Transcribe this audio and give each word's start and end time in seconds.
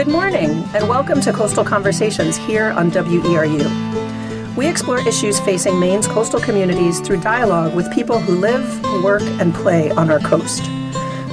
Good 0.00 0.08
morning, 0.08 0.64
and 0.72 0.88
welcome 0.88 1.20
to 1.20 1.30
Coastal 1.30 1.62
Conversations 1.62 2.38
here 2.38 2.70
on 2.70 2.90
WERU. 2.90 4.56
We 4.56 4.66
explore 4.66 5.06
issues 5.06 5.38
facing 5.40 5.78
Maine's 5.78 6.06
coastal 6.06 6.40
communities 6.40 7.00
through 7.00 7.20
dialogue 7.20 7.74
with 7.74 7.92
people 7.92 8.18
who 8.18 8.36
live, 8.36 8.82
work, 9.04 9.20
and 9.20 9.52
play 9.54 9.90
on 9.90 10.10
our 10.10 10.18
coast. 10.20 10.64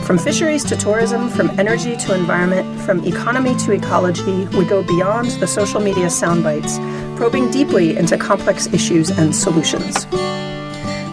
From 0.05 0.17
fisheries 0.17 0.65
to 0.65 0.75
tourism, 0.75 1.29
from 1.29 1.57
energy 1.57 1.95
to 1.95 2.13
environment, 2.13 2.81
from 2.81 3.05
economy 3.05 3.55
to 3.59 3.71
ecology, 3.71 4.47
we 4.47 4.65
go 4.65 4.83
beyond 4.83 5.27
the 5.39 5.47
social 5.47 5.79
media 5.79 6.07
soundbites, 6.07 6.75
probing 7.15 7.49
deeply 7.49 7.95
into 7.95 8.17
complex 8.17 8.67
issues 8.73 9.11
and 9.11 9.33
solutions. 9.33 10.05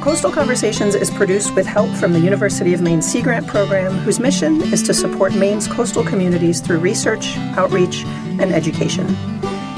Coastal 0.05 0.31
Conversations 0.31 0.95
is 0.95 1.11
produced 1.11 1.55
with 1.55 1.65
help 1.65 1.89
from 1.97 2.13
the 2.13 2.21
University 2.21 2.75
of 2.75 2.83
Maine 2.83 3.01
Sea 3.01 3.23
Grant 3.23 3.47
Program, 3.47 3.91
whose 4.01 4.21
mission 4.21 4.61
is 4.71 4.83
to 4.83 4.93
support 4.93 5.35
Maine's 5.35 5.67
coastal 5.67 6.05
communities 6.05 6.61
through 6.61 6.81
research, 6.81 7.39
outreach, 7.57 8.05
and 8.39 8.53
education. 8.53 9.07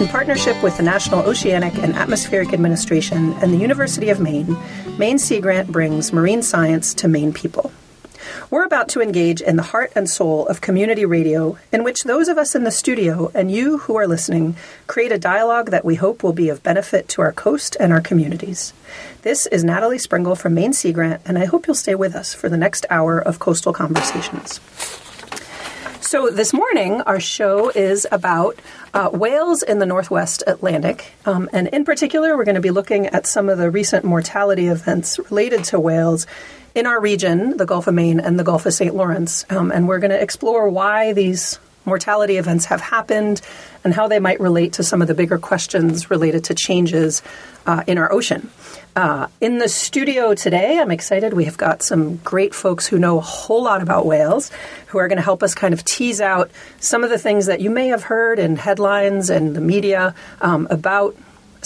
In 0.01 0.09
partnership 0.09 0.61
with 0.65 0.77
the 0.79 0.83
National 0.83 1.21
Oceanic 1.21 1.77
and 1.77 1.95
Atmospheric 1.95 2.52
Administration 2.52 3.35
and 3.35 3.52
the 3.52 3.59
University 3.59 4.09
of 4.11 4.19
Maine, 4.19 4.57
Maine 4.99 5.21
Sea 5.21 5.41
Grant 5.41 5.71
brings 5.71 6.12
marine 6.12 6.43
science 6.43 6.93
to 6.95 7.07
Maine 7.07 7.33
people. 7.33 7.71
We're 8.51 8.65
about 8.65 8.88
to 8.91 9.01
engage 9.01 9.41
in 9.41 9.55
the 9.55 9.63
heart 9.63 9.93
and 9.95 10.11
soul 10.11 10.47
of 10.49 10.61
community 10.61 11.05
radio, 11.05 11.57
in 11.73 11.85
which 11.85 12.02
those 12.02 12.27
of 12.29 12.38
us 12.38 12.55
in 12.55 12.65
the 12.65 12.71
studio 12.71 13.30
and 13.35 13.51
you 13.51 13.79
who 13.79 13.97
are 13.97 14.07
listening 14.07 14.57
create 14.87 15.13
a 15.13 15.19
dialogue 15.19 15.71
that 15.71 15.85
we 15.85 15.95
hope 15.95 16.23
will 16.23 16.33
be 16.33 16.49
of 16.49 16.63
benefit 16.63 17.09
to 17.11 17.23
our 17.23 17.33
coast 17.33 17.77
and 17.79 17.93
our 17.93 18.01
communities. 18.01 18.73
This 19.27 19.47
is 19.47 19.65
Natalie 19.65 19.99
Springuel 19.99 20.38
from 20.38 20.55
Maine 20.55 20.73
Sea 20.73 20.93
Grant, 20.93 21.21
and 21.27 21.37
I 21.37 21.46
hope 21.46 21.66
you'll 21.66 21.74
stay 21.74 21.96
with 21.96 22.15
us 22.15 22.32
for 22.32 22.49
the 22.49 22.57
next 22.57 22.87
hour 22.88 23.19
of 23.19 23.41
Coastal 23.41 23.73
Conversations. 23.73 24.60
So, 26.01 26.30
this 26.30 26.52
morning, 26.52 27.01
our 27.01 27.19
show 27.19 27.71
is 27.71 28.07
about 28.13 28.57
uh, 28.95 29.09
whales 29.09 29.65
in 29.65 29.80
the 29.80 29.85
Northwest 29.85 30.45
Atlantic. 30.47 31.13
Um, 31.24 31.51
and 31.52 31.66
in 31.66 31.85
particular, 31.85 32.37
we're 32.37 32.45
going 32.45 32.54
to 32.54 32.60
be 32.60 32.71
looking 32.71 33.09
at 33.09 33.27
some 33.27 33.49
of 33.49 33.59
the 33.59 33.69
recent 33.69 34.04
mortality 34.04 34.69
events 34.69 35.19
related 35.19 35.65
to 35.65 35.80
whales 35.80 36.29
in 36.77 36.87
our 36.87 37.01
region, 37.01 37.57
the 37.57 37.66
Gulf 37.66 37.88
of 37.88 37.95
Maine 37.95 38.21
and 38.21 38.38
the 38.38 38.45
Gulf 38.45 38.65
of 38.65 38.74
St. 38.74 38.95
Lawrence. 38.95 39.45
Um, 39.51 39.73
and 39.73 39.88
we're 39.88 39.99
going 39.99 40.13
to 40.13 40.23
explore 40.23 40.69
why 40.69 41.15
these 41.15 41.59
mortality 41.85 42.37
events 42.37 42.66
have 42.66 42.80
happened 42.80 43.41
and 43.87 43.95
how 43.95 44.09
they 44.09 44.18
might 44.18 44.40
relate 44.40 44.73
to 44.73 44.82
some 44.82 45.01
of 45.01 45.06
the 45.06 45.15
bigger 45.15 45.38
questions 45.38 46.10
related 46.10 46.42
to 46.42 46.56
changes 46.56 47.23
uh, 47.66 47.84
in 47.87 47.98
our 47.98 48.12
ocean. 48.12 48.51
Uh, 48.96 49.29
in 49.40 49.59
the 49.59 49.68
studio 49.68 50.34
today, 50.34 50.80
I'm 50.80 50.90
excited. 50.90 51.32
We 51.34 51.45
have 51.45 51.56
got 51.56 51.84
some 51.84 52.16
great 52.16 52.52
folks 52.52 52.88
who 52.88 52.98
know 52.98 53.18
a 53.18 53.20
whole 53.20 53.62
lot 53.62 53.82
about 53.82 54.04
whales 54.04 54.51
who 54.88 54.98
are 54.98 55.07
going 55.07 55.18
to 55.18 55.23
help 55.23 55.45
us 55.45 55.54
kind 55.54 55.73
of 55.73 55.84
tease 55.84 56.20
out 56.20 56.51
some 56.80 57.04
of 57.04 57.10
the 57.10 57.18
things 57.18 57.46
that 57.46 57.60
you 57.60 57.70
may 57.70 57.87
have 57.87 58.02
heard 58.02 58.40
in 58.40 58.57
headlines 58.57 59.30
and 59.30 59.54
the 59.54 59.60
media 59.60 60.16
um, 60.40 60.66
about 60.68 61.14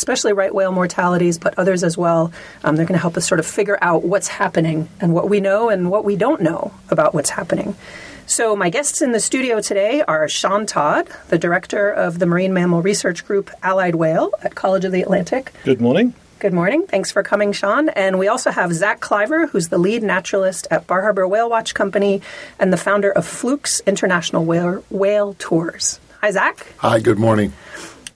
especially 0.01 0.33
right 0.33 0.55
whale 0.55 0.73
mortalities, 0.73 1.37
but 1.37 1.59
others 1.59 1.85
as 1.85 1.99
well. 1.99 2.33
Um, 2.65 2.77
they're 2.77 2.87
going 2.87 2.95
to 2.95 3.03
help 3.03 3.19
us 3.19 3.29
sort 3.29 3.39
of 3.39 3.45
figure 3.45 3.77
out 3.83 4.03
what's 4.03 4.29
happening 4.29 4.89
and 4.99 5.13
what 5.13 5.29
we 5.29 5.41
know 5.41 5.69
and 5.69 5.91
what 5.91 6.07
we 6.07 6.17
don't 6.17 6.41
know 6.41 6.73
about 6.89 7.13
what's 7.13 7.29
happening. 7.29 7.77
So, 8.25 8.57
my 8.57 8.71
guests 8.71 9.03
in 9.03 9.13
the 9.13 9.21
studio 9.21 9.61
today 9.61 10.01
are 10.01 10.27
Sean 10.27 10.65
Todd, 10.65 11.09
the 11.29 11.37
director 11.39 11.91
of 11.91 12.19
the 12.19 12.25
Marine 12.25 12.55
Mammal 12.55 12.81
Research 12.81 13.27
Group 13.27 13.51
Allied 13.63 13.97
Whale 13.97 14.31
at 14.43 14.55
College 14.55 14.87
of 14.87 14.93
the 14.93 15.03
Atlantic. 15.03 15.53
Good 15.65 15.83
morning. 15.83 16.15
Good 16.39 16.55
morning. 16.55 16.87
Thanks 16.87 17.13
for 17.13 17.23
coming, 17.23 17.53
Sean. 17.53 17.91
And 17.91 18.19
we 18.19 18.27
also 18.27 18.51
have 18.51 18.73
Zach 18.73 19.01
Klyver, 19.01 19.51
who's 19.51 19.69
the 19.69 19.77
lead 19.77 20.03
naturalist 20.03 20.67
at 20.71 20.87
Bar 20.87 21.03
Harbor 21.03 21.29
Whale 21.29 21.51
Watch 21.51 21.75
Company 21.75 22.23
and 22.59 22.73
the 22.73 22.79
founder 22.79 23.11
of 23.11 23.27
Fluke's 23.27 23.81
International 23.81 24.47
Whale, 24.47 24.83
Whale 24.89 25.35
Tours. 25.39 26.01
Hi, 26.23 26.31
Zach. 26.31 26.67
Hi, 26.79 27.01
good 27.01 27.19
morning. 27.19 27.53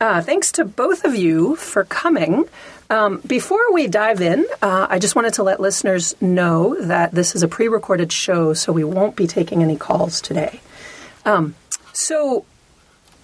Uh, 0.04 0.20
thanks 0.20 0.53
to 0.53 0.66
both 0.66 1.06
of 1.06 1.15
you 1.15 1.56
for 1.56 1.82
coming. 1.82 2.44
Um, 2.91 3.22
before 3.26 3.72
we 3.72 3.87
dive 3.87 4.20
in, 4.20 4.47
uh, 4.60 4.87
I 4.91 4.98
just 4.98 5.16
wanted 5.16 5.32
to 5.32 5.42
let 5.42 5.60
listeners 5.60 6.15
know 6.20 6.76
that 6.78 7.12
this 7.12 7.34
is 7.34 7.42
a 7.42 7.48
pre 7.48 7.69
recorded 7.69 8.12
show, 8.12 8.53
so 8.53 8.70
we 8.70 8.84
won't 8.84 9.16
be 9.16 9.26
taking 9.26 9.62
any 9.62 9.76
calls 9.76 10.20
today. 10.20 10.60
Um, 11.25 11.54
so, 11.94 12.44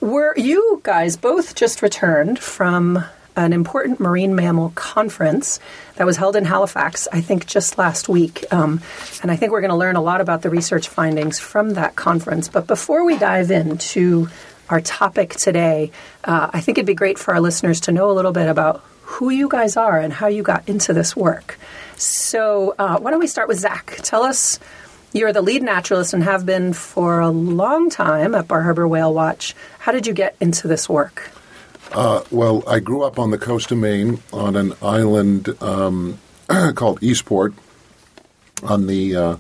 were 0.00 0.32
you 0.38 0.80
guys 0.82 1.19
both 1.19 1.54
just 1.54 1.82
returned 1.82 2.38
from 2.38 3.04
an 3.36 3.52
important 3.52 4.00
marine 4.00 4.34
mammal 4.34 4.72
conference 4.74 5.60
that 5.96 6.06
was 6.06 6.16
held 6.16 6.34
in 6.34 6.46
Halifax, 6.46 7.06
I 7.12 7.20
think 7.20 7.46
just 7.46 7.76
last 7.76 8.08
week. 8.08 8.44
Um, 8.50 8.80
and 9.22 9.30
I 9.30 9.36
think 9.36 9.52
we're 9.52 9.60
going 9.60 9.70
to 9.70 9.76
learn 9.76 9.96
a 9.96 10.02
lot 10.02 10.20
about 10.20 10.42
the 10.42 10.50
research 10.50 10.88
findings 10.88 11.38
from 11.38 11.74
that 11.74 11.94
conference. 11.94 12.48
But 12.48 12.66
before 12.66 13.04
we 13.04 13.19
dive 13.19 13.50
into 13.50 14.28
our 14.70 14.81
topic 14.81 15.31
today, 15.34 15.91
uh, 16.25 16.50
I 16.53 16.60
think 16.60 16.78
it'd 16.78 16.86
be 16.86 16.94
great 16.94 17.19
for 17.19 17.34
our 17.34 17.41
listeners 17.41 17.81
to 17.82 17.92
know 17.92 18.10
a 18.10 18.14
little 18.14 18.32
bit 18.32 18.48
about 18.48 18.84
who 19.03 19.31
you 19.31 19.48
guys 19.48 19.76
are 19.76 19.98
and 19.98 20.12
how 20.12 20.28
you 20.28 20.42
got 20.42 20.69
into 20.69 20.92
this 20.92 21.16
work. 21.16 21.58
So, 21.97 22.75
uh, 22.78 22.98
why 22.98 23.10
don't 23.10 23.20
we 23.20 23.26
start 23.26 23.48
with 23.48 23.58
Zach? 23.58 23.98
Tell 24.03 24.22
us. 24.22 24.58
You're 25.12 25.32
the 25.32 25.42
lead 25.42 25.64
naturalist 25.64 26.14
and 26.14 26.22
have 26.22 26.47
been 26.47 26.72
for 26.72 27.19
a 27.19 27.31
long 27.31 27.91
time 27.91 28.32
at 28.36 28.47
Bar 28.47 28.62
Harbor 28.62 28.86
Whale 28.86 29.12
Watch. 29.12 29.56
How 29.81 29.91
did 29.91 30.06
you 30.06 30.12
get 30.12 30.36
into 30.41 30.69
this 30.69 30.88
work? 30.88 31.31
Uh, 31.91 32.22
well, 32.31 32.62
I 32.69 32.78
grew 32.78 33.02
up 33.02 33.19
on 33.19 33.32
the 33.32 33.38
coast 33.38 33.72
of 33.72 33.78
Maine 33.78 34.22
on 34.32 34.54
an 34.54 34.75
island 34.81 35.60
um, 35.60 36.20
called 36.76 37.02
Eastport 37.02 37.54
on 38.62 38.87
the 38.87 39.16
uh, 39.16 39.37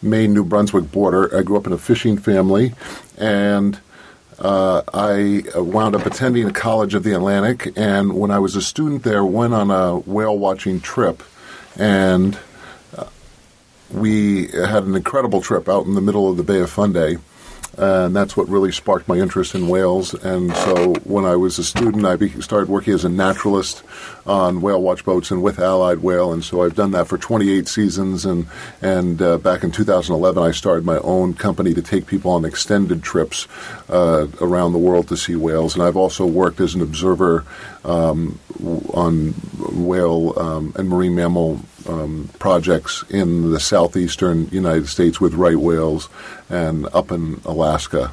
Maine 0.00 0.34
New 0.34 0.44
Brunswick 0.44 0.92
border. 0.92 1.36
I 1.36 1.42
grew 1.42 1.56
up 1.56 1.66
in 1.66 1.72
a 1.72 1.78
fishing 1.78 2.16
family, 2.16 2.74
and 3.16 3.80
uh, 4.38 4.82
I 4.92 5.42
wound 5.54 5.96
up 5.96 6.06
attending 6.06 6.50
College 6.50 6.94
of 6.94 7.02
the 7.02 7.14
Atlantic, 7.14 7.72
and 7.76 8.14
when 8.14 8.30
I 8.30 8.38
was 8.38 8.54
a 8.56 8.62
student 8.62 9.02
there, 9.02 9.24
went 9.24 9.54
on 9.54 9.70
a 9.70 9.98
whale 9.98 10.36
watching 10.38 10.80
trip, 10.80 11.22
and 11.76 12.38
uh, 12.96 13.06
we 13.90 14.46
had 14.48 14.84
an 14.84 14.94
incredible 14.94 15.40
trip 15.40 15.68
out 15.68 15.86
in 15.86 15.94
the 15.94 16.00
middle 16.00 16.30
of 16.30 16.36
the 16.36 16.44
Bay 16.44 16.60
of 16.60 16.70
Fundy 16.70 17.18
and 17.78 18.16
that's 18.16 18.36
what 18.36 18.48
really 18.48 18.72
sparked 18.72 19.08
my 19.08 19.16
interest 19.16 19.54
in 19.54 19.68
whales. 19.68 20.12
And 20.14 20.54
so 20.54 20.94
when 21.04 21.24
I 21.24 21.36
was 21.36 21.58
a 21.58 21.64
student, 21.64 22.04
I 22.04 22.16
started 22.40 22.68
working 22.68 22.94
as 22.94 23.04
a 23.04 23.08
naturalist 23.08 23.82
on 24.26 24.60
whale 24.60 24.82
watch 24.82 25.04
boats 25.04 25.30
and 25.30 25.42
with 25.42 25.58
Allied 25.58 25.98
Whale, 25.98 26.32
and 26.32 26.44
so 26.44 26.62
I've 26.62 26.74
done 26.74 26.90
that 26.90 27.08
for 27.08 27.16
28 27.16 27.68
seasons. 27.68 28.24
And 28.24 28.46
and 28.82 29.22
uh, 29.22 29.38
back 29.38 29.62
in 29.62 29.70
2011, 29.70 30.42
I 30.42 30.50
started 30.50 30.84
my 30.84 30.98
own 30.98 31.34
company 31.34 31.72
to 31.74 31.82
take 31.82 32.06
people 32.06 32.30
on 32.32 32.44
extended 32.44 33.02
trips 33.02 33.46
uh, 33.88 34.26
around 34.40 34.72
the 34.72 34.78
world 34.78 35.08
to 35.08 35.16
see 35.16 35.36
whales. 35.36 35.74
And 35.74 35.82
I've 35.82 35.96
also 35.96 36.26
worked 36.26 36.60
as 36.60 36.74
an 36.74 36.82
observer 36.82 37.44
um, 37.84 38.38
on 38.92 39.34
whale 39.58 40.38
um, 40.38 40.72
and 40.76 40.88
marine 40.88 41.14
mammal 41.14 41.60
um, 41.88 42.30
projects 42.38 43.04
in 43.10 43.50
the 43.50 43.60
southeastern 43.60 44.48
United 44.48 44.88
States 44.88 45.20
with 45.20 45.34
right 45.34 45.56
whales 45.56 46.08
and 46.48 46.86
up 46.92 47.10
in 47.10 47.40
Alaska 47.44 48.12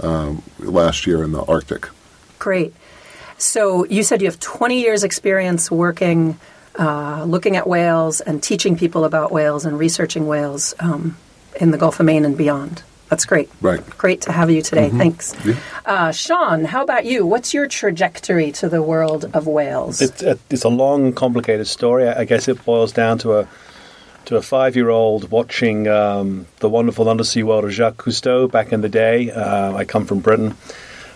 um, 0.00 0.42
last 0.58 1.06
year 1.06 1.22
in 1.22 1.32
the 1.32 1.42
Arctic. 1.44 1.88
Great. 2.38 2.74
So 3.36 3.84
you 3.84 4.02
said 4.02 4.22
you 4.22 4.28
have 4.28 4.40
20 4.40 4.80
years 4.80 5.04
experience 5.04 5.70
working, 5.70 6.38
uh, 6.78 7.24
looking 7.24 7.56
at 7.56 7.66
whales 7.66 8.20
and 8.20 8.42
teaching 8.42 8.76
people 8.76 9.04
about 9.04 9.32
whales 9.32 9.64
and 9.64 9.78
researching 9.78 10.26
whales 10.26 10.74
um, 10.78 11.16
in 11.60 11.70
the 11.70 11.78
Gulf 11.78 12.00
of 12.00 12.06
Maine 12.06 12.24
and 12.24 12.36
beyond. 12.36 12.82
That's 13.14 13.26
great. 13.26 13.48
Right. 13.60 13.80
Great 13.96 14.22
to 14.22 14.32
have 14.32 14.50
you 14.50 14.60
today. 14.60 14.88
Mm-hmm. 14.88 14.98
Thanks. 14.98 15.34
Yeah. 15.46 15.54
Uh, 15.86 16.10
Sean, 16.10 16.64
how 16.64 16.82
about 16.82 17.04
you? 17.04 17.24
What's 17.24 17.54
your 17.54 17.68
trajectory 17.68 18.50
to 18.50 18.68
the 18.68 18.82
world 18.82 19.30
of 19.34 19.46
whales? 19.46 20.02
It's 20.02 20.20
a, 20.20 20.36
it's 20.50 20.64
a 20.64 20.68
long, 20.68 21.12
complicated 21.12 21.68
story. 21.68 22.08
I 22.08 22.24
guess 22.24 22.48
it 22.48 22.64
boils 22.64 22.90
down 22.90 23.18
to 23.18 23.38
a 23.38 23.48
to 24.24 24.36
a 24.36 24.42
five 24.42 24.74
year 24.74 24.90
old 24.90 25.30
watching 25.30 25.86
um, 25.86 26.46
the 26.58 26.68
wonderful 26.68 27.08
undersea 27.08 27.44
world 27.44 27.64
of 27.64 27.70
Jacques 27.70 27.98
Cousteau 27.98 28.50
back 28.50 28.72
in 28.72 28.80
the 28.80 28.88
day. 28.88 29.30
Uh, 29.30 29.76
I 29.76 29.84
come 29.84 30.06
from 30.06 30.18
Britain. 30.18 30.56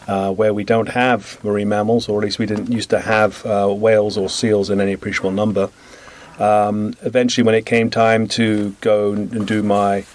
Uh, 0.06 0.32
where 0.32 0.54
we 0.54 0.64
don't 0.64 0.88
have 0.88 1.38
marine 1.44 1.68
mammals, 1.68 2.08
or 2.08 2.20
at 2.20 2.24
least 2.24 2.38
we 2.38 2.46
didn't 2.46 2.70
used 2.72 2.90
to 2.90 3.00
have 3.00 3.44
uh, 3.44 3.68
whales 3.68 4.16
or 4.16 4.30
seals 4.30 4.70
in 4.70 4.80
any 4.80 4.94
appreciable 4.94 5.32
number. 5.32 5.68
Um, 6.38 6.94
eventually, 7.02 7.44
when 7.44 7.54
it 7.56 7.66
came 7.66 7.90
time 7.90 8.28
to 8.28 8.74
go 8.80 9.12
and 9.12 9.46
do 9.46 9.62
my 9.62 10.06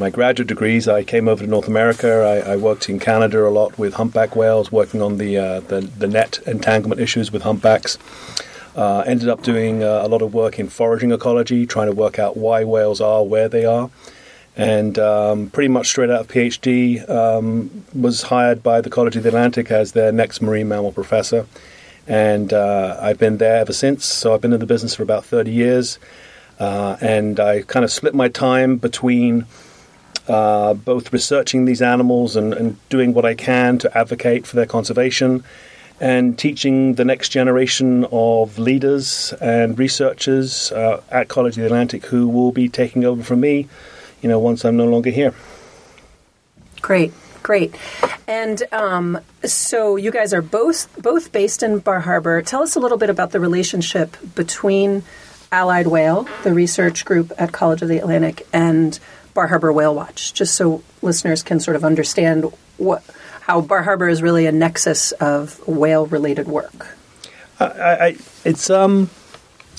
my 0.00 0.10
graduate 0.10 0.48
degrees, 0.48 0.88
I 0.88 1.04
came 1.04 1.28
over 1.28 1.44
to 1.44 1.50
North 1.50 1.68
America. 1.68 2.42
I, 2.46 2.54
I 2.54 2.56
worked 2.56 2.88
in 2.88 2.98
Canada 2.98 3.46
a 3.46 3.50
lot 3.50 3.78
with 3.78 3.94
humpback 3.94 4.34
whales, 4.34 4.72
working 4.72 5.00
on 5.00 5.18
the 5.18 5.36
uh, 5.36 5.60
the, 5.60 5.82
the, 5.82 6.08
net 6.08 6.40
entanglement 6.46 7.00
issues 7.00 7.30
with 7.30 7.42
humpbacks. 7.42 7.98
Uh, 8.74 9.00
ended 9.06 9.28
up 9.28 9.42
doing 9.42 9.84
uh, 9.84 10.00
a 10.02 10.08
lot 10.08 10.22
of 10.22 10.32
work 10.32 10.58
in 10.58 10.68
foraging 10.68 11.12
ecology, 11.12 11.66
trying 11.66 11.86
to 11.86 11.92
work 11.92 12.18
out 12.18 12.36
why 12.36 12.64
whales 12.64 13.00
are 13.00 13.24
where 13.24 13.48
they 13.48 13.64
are 13.64 13.90
and 14.56 14.98
um, 14.98 15.48
pretty 15.50 15.68
much 15.68 15.88
straight 15.88 16.10
out 16.10 16.20
of 16.20 16.28
PhD, 16.28 17.08
um, 17.08 17.84
was 17.94 18.22
hired 18.22 18.62
by 18.62 18.80
the 18.80 18.90
College 18.90 19.16
of 19.16 19.22
the 19.22 19.28
Atlantic 19.28 19.70
as 19.70 19.92
their 19.92 20.12
next 20.12 20.42
marine 20.42 20.68
mammal 20.68 20.92
professor. 20.92 21.46
And 22.06 22.52
uh, 22.52 22.98
I've 23.00 23.18
been 23.18 23.38
there 23.38 23.56
ever 23.56 23.72
since. 23.72 24.04
So 24.04 24.34
I've 24.34 24.40
been 24.40 24.52
in 24.52 24.60
the 24.60 24.66
business 24.66 24.94
for 24.94 25.02
about 25.02 25.24
30 25.24 25.50
years. 25.50 25.98
Uh, 26.58 26.96
and 27.00 27.38
I 27.38 27.62
kind 27.62 27.84
of 27.84 27.92
split 27.92 28.14
my 28.14 28.28
time 28.28 28.76
between 28.76 29.46
uh, 30.30 30.74
both 30.74 31.12
researching 31.12 31.64
these 31.64 31.82
animals 31.82 32.36
and, 32.36 32.54
and 32.54 32.88
doing 32.88 33.12
what 33.12 33.24
I 33.24 33.34
can 33.34 33.78
to 33.78 33.98
advocate 33.98 34.46
for 34.46 34.54
their 34.54 34.66
conservation 34.66 35.42
and 36.00 36.38
teaching 36.38 36.94
the 36.94 37.04
next 37.04 37.30
generation 37.30 38.06
of 38.12 38.58
leaders 38.58 39.34
and 39.40 39.76
researchers 39.76 40.70
uh, 40.70 41.02
at 41.10 41.28
College 41.28 41.56
of 41.56 41.62
the 41.62 41.66
Atlantic 41.66 42.06
who 42.06 42.28
will 42.28 42.52
be 42.52 42.68
taking 42.68 43.04
over 43.04 43.24
from 43.24 43.40
me, 43.40 43.68
you 44.22 44.28
know, 44.28 44.38
once 44.38 44.64
I'm 44.64 44.76
no 44.76 44.86
longer 44.86 45.10
here. 45.10 45.34
Great, 46.80 47.12
great. 47.42 47.74
And 48.28 48.62
um, 48.70 49.20
so 49.44 49.96
you 49.96 50.12
guys 50.12 50.32
are 50.32 50.42
both 50.42 50.88
both 51.02 51.32
based 51.32 51.64
in 51.64 51.80
Bar 51.80 52.00
Harbor. 52.00 52.40
Tell 52.40 52.62
us 52.62 52.76
a 52.76 52.80
little 52.80 52.98
bit 52.98 53.10
about 53.10 53.32
the 53.32 53.40
relationship 53.40 54.16
between 54.36 55.02
Allied 55.50 55.88
Whale, 55.88 56.28
the 56.44 56.54
research 56.54 57.04
group 57.04 57.32
at 57.36 57.50
College 57.50 57.82
of 57.82 57.88
the 57.88 57.98
Atlantic, 57.98 58.46
and 58.52 58.98
Bar 59.34 59.48
Harbor 59.48 59.72
Whale 59.72 59.94
Watch, 59.94 60.34
just 60.34 60.54
so 60.54 60.82
listeners 61.02 61.42
can 61.42 61.60
sort 61.60 61.76
of 61.76 61.84
understand 61.84 62.44
what 62.76 63.02
how 63.42 63.60
Bar 63.60 63.82
Harbor 63.82 64.08
is 64.08 64.22
really 64.22 64.46
a 64.46 64.52
nexus 64.52 65.12
of 65.12 65.66
whale 65.66 66.06
related 66.06 66.46
work. 66.46 66.96
I, 67.58 67.64
I, 67.64 68.16
it's 68.44 68.70
um, 68.70 69.10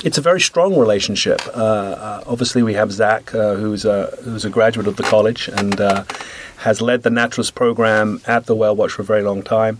it's 0.04 0.18
a 0.18 0.22
very 0.22 0.42
strong 0.42 0.78
relationship. 0.78 1.42
Uh, 1.48 1.60
uh, 1.60 2.24
obviously, 2.28 2.64
we 2.64 2.74
have 2.74 2.92
Zach, 2.92 3.34
uh, 3.34 3.56
who's 3.56 3.86
a 3.86 4.18
who's 4.24 4.46
a 4.46 4.50
graduate 4.50 4.88
of 4.88 4.98
the 4.98 5.04
college 5.04 5.48
and 5.48 5.80
uh, 5.80 6.04
has 6.58 6.82
led 6.82 7.04
the 7.04 7.10
naturalist 7.10 7.56
program 7.56 8.22
at 8.28 8.46
the 8.46 8.56
Whale 8.56 8.76
Watch 8.76 8.92
for 8.92 9.02
a 9.02 9.06
very 9.06 9.24
long 9.24 9.44
time. 9.44 9.80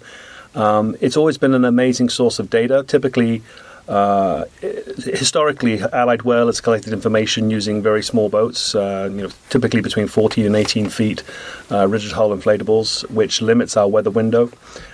Um, 0.54 0.96
it's 1.00 1.16
always 1.16 1.38
been 1.38 1.54
an 1.54 1.66
amazing 1.66 2.10
source 2.10 2.40
of 2.40 2.50
data. 2.50 2.84
Typically, 2.88 3.42
uh, 3.88 4.46
historically, 4.62 5.82
Allied 5.82 6.22
Whale 6.22 6.48
has 6.48 6.62
collected 6.62 6.94
information 6.94 7.50
using 7.50 7.82
very 7.82 8.04
small 8.04 8.30
boats, 8.30 8.76
uh, 8.76 9.10
you 9.12 9.24
know, 9.24 9.30
typically 9.50 9.82
between 9.82 10.08
14 10.08 10.46
and 10.46 10.56
18 10.56 10.90
feet, 10.90 11.24
uh, 11.72 11.88
rigid 11.88 12.12
hull 12.12 12.30
inflatables, 12.30 13.10
which 13.10 13.42
limits 13.42 13.76
our 13.76 13.88
weather 13.88 14.12
window. 14.12 14.52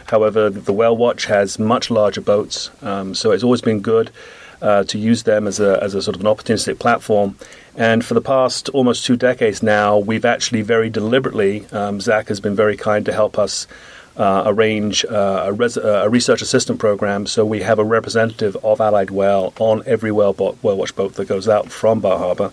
However, 0.07 0.49
the 0.49 0.73
Whale 0.73 0.95
Watch 0.95 1.25
has 1.25 1.59
much 1.59 1.91
larger 1.91 2.21
boats, 2.21 2.71
um, 2.81 3.13
so 3.13 3.31
it's 3.31 3.43
always 3.43 3.61
been 3.61 3.81
good 3.81 4.11
uh, 4.61 4.83
to 4.85 4.97
use 4.97 5.23
them 5.23 5.47
as 5.47 5.59
a, 5.59 5.81
as 5.83 5.93
a 5.93 6.01
sort 6.01 6.15
of 6.15 6.21
an 6.21 6.27
opportunistic 6.27 6.79
platform. 6.79 7.37
And 7.75 8.03
for 8.03 8.15
the 8.15 8.21
past 8.21 8.69
almost 8.69 9.05
two 9.05 9.15
decades 9.15 9.61
now, 9.61 9.97
we've 9.99 10.25
actually 10.25 10.63
very 10.63 10.89
deliberately, 10.89 11.67
um, 11.71 12.01
Zach 12.01 12.27
has 12.29 12.39
been 12.39 12.55
very 12.55 12.75
kind 12.75 13.05
to 13.05 13.13
help 13.13 13.37
us 13.37 13.67
uh, 14.17 14.43
arrange 14.47 15.05
uh, 15.05 15.43
a, 15.45 15.53
res- 15.53 15.77
uh, 15.77 16.03
a, 16.05 16.09
research 16.09 16.41
assistant 16.41 16.79
program. 16.79 17.27
So 17.27 17.45
we 17.45 17.61
have 17.61 17.79
a 17.79 17.83
representative 17.83 18.57
of 18.63 18.81
Allied 18.81 19.11
Whale 19.11 19.53
on 19.59 19.83
every 19.85 20.11
whale, 20.11 20.33
bo- 20.33 20.57
whale 20.61 20.77
watch 20.77 20.95
boat 20.95 21.13
that 21.15 21.27
goes 21.27 21.47
out 21.47 21.71
from 21.71 21.99
Bar 21.99 22.17
Harbor. 22.17 22.51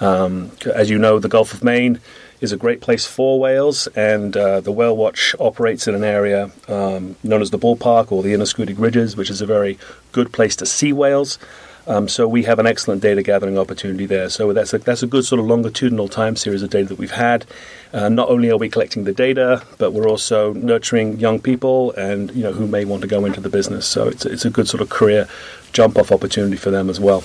Um, 0.00 0.52
as 0.74 0.90
you 0.90 0.98
know, 0.98 1.18
the 1.18 1.28
Gulf 1.28 1.54
of 1.54 1.62
Maine 1.62 2.00
is 2.40 2.52
a 2.52 2.56
great 2.56 2.80
place 2.80 3.06
for 3.06 3.40
whales, 3.40 3.86
and 3.88 4.36
uh, 4.36 4.60
the 4.60 4.70
Whale 4.70 4.96
Watch 4.96 5.34
operates 5.40 5.88
in 5.88 5.94
an 5.94 6.04
area 6.04 6.50
um, 6.68 7.16
known 7.24 7.42
as 7.42 7.50
the 7.50 7.58
Ballpark 7.58 8.12
or 8.12 8.22
the 8.22 8.32
Inner 8.32 8.46
Ridges, 8.74 9.16
which 9.16 9.30
is 9.30 9.40
a 9.40 9.46
very 9.46 9.78
good 10.12 10.32
place 10.32 10.54
to 10.56 10.66
see 10.66 10.92
whales. 10.92 11.38
Um, 11.88 12.06
so 12.06 12.28
we 12.28 12.42
have 12.42 12.58
an 12.58 12.66
excellent 12.66 13.00
data 13.00 13.22
gathering 13.22 13.58
opportunity 13.58 14.04
there. 14.04 14.28
So 14.28 14.52
that's 14.52 14.74
a, 14.74 14.78
that's 14.78 15.02
a 15.02 15.06
good 15.06 15.24
sort 15.24 15.40
of 15.40 15.46
longitudinal 15.46 16.08
time 16.08 16.36
series 16.36 16.62
of 16.62 16.68
data 16.68 16.88
that 16.88 16.98
we've 16.98 17.10
had. 17.10 17.46
Uh, 17.94 18.10
not 18.10 18.28
only 18.28 18.50
are 18.50 18.58
we 18.58 18.68
collecting 18.68 19.04
the 19.04 19.14
data, 19.14 19.62
but 19.78 19.92
we're 19.92 20.08
also 20.08 20.52
nurturing 20.52 21.18
young 21.18 21.40
people 21.40 21.92
and 21.92 22.30
you 22.32 22.42
know 22.42 22.52
who 22.52 22.66
may 22.66 22.84
want 22.84 23.00
to 23.00 23.08
go 23.08 23.24
into 23.24 23.40
the 23.40 23.48
business. 23.48 23.86
So 23.86 24.06
it's 24.06 24.26
it's 24.26 24.44
a 24.44 24.50
good 24.50 24.68
sort 24.68 24.82
of 24.82 24.90
career 24.90 25.26
jump 25.72 25.96
off 25.96 26.12
opportunity 26.12 26.56
for 26.56 26.70
them 26.70 26.90
as 26.90 27.00
well. 27.00 27.24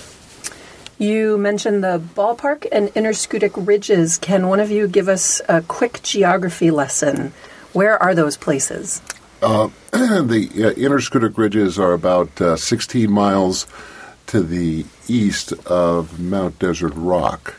You 0.98 1.38
mentioned 1.38 1.84
the 1.84 2.02
ballpark 2.16 2.66
and 2.72 2.90
Inner 2.96 3.12
Schoodic 3.12 3.68
ridges. 3.68 4.18
Can 4.18 4.48
one 4.48 4.62
of 4.62 4.72
you 4.72 4.88
give 4.88 5.10
us 5.10 5.42
a 5.50 5.62
quick 5.64 6.00
geography 6.04 6.72
lesson? 6.72 7.34
Where 7.74 8.02
are 8.02 8.16
those 8.16 8.38
places? 8.38 9.02
Uh, 9.42 9.68
the 9.92 10.50
uh, 10.56 10.80
Inner 10.80 11.00
Schoodic 11.00 11.38
ridges 11.38 11.78
are 11.78 11.92
about 11.92 12.40
uh, 12.40 12.56
16 12.56 13.12
miles 13.12 13.68
to 14.28 14.42
the 14.42 14.86
east 15.08 15.54
of 15.66 16.20
Mount 16.20 16.60
Desert 16.60 16.94
Rock, 16.96 17.56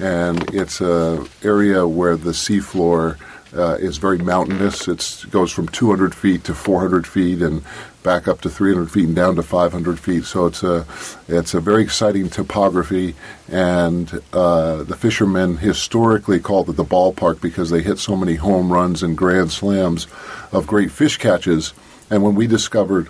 and 0.00 0.42
it's 0.54 0.80
a 0.80 1.26
area 1.42 1.86
where 1.86 2.16
the 2.16 2.30
seafloor 2.30 3.18
uh, 3.54 3.76
is 3.80 3.98
very 3.98 4.18
mountainous. 4.18 4.86
It 4.86 5.24
goes 5.30 5.50
from 5.52 5.68
200 5.68 6.14
feet 6.14 6.44
to 6.44 6.54
400 6.54 7.06
feet, 7.06 7.42
and 7.42 7.62
back 8.02 8.28
up 8.28 8.40
to 8.40 8.50
300 8.50 8.90
feet 8.90 9.06
and 9.06 9.16
down 9.16 9.36
to 9.36 9.42
500 9.42 9.98
feet. 9.98 10.24
So 10.24 10.46
it's 10.46 10.62
a 10.62 10.86
it's 11.28 11.54
a 11.54 11.60
very 11.60 11.82
exciting 11.82 12.28
topography, 12.28 13.14
and 13.48 14.22
uh, 14.32 14.84
the 14.84 14.96
fishermen 14.96 15.58
historically 15.58 16.40
called 16.40 16.70
it 16.70 16.76
the 16.76 16.84
ballpark 16.84 17.40
because 17.40 17.70
they 17.70 17.82
hit 17.82 17.98
so 17.98 18.16
many 18.16 18.36
home 18.36 18.72
runs 18.72 19.02
and 19.02 19.16
grand 19.16 19.52
slams 19.52 20.06
of 20.52 20.66
great 20.66 20.90
fish 20.90 21.18
catches. 21.18 21.72
And 22.10 22.22
when 22.22 22.34
we 22.34 22.46
discovered 22.46 23.08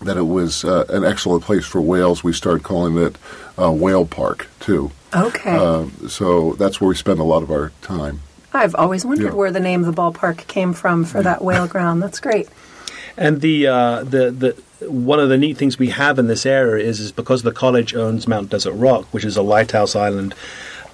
that 0.00 0.16
it 0.16 0.22
was 0.22 0.64
uh, 0.64 0.84
an 0.88 1.04
excellent 1.04 1.44
place 1.44 1.66
for 1.66 1.80
whales. 1.80 2.22
We 2.22 2.32
started 2.32 2.62
calling 2.62 2.96
it 2.98 3.16
uh, 3.58 3.72
Whale 3.72 4.06
Park 4.06 4.48
too. 4.60 4.90
Okay. 5.14 5.56
Uh, 5.56 5.86
so 6.08 6.52
that's 6.54 6.80
where 6.80 6.88
we 6.88 6.94
spend 6.94 7.18
a 7.18 7.24
lot 7.24 7.42
of 7.42 7.50
our 7.50 7.72
time. 7.82 8.20
I've 8.52 8.74
always 8.74 9.04
wondered 9.04 9.26
yeah. 9.26 9.34
where 9.34 9.50
the 9.50 9.60
name 9.60 9.84
of 9.84 9.94
the 9.94 10.00
ballpark 10.00 10.46
came 10.46 10.72
from 10.72 11.04
for 11.04 11.22
that 11.22 11.42
whale 11.42 11.66
ground. 11.74 12.02
That's 12.02 12.20
great. 12.20 12.48
And 13.16 13.40
the 13.40 13.66
uh, 13.66 14.04
the 14.04 14.30
the 14.30 14.88
one 14.88 15.18
of 15.18 15.28
the 15.28 15.36
neat 15.36 15.56
things 15.56 15.78
we 15.78 15.88
have 15.90 16.18
in 16.18 16.28
this 16.28 16.46
area 16.46 16.84
is 16.84 17.00
is 17.00 17.12
because 17.12 17.42
the 17.42 17.52
college 17.52 17.94
owns 17.94 18.28
Mount 18.28 18.50
Desert 18.50 18.74
Rock, 18.74 19.06
which 19.12 19.24
is 19.24 19.36
a 19.36 19.42
lighthouse 19.42 19.96
island 19.96 20.34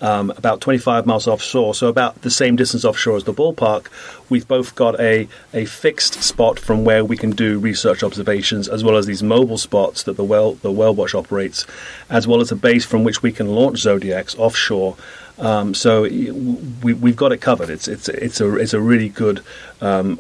um, 0.05 0.31
about 0.37 0.61
25 0.61 1.07
miles 1.07 1.27
offshore, 1.27 1.75
so 1.75 1.89
about 1.89 2.21
the 2.21 2.31
same 2.31 2.57
distance 2.57 2.85
offshore 2.85 3.17
as 3.17 3.25
the 3.25 3.33
ballpark, 3.33 3.87
we've 4.29 4.47
both 4.47 4.75
got 4.75 5.01
a, 5.01 5.27
a 5.55 5.65
fixed 5.65 6.23
spot 6.23 6.59
from 6.59 6.85
where 6.85 7.03
we 7.03 7.17
can 7.17 7.31
do 7.31 7.59
research 7.59 8.03
observations, 8.03 8.69
as 8.69 8.85
well 8.85 8.99
as 8.99 9.07
these 9.07 9.23
mobile 9.23 9.57
spots 9.57 10.03
that 10.03 10.19
the 10.19 10.25
well 10.25 10.57
the 10.57 10.71
Whale 10.71 10.95
Watch 10.95 11.15
operates, 11.15 11.67
as 12.11 12.29
well 12.29 12.43
as 12.43 12.53
a 12.53 12.57
base 12.57 12.85
from 12.85 13.03
which 13.03 13.23
we 13.23 13.33
can 13.33 13.49
launch 13.49 13.79
Zodiacs 13.79 14.35
offshore. 14.35 14.95
Um, 15.39 15.73
so 15.73 16.03
we, 16.03 16.93
we've 16.93 17.17
got 17.17 17.33
it 17.33 17.39
covered. 17.39 17.71
It's 17.71 17.89
it's 17.89 18.11
it's 18.11 18.43
a 18.43 18.57
it's 18.57 18.75
a 18.75 18.81
really 18.81 19.09
good 19.09 19.41
um, 19.81 20.17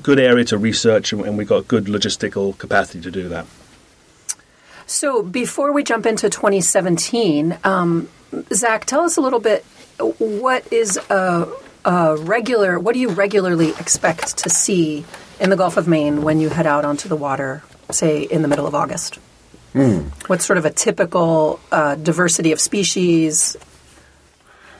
good 0.00 0.20
area 0.20 0.44
to 0.44 0.58
research, 0.58 1.12
and 1.12 1.36
we've 1.36 1.48
got 1.48 1.66
good 1.66 1.86
logistical 1.86 2.56
capacity 2.56 3.00
to 3.00 3.10
do 3.10 3.28
that. 3.30 3.46
So 4.86 5.24
before 5.24 5.72
we 5.72 5.82
jump 5.82 6.06
into 6.06 6.30
2017, 6.30 7.58
um, 7.64 8.08
Zach, 8.52 8.84
tell 8.84 9.02
us 9.02 9.16
a 9.16 9.20
little 9.20 9.40
bit. 9.40 9.64
What 10.18 10.72
is 10.72 10.96
a, 10.96 11.48
a, 11.84 12.16
regular? 12.16 12.78
What 12.78 12.94
do 12.94 13.00
you 13.00 13.08
regularly 13.08 13.70
expect 13.70 14.38
to 14.38 14.50
see 14.50 15.04
in 15.40 15.50
the 15.50 15.56
Gulf 15.56 15.76
of 15.76 15.88
Maine 15.88 16.22
when 16.22 16.40
you 16.40 16.48
head 16.48 16.66
out 16.66 16.84
onto 16.84 17.08
the 17.08 17.16
water, 17.16 17.62
say 17.90 18.22
in 18.22 18.42
the 18.42 18.48
middle 18.48 18.66
of 18.66 18.74
August? 18.74 19.18
Mm. 19.74 20.10
What's 20.28 20.44
sort 20.44 20.58
of 20.58 20.64
a 20.64 20.70
typical 20.70 21.60
uh, 21.70 21.94
diversity 21.96 22.52
of 22.52 22.60
species, 22.60 23.56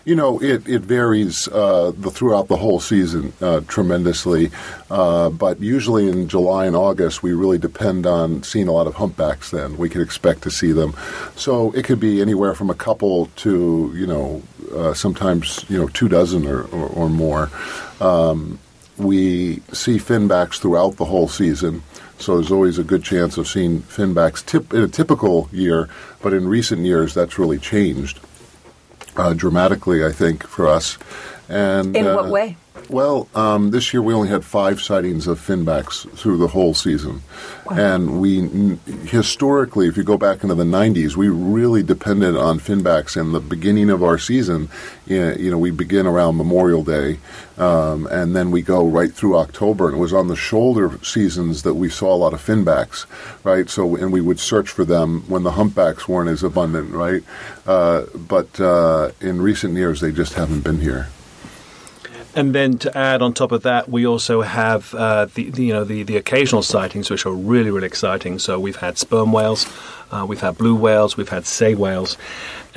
you 0.08 0.14
know, 0.14 0.40
it, 0.40 0.66
it 0.66 0.80
varies 0.80 1.48
uh, 1.48 1.92
the, 1.94 2.10
throughout 2.10 2.48
the 2.48 2.56
whole 2.56 2.80
season 2.80 3.30
uh, 3.42 3.60
tremendously, 3.68 4.50
uh, 4.90 5.28
but 5.28 5.60
usually 5.60 6.08
in 6.08 6.28
July 6.28 6.64
and 6.64 6.74
August 6.74 7.22
we 7.22 7.34
really 7.34 7.58
depend 7.58 8.06
on 8.06 8.42
seeing 8.42 8.68
a 8.68 8.72
lot 8.72 8.86
of 8.86 8.94
humpbacks. 8.94 9.50
Then 9.50 9.76
we 9.76 9.90
can 9.90 10.00
expect 10.00 10.42
to 10.44 10.50
see 10.50 10.72
them, 10.72 10.94
so 11.36 11.72
it 11.72 11.84
could 11.84 12.00
be 12.00 12.22
anywhere 12.22 12.54
from 12.54 12.70
a 12.70 12.74
couple 12.74 13.26
to 13.36 13.92
you 13.94 14.06
know 14.06 14.42
uh, 14.74 14.94
sometimes 14.94 15.66
you 15.68 15.76
know 15.76 15.88
two 15.88 16.08
dozen 16.08 16.46
or, 16.46 16.62
or, 16.62 16.86
or 16.88 17.10
more. 17.10 17.50
Um, 18.00 18.58
we 18.96 19.56
see 19.74 19.98
finbacks 19.98 20.58
throughout 20.58 20.96
the 20.96 21.04
whole 21.04 21.28
season. 21.28 21.82
So 22.18 22.36
there's 22.36 22.50
always 22.50 22.78
a 22.78 22.82
good 22.82 23.04
chance 23.04 23.36
of 23.38 23.46
seeing 23.46 23.82
finbacks 23.82 24.44
tip, 24.44 24.72
in 24.72 24.80
a 24.80 24.88
typical 24.88 25.48
year, 25.52 25.88
but 26.20 26.32
in 26.32 26.48
recent 26.48 26.84
years 26.84 27.14
that's 27.14 27.38
really 27.38 27.58
changed 27.58 28.18
dramatically, 29.34 30.04
I 30.04 30.12
think, 30.12 30.46
for 30.46 30.66
us. 30.66 30.98
And 31.48 31.96
in 31.96 32.06
uh, 32.06 32.14
what 32.14 32.30
way? 32.30 32.56
Well, 32.88 33.28
um, 33.34 33.70
this 33.70 33.92
year 33.92 34.00
we 34.00 34.14
only 34.14 34.28
had 34.28 34.44
five 34.44 34.80
sightings 34.80 35.26
of 35.26 35.38
finbacks 35.38 36.10
through 36.16 36.38
the 36.38 36.48
whole 36.48 36.72
season, 36.72 37.22
wow. 37.66 37.76
and 37.76 38.20
we 38.20 38.78
historically, 39.06 39.88
if 39.88 39.96
you 39.96 40.04
go 40.04 40.16
back 40.16 40.42
into 40.42 40.54
the 40.54 40.64
'90s, 40.64 41.14
we 41.14 41.28
really 41.28 41.82
depended 41.82 42.36
on 42.36 42.58
finbacks 42.58 43.14
in 43.20 43.32
the 43.32 43.40
beginning 43.40 43.90
of 43.90 44.02
our 44.02 44.18
season. 44.18 44.70
You 45.06 45.50
know, 45.50 45.58
we 45.58 45.70
begin 45.70 46.06
around 46.06 46.36
Memorial 46.36 46.82
Day, 46.82 47.18
um, 47.58 48.06
and 48.06 48.34
then 48.34 48.50
we 48.50 48.62
go 48.62 48.86
right 48.86 49.12
through 49.12 49.36
October. 49.36 49.88
And 49.88 49.96
it 49.98 50.00
was 50.00 50.14
on 50.14 50.28
the 50.28 50.36
shoulder 50.36 50.98
seasons 51.02 51.64
that 51.64 51.74
we 51.74 51.90
saw 51.90 52.14
a 52.14 52.16
lot 52.16 52.32
of 52.32 52.44
finbacks, 52.44 53.04
right? 53.44 53.68
So, 53.68 53.96
and 53.96 54.12
we 54.12 54.20
would 54.20 54.40
search 54.40 54.70
for 54.70 54.84
them 54.84 55.24
when 55.28 55.42
the 55.42 55.52
humpbacks 55.52 56.08
weren't 56.08 56.30
as 56.30 56.42
abundant, 56.42 56.92
right? 56.92 57.22
Uh, 57.66 58.04
but 58.14 58.58
uh, 58.60 59.10
in 59.20 59.42
recent 59.42 59.74
years, 59.74 60.00
they 60.00 60.12
just 60.12 60.34
haven't 60.34 60.60
been 60.60 60.80
here. 60.80 61.08
And 62.38 62.54
then 62.54 62.78
to 62.78 62.96
add 62.96 63.20
on 63.20 63.34
top 63.34 63.50
of 63.50 63.64
that, 63.64 63.88
we 63.88 64.06
also 64.06 64.42
have 64.42 64.94
uh, 64.94 65.24
the, 65.34 65.50
the, 65.50 65.64
you 65.64 65.72
know 65.72 65.82
the, 65.82 66.04
the 66.04 66.16
occasional 66.16 66.62
sightings, 66.62 67.10
which 67.10 67.26
are 67.26 67.32
really 67.32 67.72
really 67.72 67.88
exciting. 67.88 68.38
So 68.38 68.60
we've 68.60 68.76
had 68.76 68.96
sperm 68.96 69.32
whales, 69.32 69.66
uh, 70.12 70.24
we've 70.28 70.40
had 70.40 70.56
blue 70.56 70.76
whales, 70.76 71.16
we've 71.16 71.28
had 71.28 71.46
sei 71.46 71.74
whales, 71.74 72.16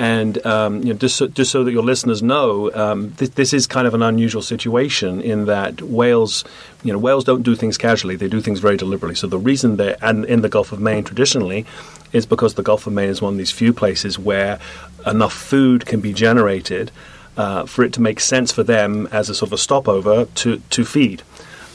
and 0.00 0.44
um, 0.44 0.78
you 0.82 0.92
know, 0.92 0.98
just 0.98 1.16
so, 1.16 1.28
just 1.28 1.52
so 1.52 1.62
that 1.62 1.70
your 1.70 1.84
listeners 1.84 2.24
know, 2.24 2.72
um, 2.74 3.12
th- 3.12 3.30
this 3.32 3.52
is 3.52 3.68
kind 3.68 3.86
of 3.86 3.94
an 3.94 4.02
unusual 4.02 4.42
situation 4.42 5.20
in 5.20 5.44
that 5.44 5.80
whales, 5.80 6.44
you 6.82 6.92
know, 6.92 6.98
whales 6.98 7.22
don't 7.22 7.44
do 7.44 7.54
things 7.54 7.78
casually; 7.78 8.16
they 8.16 8.28
do 8.28 8.40
things 8.40 8.58
very 8.58 8.76
deliberately. 8.76 9.14
So 9.14 9.28
the 9.28 9.38
reason 9.38 9.76
they're 9.76 9.96
and 10.02 10.24
in 10.24 10.42
the 10.42 10.48
Gulf 10.48 10.72
of 10.72 10.80
Maine 10.80 11.04
traditionally 11.04 11.66
is 12.12 12.26
because 12.26 12.54
the 12.54 12.64
Gulf 12.64 12.88
of 12.88 12.94
Maine 12.94 13.10
is 13.10 13.22
one 13.22 13.34
of 13.34 13.38
these 13.38 13.52
few 13.52 13.72
places 13.72 14.18
where 14.18 14.58
enough 15.06 15.32
food 15.32 15.86
can 15.86 16.00
be 16.00 16.12
generated 16.12 16.90
uh, 17.36 17.66
for 17.66 17.84
it 17.84 17.92
to 17.94 18.00
make 18.00 18.20
sense 18.20 18.52
for 18.52 18.62
them 18.62 19.08
as 19.12 19.28
a 19.28 19.34
sort 19.34 19.50
of 19.50 19.54
a 19.54 19.58
stopover 19.58 20.26
to, 20.26 20.58
to 20.70 20.84
feed. 20.84 21.22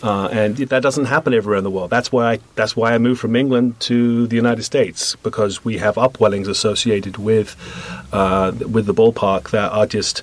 Uh, 0.04 0.30
and 0.32 0.58
that 0.58 0.84
doesn't 0.84 1.06
happen 1.06 1.34
everywhere 1.34 1.58
in 1.58 1.64
the 1.64 1.72
world. 1.72 1.90
That's 1.90 2.12
why 2.12 2.34
I, 2.34 2.40
that's 2.54 2.76
why 2.76 2.94
I 2.94 3.00
moved 3.00 3.20
from 3.20 3.36
England 3.36 3.80
to 3.82 4.28
the 4.28 4.36
United 4.36 4.64
States 4.64 5.16
because 5.24 5.66
we 5.66 5.80
have 5.80 5.96
upwellings 5.96 6.48
associated 6.48 7.18
with 7.18 7.56
uh, 8.14 8.52
with 8.72 8.86
the 8.86 8.94
ballpark 8.94 9.50
that 9.50 9.72
are 9.72 9.88
just 9.88 10.22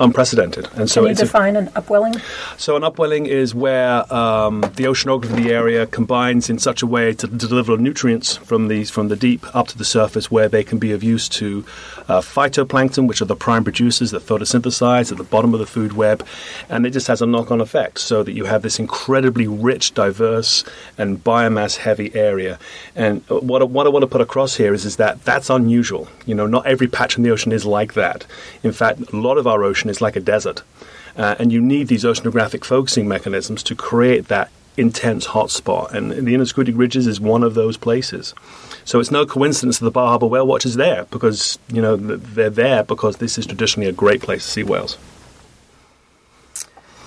unprecedented. 0.00 0.68
And 0.74 0.90
so, 0.90 1.02
Can 1.02 1.10
you 1.10 1.14
define 1.16 1.56
a, 1.56 1.60
an 1.60 1.70
upwelling? 1.74 2.14
So, 2.56 2.76
an 2.76 2.84
upwelling 2.84 3.26
is 3.26 3.54
where 3.54 4.12
um, 4.12 4.60
the 4.60 4.84
oceanography 4.84 5.30
of 5.30 5.36
the 5.36 5.50
area 5.50 5.86
combines 5.86 6.48
in 6.48 6.58
such 6.58 6.82
a 6.82 6.86
way 6.86 7.12
to, 7.14 7.26
to, 7.26 7.48
deliver 7.48 7.76
nutrients 7.76 8.36
from 8.36 8.68
the 8.68 8.84
from 8.84 9.08
the 9.08 9.16
deep 9.16 9.44
up 9.54 9.68
to 9.68 9.78
the 9.78 9.84
surface, 9.84 10.30
where 10.30 10.48
they 10.48 10.64
can 10.64 10.78
be 10.78 10.92
of 10.92 11.02
use 11.02 11.28
to 11.30 11.64
uh, 12.08 12.20
phytoplankton, 12.20 13.06
which 13.06 13.20
are 13.20 13.26
the 13.26 13.36
prime 13.36 13.64
producers 13.64 14.10
that 14.10 14.22
photosynthesize 14.22 15.12
at 15.12 15.18
the 15.18 15.24
bottom 15.24 15.54
of 15.54 15.60
the 15.60 15.66
food 15.66 15.92
web, 15.92 16.26
and 16.68 16.86
it 16.86 16.90
just 16.90 17.06
has 17.06 17.22
a 17.22 17.26
knock-on 17.26 17.60
effect, 17.60 17.98
so 17.98 18.22
that 18.22 18.32
you 18.32 18.46
have 18.46 18.62
this 18.62 18.78
incredibly 18.78 19.46
rich, 19.46 19.94
diverse, 19.94 20.64
and 20.96 21.22
biomass-heavy 21.22 22.14
area. 22.14 22.58
And 22.96 23.22
what 23.28 23.68
what 23.70 23.86
I 23.86 23.90
want 23.90 24.02
to 24.02 24.08
put 24.08 24.20
across 24.20 24.56
here 24.56 24.74
is 24.74 24.84
is 24.84 24.96
that 24.96 25.24
that's 25.24 25.50
unusual. 25.50 26.08
You 26.26 26.34
know, 26.34 26.46
not 26.46 26.66
every 26.66 26.88
patch 26.88 27.16
in 27.16 27.22
the 27.22 27.30
ocean 27.30 27.52
is 27.52 27.64
like 27.64 27.94
that. 27.94 28.26
In 28.62 28.72
fact, 28.72 29.12
a 29.12 29.16
lot 29.16 29.38
of 29.38 29.46
our 29.46 29.62
ocean 29.62 29.90
is 29.90 30.00
like 30.00 30.16
a 30.16 30.20
desert. 30.20 30.62
Uh, 31.16 31.34
and 31.40 31.50
you 31.50 31.60
need 31.60 31.88
these 31.88 32.04
oceanographic 32.04 32.64
focusing 32.64 33.08
mechanisms 33.08 33.62
to 33.64 33.74
create 33.74 34.28
that 34.28 34.50
intense 34.78 35.26
hotspot. 35.26 35.92
And 35.92 36.10
the 36.10 36.34
Inner 36.34 36.44
Innisquiddick 36.44 36.78
Ridges 36.78 37.06
is 37.06 37.20
one 37.20 37.42
of 37.42 37.54
those 37.54 37.76
places. 37.76 38.34
So 38.84 39.00
it's 39.00 39.10
no 39.10 39.26
coincidence 39.26 39.78
that 39.78 39.84
the 39.84 39.90
Bar 39.90 40.08
Harbor 40.08 40.26
Whale 40.26 40.46
Watch 40.46 40.64
is 40.64 40.76
there 40.76 41.04
because, 41.10 41.58
you 41.72 41.82
know, 41.82 41.96
they're 41.96 42.48
there 42.48 42.84
because 42.84 43.16
this 43.16 43.36
is 43.36 43.46
traditionally 43.46 43.88
a 43.88 43.92
great 43.92 44.22
place 44.22 44.44
to 44.44 44.50
see 44.50 44.62
whales. 44.62 44.96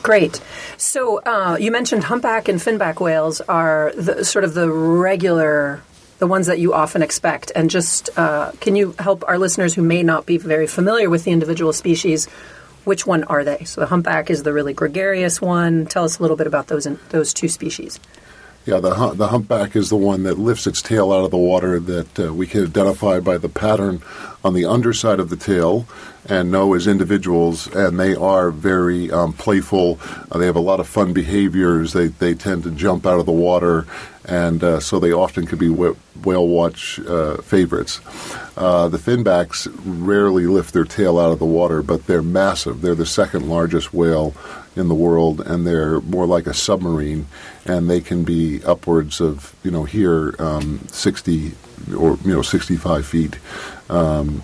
Great. 0.04 0.42
So 0.78 1.20
uh, 1.20 1.58
you 1.60 1.72
mentioned 1.72 2.04
humpback 2.04 2.48
and 2.48 2.60
finback 2.60 3.00
whales 3.00 3.40
are 3.42 3.94
the, 3.96 4.25
sort 4.25 4.44
of 4.44 4.54
the 4.54 4.70
regular, 4.70 5.82
the 6.20 6.28
ones 6.28 6.48
that 6.48 6.60
you 6.60 6.74
often 6.74 7.01
expect. 7.01 7.51
And 7.56 7.70
just 7.70 8.10
uh, 8.18 8.51
can 8.60 8.75
you 8.75 8.96
help 9.00 9.24
our 9.28 9.38
listeners 9.38 9.74
who 9.75 9.84
may 9.84 10.04
not 10.04 10.25
be 10.25 10.38
very 10.38 10.68
familiar 10.68 11.10
with 11.10 11.24
the 11.24 11.32
individual 11.32 11.72
species 11.72 12.28
which 12.84 13.06
one 13.06 13.24
are 13.26 13.44
they? 13.44 13.64
So 13.66 13.82
the 13.82 13.88
humpback 13.88 14.30
is 14.30 14.44
the 14.44 14.54
really 14.54 14.74
gregarious 14.74 15.42
one. 15.42 15.86
Tell 15.86 16.04
us 16.04 16.20
a 16.20 16.22
little 16.22 16.38
bit 16.38 16.48
about 16.48 16.68
those 16.68 16.86
those 17.10 17.34
two 17.34 17.48
species. 17.48 18.00
Yeah, 18.63 18.80
the 18.80 19.13
the 19.15 19.30
humpback 19.30 19.75
is 19.75 19.89
the 19.89 19.96
one 19.96 20.22
that 20.24 20.38
lifts 20.38 20.68
its 20.68 20.84
tail 20.84 21.12
out 21.12 21.25
of 21.25 21.32
the 21.32 21.38
water 21.38 21.80
that 21.80 22.20
uh, 22.20 22.32
we 22.32 22.46
can 22.46 22.63
identify 22.65 23.20
by 23.20 23.39
the 23.39 23.50
pattern 23.50 24.03
on 24.44 24.53
the 24.53 24.65
underside 24.65 25.20
of 25.20 25.30
the 25.30 25.36
tail 25.36 25.88
and 26.30 26.51
know 26.51 26.75
as 26.75 26.86
individuals, 26.86 27.65
and 27.74 28.00
they 28.00 28.13
are 28.13 28.51
very 28.51 29.10
um, 29.12 29.34
playful. 29.34 30.00
Uh, 30.32 30.38
they 30.38 30.46
have 30.46 30.56
a 30.56 30.60
lot 30.62 30.80
of 30.80 30.88
fun 30.88 31.12
behaviors. 31.12 31.94
They 31.94 32.08
they 32.08 32.36
tend 32.36 32.62
to 32.63 32.72
jump 32.72 33.08
out 33.08 33.20
of 33.20 33.25
the 33.25 33.32
water, 33.32 33.88
and 34.25 34.63
uh, 34.63 34.80
so 34.80 35.00
they 35.00 35.12
often 35.12 35.48
could 35.48 35.58
be 35.58 35.70
whale 35.70 36.48
watch 36.48 37.00
uh, 37.00 37.38
favorites. 37.38 38.00
Uh, 38.56 38.88
the 38.89 39.00
finbacks 39.00 39.68
rarely 39.84 40.46
lift 40.46 40.72
their 40.72 40.86
tail 40.86 41.18
out 41.18 41.32
of 41.32 41.39
the 41.39 41.46
water, 41.46 41.82
but 41.82 42.06
they're 42.06 42.22
massive. 42.22 42.82
They're 42.82 42.94
the 42.94 43.08
second 43.08 43.50
largest 43.50 43.91
whale 43.91 44.36
in 44.75 44.88
the 44.88 44.96
world, 44.96 45.42
and 45.42 45.68
they're 45.68 46.01
more 46.01 46.25
like 46.25 46.48
a 46.48 46.54
submarine, 46.54 47.28
and 47.66 47.90
they 47.90 48.01
can 48.01 48.24
be 48.24 48.63
upwards 48.63 49.20
of 49.20 49.56
you 49.63 49.72
know 49.72 49.84
here 49.84 50.36
um, 50.40 50.80
sixty 50.90 51.54
or 51.96 52.18
you 52.24 52.34
know 52.34 52.42
sixty 52.42 52.78
five 52.78 53.06
feet 53.06 53.38
um, 53.90 54.44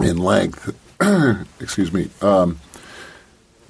in 0.00 0.18
length. 0.18 0.76
excuse 1.60 1.92
me, 1.92 2.10
um, 2.20 2.60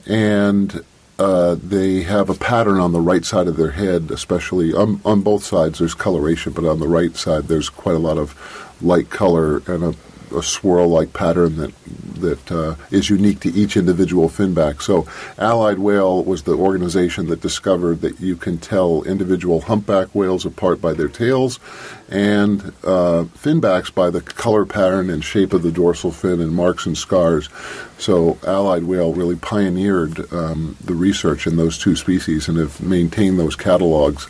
and 0.07 0.85
uh, 1.19 1.57
they 1.63 2.03
have 2.03 2.29
a 2.29 2.35
pattern 2.35 2.79
on 2.79 2.93
the 2.93 3.01
right 3.01 3.25
side 3.25 3.47
of 3.47 3.57
their 3.57 3.71
head, 3.71 4.11
especially 4.11 4.73
on, 4.73 5.01
on 5.05 5.23
both 5.23 5.45
sides. 5.45 5.79
There's 5.79 5.95
coloration, 5.95 6.53
but 6.53 6.65
on 6.65 6.81
the 6.81 6.89
right 6.89 7.15
side, 7.15 7.45
there's 7.45 7.69
quite 7.69 7.95
a 7.95 8.01
lot 8.01 8.19
of 8.19 8.35
light 8.83 9.11
color 9.11 9.63
and 9.67 9.85
a 9.85 9.95
a 10.33 10.43
swirl-like 10.43 11.13
pattern 11.13 11.57
that 11.57 11.73
that 12.23 12.53
uh, 12.53 12.77
is 12.91 13.11
unique 13.11 13.41
to 13.41 13.51
each 13.51 13.77
individual 13.77 14.29
finback. 14.29 14.81
So, 14.81 15.07
Allied 15.39 15.79
Whale 15.79 16.25
was 16.25 16.43
the 16.43 16.55
organization 16.55 17.27
that 17.27 17.41
discovered 17.41 18.01
that 18.01 18.21
you 18.21 18.37
can 18.37 18.59
tell 18.59 19.03
individual 19.03 19.61
humpback 19.63 20.15
whales 20.15 20.47
apart 20.47 20.81
by 20.81 20.95
their 20.95 21.09
tails, 21.09 21.61
and 22.09 22.61
uh, 22.85 23.25
finbacks 23.37 23.93
by 23.93 24.11
the 24.11 24.21
color 24.21 24.65
pattern 24.65 25.11
and 25.11 25.25
shape 25.25 25.53
of 25.53 25.63
the 25.63 25.73
dorsal 25.73 26.13
fin 26.13 26.41
and 26.41 26.53
marks 26.53 26.87
and 26.87 26.97
scars. 26.97 27.49
So, 27.99 28.39
Allied 28.45 28.85
Whale 28.85 29.13
really 29.13 29.37
pioneered 29.37 30.33
um, 30.33 30.77
the 30.83 30.95
research 30.95 31.47
in 31.47 31.57
those 31.57 31.79
two 31.79 31.95
species 31.95 32.49
and 32.49 32.59
have 32.59 32.81
maintained 32.81 33.39
those 33.39 33.55
catalogs. 33.55 34.27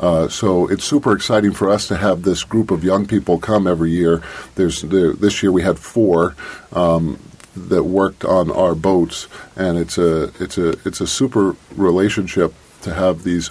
Uh, 0.00 0.28
so, 0.28 0.66
it's 0.68 0.84
super 0.84 1.12
exciting 1.12 1.52
for 1.52 1.70
us 1.70 1.86
to 1.88 1.96
have 1.96 2.22
this 2.22 2.42
group 2.44 2.70
of 2.70 2.82
young 2.82 3.06
people 3.06 3.38
come 3.38 3.66
every 3.66 3.90
year. 3.90 4.22
There's 4.54 4.82
there, 4.82 5.12
this 5.12 5.41
year 5.42 5.52
we 5.52 5.62
had 5.62 5.78
four 5.78 6.34
um, 6.72 7.18
that 7.56 7.84
worked 7.84 8.24
on 8.24 8.50
our 8.50 8.74
boats, 8.74 9.28
and 9.56 9.78
it's 9.78 9.98
a 9.98 10.24
it's 10.42 10.58
a 10.58 10.70
it's 10.86 11.00
a 11.00 11.06
super 11.06 11.56
relationship 11.76 12.54
to 12.82 12.94
have 12.94 13.22
these 13.24 13.50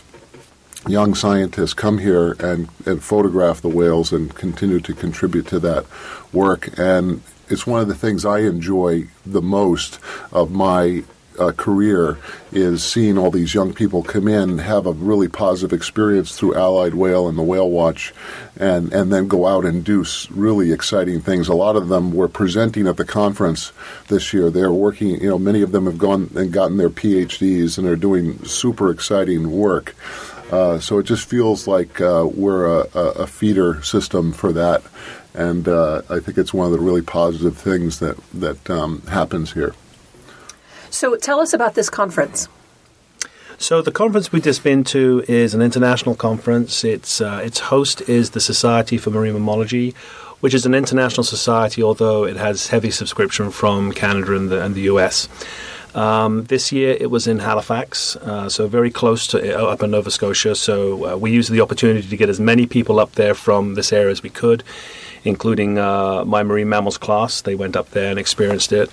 young 0.88 1.14
scientists 1.14 1.74
come 1.74 2.00
here 2.00 2.32
and, 2.40 2.68
and 2.86 3.04
photograph 3.04 3.62
the 3.62 3.70
whales 3.70 4.12
and 4.12 4.34
continue 4.34 4.80
to 4.80 4.94
contribute 4.94 5.48
to 5.48 5.60
that 5.60 5.86
work. 6.34 6.78
And 6.80 7.22
it's 7.50 7.68
one 7.68 7.82
of 7.82 7.88
the 7.88 7.96
things 7.96 8.26
I 8.26 8.40
enjoy 8.40 9.08
the 9.26 9.42
most 9.42 10.00
of 10.32 10.52
my 10.52 11.04
uh, 11.42 11.52
career 11.54 12.18
is 12.52 12.84
seeing 12.84 13.18
all 13.18 13.32
these 13.32 13.54
young 13.54 13.74
people 13.74 14.04
come 14.04 14.28
in, 14.28 14.60
have 14.60 14.86
a 14.86 14.92
really 14.92 15.28
positive 15.28 15.74
experience 15.74 16.38
through 16.38 16.56
Allied 16.56 16.94
Whale 16.94 17.28
and 17.28 17.38
the 17.38 17.44
Whale 17.44 17.70
Watch, 17.70 18.14
and, 18.58 18.94
and 18.94 19.12
then 19.12 19.28
go 19.28 19.48
out 19.48 19.66
and 19.66 19.84
do 19.84 20.06
really 20.30 20.72
exciting 20.72 21.22
things. 21.22 21.48
A 21.48 21.54
lot 21.54 21.76
of 21.76 21.88
them 21.88 22.12
were 22.12 22.28
presenting 22.28 22.88
at 22.88 22.98
the 22.98 23.06
conference 23.06 23.72
this 24.08 24.34
year. 24.34 24.50
They're 24.50 24.72
working, 24.72 25.22
you 25.22 25.30
know, 25.30 25.40
many 25.40 25.62
of 25.62 25.72
them 25.72 25.86
have 25.86 25.98
gone 25.98 26.30
and 26.36 26.52
gotten 26.52 26.78
their 26.78 26.90
PhDs 26.90 27.78
and 27.78 27.88
are 27.88 27.96
doing 27.96 28.44
super 28.46 28.92
exciting 28.92 29.52
work. 29.52 29.96
Uh, 30.52 30.80
so 30.80 31.00
it 31.00 31.04
just 31.04 31.30
feels 31.30 31.66
like 31.66 32.02
uh, 32.02 32.28
we're 32.34 32.66
a, 32.66 32.82
a, 32.94 33.28
feeder 33.28 33.82
system 33.84 34.34
for 34.34 34.52
that, 34.52 34.84
and 35.34 35.66
uh, 35.66 36.02
I 36.10 36.20
think 36.20 36.38
it's 36.38 36.54
one 36.54 36.66
of 36.66 36.74
the 36.74 36.80
really 36.80 37.02
positive 37.02 37.58
things 37.58 38.00
that 38.00 38.18
that 38.34 38.70
um, 38.70 39.02
happens 39.04 39.54
here. 39.54 39.74
So 40.92 41.16
tell 41.16 41.40
us 41.40 41.54
about 41.54 41.74
this 41.74 41.90
conference. 41.90 42.48
So 43.58 43.82
the 43.82 43.92
conference 43.92 44.32
we've 44.32 44.44
just 44.44 44.64
been 44.64 44.84
to 44.86 45.24
is 45.28 45.54
an 45.54 45.62
international 45.62 46.16
conference. 46.16 46.84
Its 46.84 47.22
uh, 47.22 47.42
its 47.44 47.60
host 47.60 48.02
is 48.10 48.32
the 48.32 48.42
Society 48.42 48.98
for 48.98 49.10
Marine 49.10 49.34
Mammalogy, 49.34 49.96
which 50.42 50.54
is 50.54 50.66
an 50.66 50.76
international 50.76 51.24
society, 51.24 51.82
although 51.82 52.26
it 52.26 52.36
has 52.36 52.68
heavy 52.68 52.92
subscription 52.92 53.52
from 53.52 53.94
Canada 53.94 54.36
and 54.36 54.50
the, 54.50 54.62
and 54.64 54.76
the 54.76 54.82
US. 54.94 55.30
Um, 55.96 56.46
this 56.46 56.72
year 56.72 56.98
it 57.00 57.10
was 57.12 57.28
in 57.28 57.40
Halifax, 57.40 58.16
uh, 58.18 58.50
so 58.50 58.68
very 58.68 58.92
close 58.92 59.28
to 59.28 59.38
uh, 59.38 59.72
up 59.74 59.84
in 59.84 59.92
Nova 59.92 60.12
Scotia. 60.12 60.56
So 60.56 61.14
uh, 61.14 61.18
we 61.18 61.32
used 61.32 61.52
the 61.52 61.62
opportunity 61.62 62.08
to 62.08 62.18
get 62.18 62.30
as 62.30 62.40
many 62.40 62.66
people 62.66 63.00
up 63.00 63.14
there 63.14 63.34
from 63.34 63.76
this 63.76 63.94
area 63.94 64.12
as 64.12 64.24
we 64.24 64.30
could 64.30 64.64
including 65.24 65.78
uh, 65.78 66.24
my 66.25 66.44
marine 66.44 66.70
mammals 66.70 66.98
class. 66.98 67.42
They 67.42 67.56
went 67.56 67.75
up 67.75 67.90
there 67.92 68.10
and 68.10 68.20
experienced 68.20 68.72
it. 68.72 68.90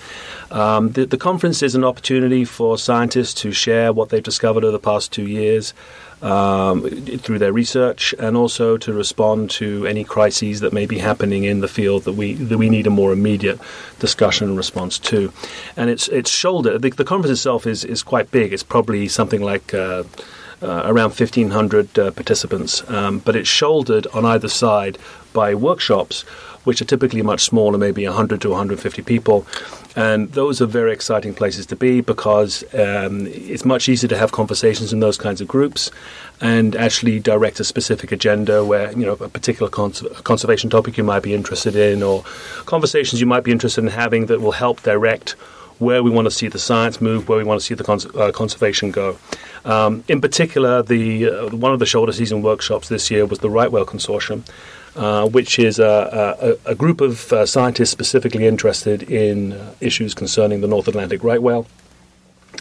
Um, 0.50 0.92
the, 0.92 1.04
the, 1.04 1.18
conference 1.18 1.62
is 1.62 1.75
an 1.75 1.85
opportunity 1.85 2.44
for 2.44 2.78
scientists 2.78 3.35
to 3.42 3.52
share 3.52 3.92
what 3.92 4.08
they've 4.08 4.23
discovered 4.23 4.64
over 4.64 4.73
the 4.73 4.78
past 4.78 5.12
two 5.12 5.26
years 5.26 5.75
um, 6.23 6.88
through 7.18 7.38
their 7.38 7.52
research, 7.52 8.14
and 8.18 8.37
also 8.37 8.76
to 8.78 8.92
respond 8.92 9.50
to 9.50 9.87
any 9.87 10.04
crises 10.04 10.61
that 10.61 10.73
may 10.73 10.87
be 10.87 10.99
happening 10.99 11.44
in 11.44 11.61
the 11.61 11.68
field 11.68 12.04
that 12.04 12.14
we 12.14 12.35
that 12.35 12.58
we 12.58 12.70
need 12.70 12.87
a 12.87 12.90
more 12.90 13.12
immediate 13.12 13.61
discussion 13.99 14.49
and 14.49 14.56
response 14.56 14.99
to. 14.99 15.32
And 15.76 15.90
it's 15.90 16.08
it's 16.08 16.30
shoulder. 16.30 16.78
The, 16.78 16.90
the 16.90 17.04
conference 17.04 17.38
itself 17.38 17.66
is 17.66 17.85
is 17.85 18.02
quite 18.02 18.30
big. 18.30 18.52
It's 18.52 18.62
probably 18.62 19.08
something 19.08 19.42
like. 19.42 19.75
Uh, 19.75 20.04
uh, 20.62 20.82
around 20.84 21.10
1,500 21.10 21.98
uh, 21.98 22.10
participants, 22.10 22.88
um, 22.90 23.18
but 23.20 23.36
it's 23.36 23.48
shouldered 23.48 24.06
on 24.08 24.24
either 24.24 24.48
side 24.48 24.98
by 25.32 25.54
workshops, 25.54 26.22
which 26.64 26.82
are 26.82 26.84
typically 26.84 27.22
much 27.22 27.42
smaller, 27.42 27.78
maybe 27.78 28.04
100 28.04 28.40
to 28.40 28.50
150 28.50 29.02
people. 29.02 29.46
And 29.96 30.30
those 30.32 30.60
are 30.60 30.66
very 30.66 30.92
exciting 30.92 31.34
places 31.34 31.66
to 31.66 31.76
be 31.76 32.00
because 32.00 32.62
um, 32.74 33.26
it's 33.26 33.64
much 33.64 33.88
easier 33.88 34.08
to 34.08 34.16
have 34.16 34.32
conversations 34.32 34.92
in 34.92 35.00
those 35.00 35.16
kinds 35.16 35.40
of 35.40 35.48
groups 35.48 35.90
and 36.40 36.76
actually 36.76 37.18
direct 37.18 37.58
a 37.58 37.64
specific 37.64 38.12
agenda 38.12 38.64
where, 38.64 38.92
you 38.92 39.04
know, 39.04 39.14
a 39.14 39.28
particular 39.28 39.70
cons- 39.70 40.04
conservation 40.24 40.70
topic 40.70 40.96
you 40.96 41.04
might 41.04 41.22
be 41.22 41.34
interested 41.34 41.74
in 41.74 42.02
or 42.02 42.22
conversations 42.66 43.20
you 43.20 43.26
might 43.26 43.44
be 43.44 43.50
interested 43.50 43.82
in 43.82 43.90
having 43.90 44.26
that 44.26 44.40
will 44.40 44.52
help 44.52 44.82
direct 44.82 45.34
where 45.78 46.02
we 46.02 46.11
want 46.11 46.26
to 46.26 46.30
see 46.30 46.49
the 46.49 46.58
science 46.58 47.00
move, 47.00 47.28
where 47.28 47.38
we 47.38 47.44
want 47.44 47.61
to 47.61 47.64
see 47.64 47.75
the 47.75 47.85
cons- 47.85 48.06
uh, 48.14 48.32
conservation 48.32 48.90
go. 48.90 49.18
Um, 49.64 50.04
in 50.08 50.20
particular, 50.20 50.82
the 50.82 51.28
uh, 51.28 51.49
one 51.56 51.73
of 51.73 51.78
the 51.78 51.87
shoulder 51.87 52.12
season 52.12 52.42
workshops 52.42 52.88
this 52.88 53.11
year 53.11 53.26
was 53.26 53.40
the 53.40 53.50
Right 53.50 53.70
Whale 53.70 53.87
Consortium, 53.87 54.42
uh, 54.97 55.28
which 55.28 55.58
is 55.58 55.78
a, 55.78 56.58
a, 56.64 56.70
a 56.73 56.75
group 56.75 57.00
of 57.00 57.32
uh, 57.32 57.47
scientists 57.47 57.90
specifically 57.90 58.47
interested 58.47 59.02
in 59.04 59.52
uh, 59.52 59.75
issues 59.80 60.14
concerning 60.14 60.61
the 60.61 60.68
North 60.68 60.88
Atlantic 60.88 61.23
right 61.23 61.42
whale. 61.42 61.66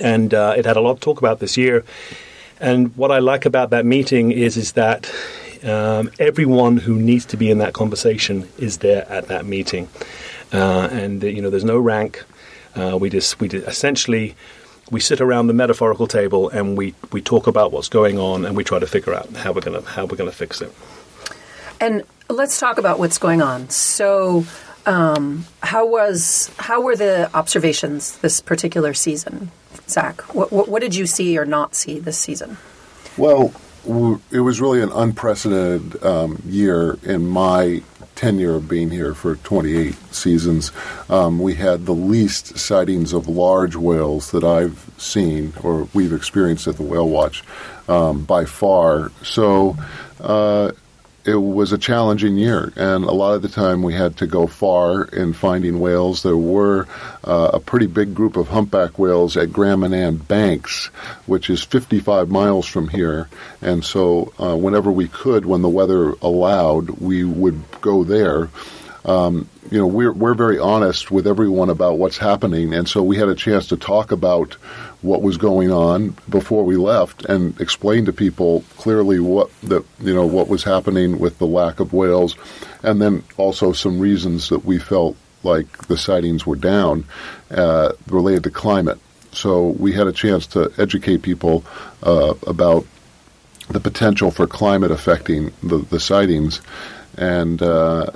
And 0.02 0.34
uh, 0.34 0.54
it 0.58 0.66
had 0.66 0.78
a 0.78 0.82
lot 0.82 0.96
to 0.96 1.00
talk 1.00 1.18
about 1.20 1.40
this 1.40 1.58
year. 1.58 1.84
And 2.60 2.96
what 2.96 3.12
I 3.12 3.20
like 3.20 3.46
about 3.46 3.70
that 3.72 3.86
meeting 3.86 4.32
is 4.32 4.58
is 4.58 4.74
that 4.74 5.12
um, 5.64 6.12
everyone 6.20 6.78
who 6.78 6.96
needs 6.96 7.26
to 7.28 7.38
be 7.38 7.50
in 7.50 7.58
that 7.60 7.74
conversation 7.74 8.48
is 8.58 8.80
there 8.80 9.10
at 9.10 9.28
that 9.28 9.46
meeting, 9.46 9.88
and 10.52 11.24
you 11.24 11.42
know 11.42 11.50
there's 11.50 11.64
no 11.64 11.80
rank. 11.80 12.24
Uh, 12.78 12.98
we 12.98 13.10
just 13.10 13.40
we 13.40 13.50
essentially 13.50 14.36
we 14.92 15.00
sit 15.00 15.20
around 15.20 15.48
the 15.48 15.54
metaphorical 15.54 16.08
table 16.08 16.50
and 16.50 16.78
we, 16.78 16.94
we 17.12 17.22
talk 17.22 17.48
about 17.48 17.72
what's 17.72 17.90
going 17.90 18.18
on 18.18 18.46
and 18.46 18.56
we 18.56 18.64
try 18.64 18.80
to 18.80 18.88
figure 18.88 19.14
out 19.14 19.30
how 19.36 19.52
we're 19.52 19.62
gonna 19.62 19.82
how 19.82 20.06
we're 20.06 20.18
gonna 20.18 20.32
fix 20.32 20.62
it. 20.62 20.72
And 21.80 22.04
let's 22.30 22.60
talk 22.60 22.78
about 22.78 23.00
what's 23.00 23.18
going 23.18 23.42
on. 23.42 23.70
So, 23.70 24.46
um, 24.86 25.46
how 25.62 25.86
was 25.86 26.52
how 26.58 26.82
were 26.82 26.96
the 26.96 27.30
observations 27.36 28.18
this 28.20 28.40
particular 28.40 28.94
season, 28.94 29.52
Zach? 29.88 30.22
What, 30.34 30.52
what, 30.52 30.70
what 30.70 30.82
did 30.82 30.96
you 30.96 31.06
see 31.06 31.38
or 31.38 31.46
not 31.46 31.76
see 31.76 32.00
this 32.00 32.18
season? 32.18 32.58
Well, 33.18 33.54
it 34.32 34.40
was 34.42 34.60
really 34.60 34.82
an 34.82 34.92
unprecedented 34.92 36.04
um, 36.04 36.42
year 36.46 36.98
in 37.04 37.28
my 37.28 37.82
tenure 38.18 38.56
of 38.56 38.68
being 38.68 38.90
here 38.90 39.14
for 39.14 39.36
28 39.38 39.96
seasons, 40.14 40.72
um, 41.10 41.40
we 41.40 41.54
had 41.54 41.86
the 41.86 41.94
least 41.94 42.58
sightings 42.58 43.14
of 43.14 43.30
large 43.30 43.76
whales 43.76 44.32
that 44.32 44.44
I've 44.44 44.92
seen 44.98 45.54
or 45.64 45.88
we've 45.94 46.12
experienced 46.12 46.68
at 46.68 46.76
the 46.76 46.84
Whale 46.84 47.08
Watch 47.08 47.44
um, 47.88 48.26
by 48.26 48.44
far. 48.44 49.12
So 49.24 49.78
uh, 50.20 50.72
it 51.28 51.36
was 51.36 51.74
a 51.74 51.78
challenging 51.78 52.38
year, 52.38 52.72
and 52.78 53.04
a 53.04 53.12
lot 53.12 53.34
of 53.36 53.42
the 53.42 53.50
time 53.50 53.84
we 53.84 53.94
had 53.94 54.16
to 54.18 54.28
go 54.28 54.48
far 54.48 55.04
in 55.04 55.34
finding 55.34 55.82
whales. 55.82 56.24
There 56.24 56.38
were 56.38 56.88
uh, 57.24 57.52
a 57.54 57.60
pretty 57.60 57.88
big 57.88 58.16
group 58.16 58.38
of 58.38 58.48
humpback 58.48 58.98
whales 58.98 59.36
at 59.36 59.52
Grand 59.52 59.82
Manan 59.82 60.18
Banks, 60.18 60.86
which 61.26 61.50
is 61.50 61.62
55 61.62 62.30
miles 62.30 62.66
from 62.66 62.88
here, 62.88 63.28
and 63.62 63.84
so 63.84 64.34
uh, 64.40 64.56
whenever 64.56 64.90
we 64.90 65.10
could, 65.10 65.46
when 65.46 65.62
the 65.62 65.70
weather 65.70 66.14
allowed, 66.22 66.92
we 66.92 67.26
would 67.26 67.62
go 67.82 68.06
there. 68.06 68.50
Um, 69.04 69.50
you 69.72 69.78
know, 69.78 69.88
we're 69.88 70.14
we're 70.14 70.34
very 70.34 70.60
honest 70.60 71.12
with 71.12 71.28
everyone 71.28 71.70
about 71.70 71.98
what's 71.98 72.18
happening, 72.18 72.74
and 72.74 72.88
so 72.88 73.04
we 73.04 73.18
had 73.18 73.28
a 73.28 73.36
chance 73.36 73.68
to 73.68 73.78
talk 73.78 74.12
about 74.12 74.54
what 75.02 75.22
was 75.22 75.38
going 75.38 75.72
on 75.72 76.16
before 76.30 76.64
we 76.64 76.76
left 76.76 77.26
and 77.26 77.60
explain 77.62 78.06
to 78.06 78.14
people 78.14 78.64
clearly 78.78 79.20
what 79.20 79.50
the 79.62 79.84
you 80.00 80.14
know 80.14 80.26
what 80.26 80.48
was 80.48 80.64
happening 80.64 81.20
with 81.20 81.38
the 81.38 81.48
lack 81.48 81.80
of 81.80 81.94
whales, 81.94 82.36
and 82.84 83.02
then 83.02 83.24
also 83.38 83.74
some 83.74 84.00
reasons 84.00 84.50
that 84.50 84.64
we 84.64 84.80
felt 84.80 85.18
like 85.44 85.88
the 85.88 85.98
sightings 85.98 86.46
were 86.46 86.56
down 86.56 87.04
uh, 87.52 87.92
related 88.08 88.44
to 88.44 88.52
climate. 88.52 89.00
So 89.32 89.68
we 89.68 89.92
had 89.92 90.08
a 90.08 90.14
chance 90.14 90.48
to 90.48 90.72
educate 90.78 91.22
people 91.22 91.66
uh, 92.04 92.34
about 92.46 92.86
the 93.70 93.80
potential 93.80 94.32
for 94.32 94.48
climate 94.48 94.92
affecting 94.92 95.52
the, 95.62 95.78
the 95.78 96.00
sightings, 96.00 96.62
and 97.18 97.62
uh, 97.62 98.12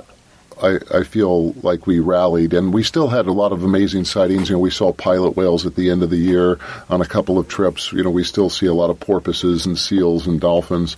I, 0.62 0.78
I, 0.98 1.02
feel 1.02 1.52
like 1.62 1.86
we 1.86 1.98
rallied, 1.98 2.54
and 2.54 2.72
we 2.72 2.82
still 2.82 3.08
had 3.08 3.26
a 3.26 3.32
lot 3.32 3.52
of 3.52 3.64
amazing 3.64 4.04
sightings. 4.04 4.48
You 4.48 4.56
know, 4.56 4.60
we 4.60 4.70
saw 4.70 4.92
pilot 4.92 5.36
whales 5.36 5.66
at 5.66 5.74
the 5.74 5.90
end 5.90 6.02
of 6.02 6.10
the 6.10 6.16
year 6.16 6.58
on 6.88 7.00
a 7.00 7.06
couple 7.06 7.38
of 7.38 7.48
trips. 7.48 7.92
You 7.92 8.04
know, 8.04 8.10
we 8.10 8.24
still 8.24 8.48
see 8.48 8.66
a 8.66 8.74
lot 8.74 8.90
of 8.90 9.00
porpoises 9.00 9.66
and 9.66 9.76
seals 9.76 10.26
and 10.26 10.40
dolphins, 10.40 10.96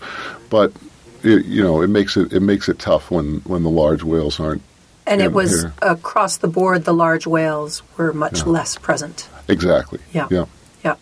but 0.51 0.73
it, 1.23 1.47
you 1.47 1.63
know, 1.63 1.81
it 1.81 1.89
makes 1.89 2.17
it 2.17 2.33
it 2.33 2.41
makes 2.41 2.69
it 2.69 2.79
tough 2.79 3.11
when 3.11 3.37
when 3.41 3.63
the 3.63 3.71
large 3.71 4.03
whales 4.03 4.39
aren't. 4.39 4.63
And 5.07 5.21
it 5.21 5.33
was 5.33 5.63
here. 5.63 5.73
across 5.83 6.39
the 6.39 6.49
board. 6.49 6.85
The 6.85 6.95
large 6.95 7.27
whales 7.27 7.83
were 7.97 8.13
much 8.13 8.41
yeah. 8.41 8.53
less 8.53 8.77
present. 8.77 9.29
Exactly. 9.49 10.01
Yeah. 10.13 10.29
Yeah. 10.31 10.47
Yeah. 10.83 10.97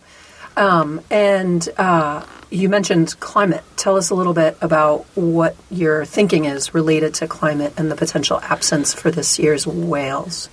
Um, 0.57 1.01
and 1.09 1.67
uh, 1.77 2.25
you 2.53 2.69
mentioned 2.69 3.19
climate. 3.19 3.63
Tell 3.77 3.97
us 3.97 4.11
a 4.11 4.15
little 4.15 4.33
bit 4.33 4.55
about 4.61 5.05
what 5.15 5.55
your 5.71 6.05
thinking 6.05 6.45
is 6.45 6.73
related 6.73 7.15
to 7.15 7.27
climate 7.27 7.73
and 7.77 7.89
the 7.89 7.95
potential 7.95 8.39
absence 8.41 8.93
for 8.93 9.09
this 9.09 9.39
year's 9.39 9.65
whales. 9.65 10.49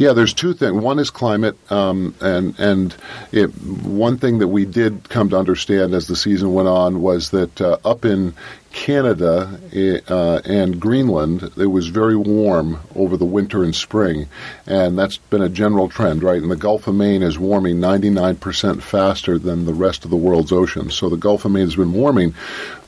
Yeah, 0.00 0.14
there's 0.14 0.32
two 0.32 0.54
things. 0.54 0.72
One 0.72 0.98
is 0.98 1.10
climate, 1.10 1.58
um, 1.70 2.14
and 2.22 2.58
and 2.58 2.96
it, 3.32 3.48
one 3.48 4.16
thing 4.16 4.38
that 4.38 4.48
we 4.48 4.64
did 4.64 5.10
come 5.10 5.28
to 5.28 5.36
understand 5.36 5.92
as 5.92 6.06
the 6.06 6.16
season 6.16 6.54
went 6.54 6.68
on 6.68 7.02
was 7.02 7.32
that 7.32 7.60
uh, 7.60 7.76
up 7.84 8.06
in 8.06 8.32
Canada 8.72 9.60
uh, 10.08 10.40
and 10.46 10.80
Greenland, 10.80 11.52
it 11.58 11.66
was 11.66 11.88
very 11.88 12.16
warm 12.16 12.80
over 12.96 13.18
the 13.18 13.26
winter 13.26 13.62
and 13.62 13.76
spring, 13.76 14.26
and 14.66 14.98
that's 14.98 15.18
been 15.18 15.42
a 15.42 15.50
general 15.50 15.90
trend, 15.90 16.22
right? 16.22 16.40
And 16.40 16.50
the 16.50 16.56
Gulf 16.56 16.86
of 16.86 16.94
Maine 16.94 17.22
is 17.22 17.38
warming 17.38 17.76
99% 17.76 18.80
faster 18.80 19.38
than 19.38 19.66
the 19.66 19.74
rest 19.74 20.06
of 20.06 20.10
the 20.10 20.16
world's 20.16 20.50
oceans. 20.50 20.94
So 20.94 21.10
the 21.10 21.18
Gulf 21.18 21.44
of 21.44 21.52
Maine 21.52 21.66
has 21.66 21.76
been 21.76 21.92
warming, 21.92 22.34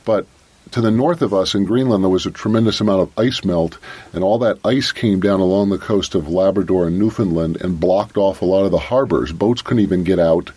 but 0.03 0.25
to 0.73 0.81
the 0.81 0.89
north 0.89 1.21
of 1.21 1.35
us 1.35 1.53
in 1.53 1.65
Greenland, 1.65 2.03
there 2.03 2.09
was 2.09 2.25
a 2.25 2.31
tremendous 2.31 2.81
amount 2.81 3.01
of 3.01 3.19
ice 3.19 3.45
melt, 3.45 3.77
and 4.11 4.23
all 4.23 4.39
that 4.39 4.57
ice 4.65 4.91
came 4.91 5.19
down 5.19 5.39
along 5.39 5.69
the 5.69 5.77
coast 5.77 6.15
of 6.15 6.27
Labrador 6.27 6.87
and 6.87 6.97
Newfoundland 6.97 7.61
and 7.61 7.79
blocked 7.79 8.17
off 8.17 8.41
a 8.41 8.45
lot 8.45 8.65
of 8.65 8.71
the 8.71 8.79
harbors. 8.79 9.31
Boats 9.31 9.61
couldn't 9.61 9.83
even 9.83 10.03
get 10.03 10.17
out. 10.17 10.49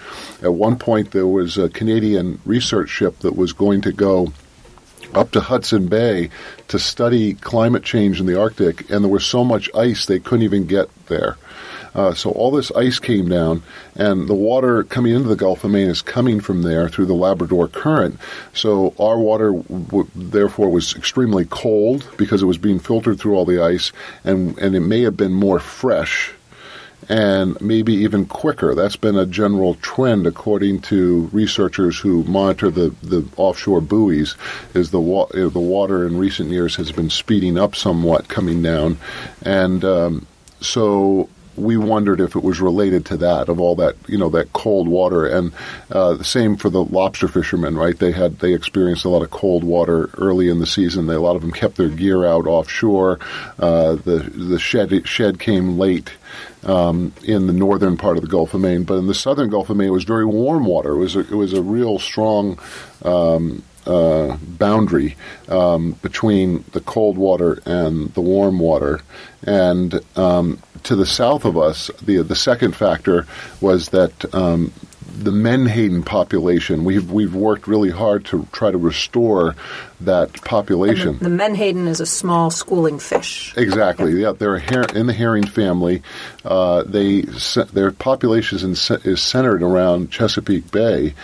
At 0.42 0.55
one 0.55 0.79
point, 0.79 1.11
there 1.11 1.26
was 1.26 1.59
a 1.59 1.68
Canadian 1.68 2.40
research 2.46 2.88
ship 2.88 3.18
that 3.18 3.37
was 3.37 3.52
going 3.52 3.83
to 3.83 3.92
go 3.92 4.33
up 5.14 5.31
to 5.33 5.40
Hudson 5.40 5.88
Bay 5.88 6.31
to 6.69 6.79
study 6.79 7.35
climate 7.35 7.83
change 7.83 8.21
in 8.21 8.27
the 8.27 8.38
Arctic, 8.38 8.90
and 8.90 9.05
there 9.05 9.11
was 9.11 9.25
so 9.25 9.45
much 9.45 9.71
ice 9.75 10.07
they 10.07 10.19
couldn't 10.19 10.45
even 10.45 10.66
get 10.66 10.88
there. 11.07 11.37
Uh, 11.95 12.12
so 12.12 12.31
all 12.31 12.51
this 12.51 12.71
ice 12.73 12.99
came 12.99 13.27
down, 13.27 13.62
and 13.95 14.29
the 14.29 14.35
water 14.35 14.85
coming 14.85 15.14
into 15.14 15.29
the 15.29 15.35
Gulf 15.37 15.64
of 15.64 15.71
Maine 15.71 15.88
is 15.88 16.03
coming 16.03 16.40
from 16.40 16.61
there 16.61 16.90
through 16.90 17.07
the 17.07 17.14
Labrador 17.14 17.69
Current. 17.69 18.21
So 18.53 18.95
our 19.01 19.19
water, 19.19 19.53
w- 19.53 20.07
therefore, 20.14 20.69
was 20.69 20.95
extremely 20.95 21.47
cold 21.47 22.07
because 22.19 22.42
it 22.42 22.47
was 22.47 22.59
being 22.59 22.81
filtered 22.81 23.19
through 23.19 23.35
all 23.35 23.47
the 23.47 23.62
ice, 23.62 23.92
and 24.25 24.59
and 24.59 24.77
it 24.77 24.81
may 24.81 25.03
have 25.03 25.16
been 25.16 25.33
more 25.33 25.59
fresh 25.59 26.35
and 27.09 27.61
maybe 27.61 27.95
even 27.95 28.27
quicker. 28.27 28.75
That's 28.75 28.97
been 28.97 29.16
a 29.16 29.27
general 29.27 29.75
trend, 29.77 30.27
according 30.27 30.81
to 30.83 31.29
researchers 31.33 31.99
who 31.99 32.25
monitor 32.25 32.71
the, 32.71 32.95
the 33.03 33.27
offshore 33.37 33.81
buoys. 33.81 34.35
Is 34.75 34.90
the 34.90 35.01
wa- 35.01 35.29
the 35.33 35.49
water 35.51 36.07
in 36.07 36.19
recent 36.19 36.51
years 36.51 36.77
has 36.77 36.92
been 36.92 37.11
speeding 37.11 37.59
up 37.59 37.77
somewhat, 37.77 38.29
coming 38.29 38.62
down, 38.62 38.99
and 39.42 39.85
um, 39.85 40.27
so 40.61 41.29
we 41.57 41.77
wondered 41.77 42.21
if 42.21 42.37
it 42.37 42.42
was 42.42 42.61
related 42.61 43.07
to 43.07 43.16
that 43.19 43.49
of 43.49 43.61
all 43.61 43.77
that 43.77 43.97
you 44.07 44.19
know 44.19 44.29
that 44.31 44.53
cold 44.53 44.88
water. 44.88 45.27
And 45.27 45.53
uh, 45.90 46.14
the 46.14 46.25
same 46.25 46.57
for 46.57 46.71
the 46.71 46.85
lobster 46.85 47.29
fishermen 47.29 47.77
right? 47.77 47.99
They 47.99 48.12
had 48.12 48.38
they 48.38 48.55
experienced 48.55 49.05
a 49.05 49.09
lot 49.09 49.23
of 49.23 49.31
cold 49.31 49.64
water 49.64 50.11
early 50.19 50.49
in 50.49 50.59
the 50.59 50.66
season. 50.66 51.07
They, 51.07 51.14
a 51.14 51.21
lot 51.21 51.37
of 51.37 51.42
them 51.42 51.53
kept 51.53 51.77
their 51.77 51.88
gear 51.88 52.25
out 52.25 52.47
offshore. 52.47 53.19
Uh, 53.59 53.97
the 53.97 54.19
the 54.35 54.59
shed 54.59 55.07
shed 55.07 55.38
came 55.38 55.79
late 55.79 56.12
um, 56.64 57.12
in 57.23 57.47
the 57.47 57.53
northern 57.53 57.97
part 57.97 58.16
of 58.16 58.23
the 58.23 58.29
Gulf 58.29 58.55
of 58.55 58.61
Maine. 58.61 58.85
But 58.85 58.97
in 58.97 59.07
the 59.07 59.14
southern 59.14 59.51
Gulf 59.51 59.71
of 59.71 59.77
Maine 59.77 59.88
it 59.88 59.92
was 59.92 60.05
very 60.05 60.27
warm 60.27 60.66
water. 60.66 60.92
It 60.92 60.99
was 60.99 61.16
a, 61.16 61.21
it 61.21 61.35
was 61.35 61.53
a 61.53 61.62
real 61.62 61.99
strong 61.99 62.59
um, 63.03 63.62
uh, 63.87 64.37
boundary 64.42 65.16
um, 65.49 65.92
between 66.03 66.64
the 66.73 66.81
cold 66.81 67.16
water 67.16 67.62
and 67.64 68.12
the 68.14 68.21
warm 68.21 68.59
water. 68.59 69.01
And 69.45 70.01
um, 70.16 70.59
to 70.87 70.96
the 70.96 71.07
south 71.07 71.44
of 71.44 71.57
us, 71.57 71.90
the 72.03 72.22
the 72.22 72.37
second 72.37 72.75
factor 72.75 73.27
was 73.61 73.90
that 73.90 74.35
um, 74.35 74.72
the 75.16 75.33
Menhaden 75.33 76.05
population. 76.05 76.85
We've 76.85 77.11
we've 77.11 77.35
worked 77.35 77.66
really 77.66 77.90
hard 77.90 78.25
to 78.27 78.46
try 78.53 78.70
to 78.70 78.79
restore 78.79 79.57
that 80.01 80.33
population. 80.44 81.18
The, 81.18 81.25
the, 81.25 81.37
Menhaden 81.37 81.87
is 81.88 82.01
a 82.01 82.07
small 82.07 82.51
schooling 82.51 82.99
fish. 82.99 83.55
Exactly. 83.57 84.20
Yeah, 84.20 84.33
they're 84.33 84.59
her- 84.59 84.87
in 84.94 85.07
the 85.07 85.12
herring 85.12 85.46
family. 85.46 86.03
Uh, 86.44 86.83
they 86.85 87.22
their 87.72 87.90
population 87.90 88.59
is, 88.59 88.90
is 88.90 89.20
centered 89.20 89.62
around 89.62 90.11
Chesapeake 90.11 90.70
Bay, 90.70 91.14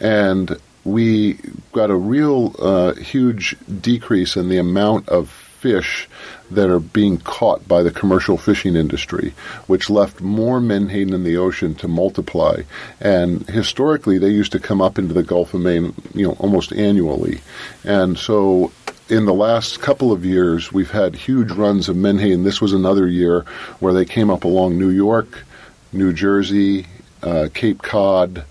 and 0.00 0.58
we 0.84 1.38
got 1.72 1.90
a 1.90 1.96
real 1.96 2.54
uh, 2.58 2.94
huge 2.94 3.56
decrease 3.80 4.36
in 4.36 4.48
the 4.48 4.58
amount 4.58 5.08
of 5.08 5.30
fish 5.30 6.08
that 6.50 6.70
are 6.70 6.80
being 6.80 7.18
caught 7.18 7.66
by 7.66 7.82
the 7.82 7.90
commercial 7.90 8.36
fishing 8.36 8.76
industry, 8.76 9.34
which 9.66 9.90
left 9.90 10.20
more 10.20 10.60
menhaden 10.60 11.14
in 11.14 11.24
the 11.24 11.36
ocean 11.36 11.74
to 11.76 11.88
multiply. 11.88 12.62
And 13.00 13.48
historically, 13.48 14.18
they 14.18 14.30
used 14.30 14.52
to 14.52 14.60
come 14.60 14.80
up 14.80 14.98
into 14.98 15.14
the 15.14 15.22
Gulf 15.22 15.54
of 15.54 15.60
Maine, 15.60 15.94
you 16.14 16.26
know, 16.26 16.34
almost 16.34 16.72
annually. 16.72 17.40
And 17.84 18.18
so 18.18 18.72
in 19.08 19.24
the 19.24 19.34
last 19.34 19.80
couple 19.80 20.12
of 20.12 20.24
years, 20.24 20.72
we've 20.72 20.90
had 20.90 21.14
huge 21.14 21.50
runs 21.52 21.88
of 21.88 21.96
menhaden. 21.96 22.44
This 22.44 22.60
was 22.60 22.72
another 22.72 23.06
year 23.06 23.44
where 23.78 23.92
they 23.92 24.04
came 24.04 24.30
up 24.30 24.44
along 24.44 24.78
New 24.78 24.90
York, 24.90 25.44
New 25.92 26.12
Jersey, 26.12 26.86
uh, 27.22 27.48
Cape 27.54 27.82
Cod, 27.82 28.44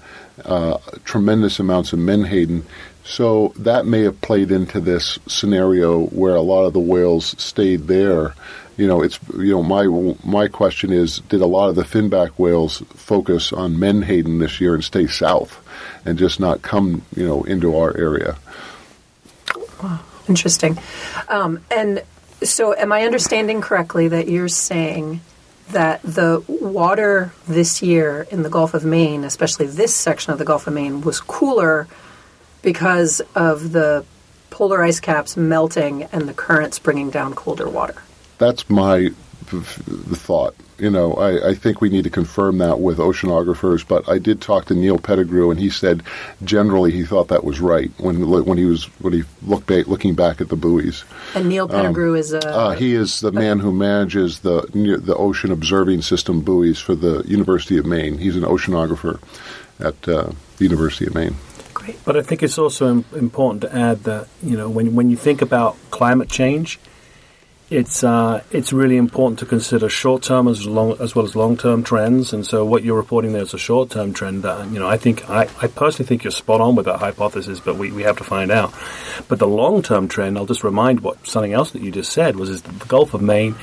uh, 0.44 0.78
tremendous 1.04 1.60
amounts 1.60 1.94
of 1.94 2.00
menhaden. 2.00 2.66
So 3.06 3.54
that 3.60 3.86
may 3.86 4.02
have 4.02 4.20
played 4.22 4.52
into 4.52 4.82
this 4.82 5.20
scenario 5.28 6.08
where 6.08 6.36
a 6.36 6.42
lot 6.42 6.66
of 6.66 6.74
the 6.74 6.80
whales 6.80 7.36
stayed 7.42 7.82
there. 7.82 8.34
You 8.78 8.88
know, 8.88 9.04
it's 9.04 9.20
you 9.38 9.52
know 9.52 9.64
my 9.64 10.16
my 10.26 10.48
question 10.48 10.92
is, 10.92 11.20
did 11.20 11.40
a 11.40 11.46
lot 11.46 11.70
of 11.70 11.76
the 11.76 11.84
finback 11.84 12.32
whales 12.40 12.82
focus 12.96 13.54
on 13.54 13.80
menhaden 13.80 14.40
this 14.40 14.60
year 14.60 14.74
and 14.74 14.84
stay 14.84 15.06
south, 15.06 15.64
and 16.04 16.18
just 16.18 16.40
not 16.40 16.64
come 16.64 17.04
you 17.16 17.26
know 17.26 17.44
into 17.44 17.78
our 17.78 17.96
area? 17.96 18.38
Wow, 19.82 20.00
interesting. 20.28 20.78
Um, 21.30 21.64
and 21.70 22.04
so, 22.42 22.74
am 22.74 22.92
I 22.92 23.04
understanding 23.04 23.62
correctly 23.62 24.08
that 24.10 24.28
you're 24.28 24.50
saying 24.50 25.22
that 25.70 26.02
the 26.02 26.44
water 26.48 27.34
this 27.48 27.84
year 27.84 28.28
in 28.32 28.42
the 28.42 28.50
Gulf 28.50 28.74
of 28.74 28.84
Maine, 28.84 29.24
especially 29.24 29.68
this 29.68 29.94
section 29.96 30.34
of 30.34 30.40
the 30.40 30.46
Gulf 30.46 30.66
of 30.66 30.74
Maine, 30.74 31.02
was 31.02 31.22
cooler 31.22 31.88
because 32.66 33.22
of 33.36 33.72
the 33.72 34.04
polar 34.50 34.84
ice 34.84 35.00
caps 35.00 35.38
melting 35.38 36.04
and 36.12 36.28
the 36.28 36.34
currents 36.34 36.80
bringing 36.80 37.10
down 37.10 37.34
colder 37.34 37.70
water. 37.70 38.02
That's 38.38 38.70
my 38.70 39.10
thought. 39.46 40.56
You 40.78 40.90
know, 40.90 41.14
I, 41.14 41.50
I, 41.50 41.54
think 41.54 41.80
we 41.80 41.88
need 41.88 42.04
to 42.04 42.10
confirm 42.10 42.58
that 42.58 42.80
with 42.80 42.98
oceanographers. 42.98 43.88
But 43.88 44.10
I 44.10 44.18
did 44.18 44.42
talk 44.42 44.66
to 44.66 44.74
Neil 44.74 44.98
Pettigrew, 44.98 45.50
and 45.50 45.60
he 45.60 45.70
said 45.70 46.04
generally 46.44 46.92
he 46.92 47.06
thought 47.06 47.30
that 47.30 47.46
was 47.46 47.62
right 47.62 47.92
when 47.98 48.30
when 48.30 48.58
he 48.58 48.66
was 48.66 48.86
when 49.00 49.14
he 49.14 49.24
looked 49.44 49.68
back, 49.68 49.88
looking 49.88 50.16
back 50.16 50.42
at 50.42 50.50
the 50.50 50.58
buoys. 50.58 51.06
And 51.34 51.48
Neil 51.48 51.70
Pettigrew 51.70 52.12
um, 52.12 52.18
is 52.18 52.34
a 52.34 52.50
uh, 52.50 52.72
he 52.72 52.94
is 52.94 53.22
the 53.22 53.32
man 53.32 53.60
who 53.60 53.72
manages 53.72 54.40
the 54.40 54.68
the 54.74 55.16
ocean 55.16 55.52
observing 55.52 56.02
system 56.02 56.42
buoys 56.42 56.80
for 56.80 56.96
the 56.96 57.24
University 57.26 57.78
of 57.78 57.86
Maine. 57.86 58.18
He's 58.18 58.36
an 58.36 58.44
oceanographer 58.44 59.22
at 59.80 59.96
uh, 60.10 60.32
the 60.58 60.64
University 60.64 61.06
of 61.06 61.16
Maine. 61.16 61.36
But 62.06 62.18
I 62.18 62.22
think 62.22 62.44
it's 62.44 62.58
also 62.58 63.04
important 63.14 63.62
to 63.62 63.76
add 63.76 64.04
that 64.04 64.28
you 64.44 64.58
know 64.58 64.70
when 64.70 64.96
when 64.96 65.10
you 65.10 65.18
think 65.18 65.42
about 65.42 65.78
climate 65.92 66.30
change 66.30 66.80
it's 67.70 68.04
uh, 68.04 68.44
it's 68.52 68.72
really 68.72 68.96
important 68.96 69.40
to 69.40 69.46
consider 69.46 69.90
short 69.90 70.22
term 70.22 70.48
as 70.48 70.68
long 70.68 71.02
as 71.02 71.16
well 71.16 71.26
as 71.26 71.36
long 71.36 71.58
term 71.58 71.84
trends. 71.84 72.32
And 72.32 72.46
so, 72.46 72.64
what 72.64 72.84
you're 72.84 72.98
reporting 72.98 73.34
there 73.34 73.42
is 73.42 73.54
a 73.56 73.58
short 73.58 73.90
term 73.90 74.14
trend. 74.14 74.44
That, 74.44 74.70
you 74.70 74.80
know, 74.80 74.88
I 74.88 74.98
think 74.98 75.28
I, 75.30 75.48
I 75.62 75.68
personally 75.68 76.08
think 76.08 76.24
you're 76.24 76.32
spot 76.32 76.62
on 76.62 76.76
with 76.76 76.86
that 76.86 77.00
hypothesis, 77.00 77.60
but 77.60 77.76
we, 77.76 77.92
we 77.92 78.04
have 78.04 78.18
to 78.18 78.24
find 78.24 78.52
out. 78.52 78.74
But 79.28 79.40
the 79.40 79.48
long 79.48 79.82
term 79.82 80.08
trend, 80.08 80.38
I'll 80.38 80.46
just 80.46 80.64
remind 80.64 81.00
what 81.00 81.26
something 81.26 81.54
else 81.54 81.72
that 81.72 81.82
you 81.82 81.92
just 81.92 82.12
said 82.12 82.36
was 82.36 82.50
is 82.50 82.62
the 82.62 82.86
Gulf 82.86 83.16
of 83.16 83.22
Maine 83.22 83.56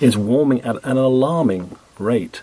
is 0.00 0.16
warming 0.16 0.62
at 0.62 0.76
an 0.82 0.96
alarming 0.96 1.76
rate. 1.98 2.40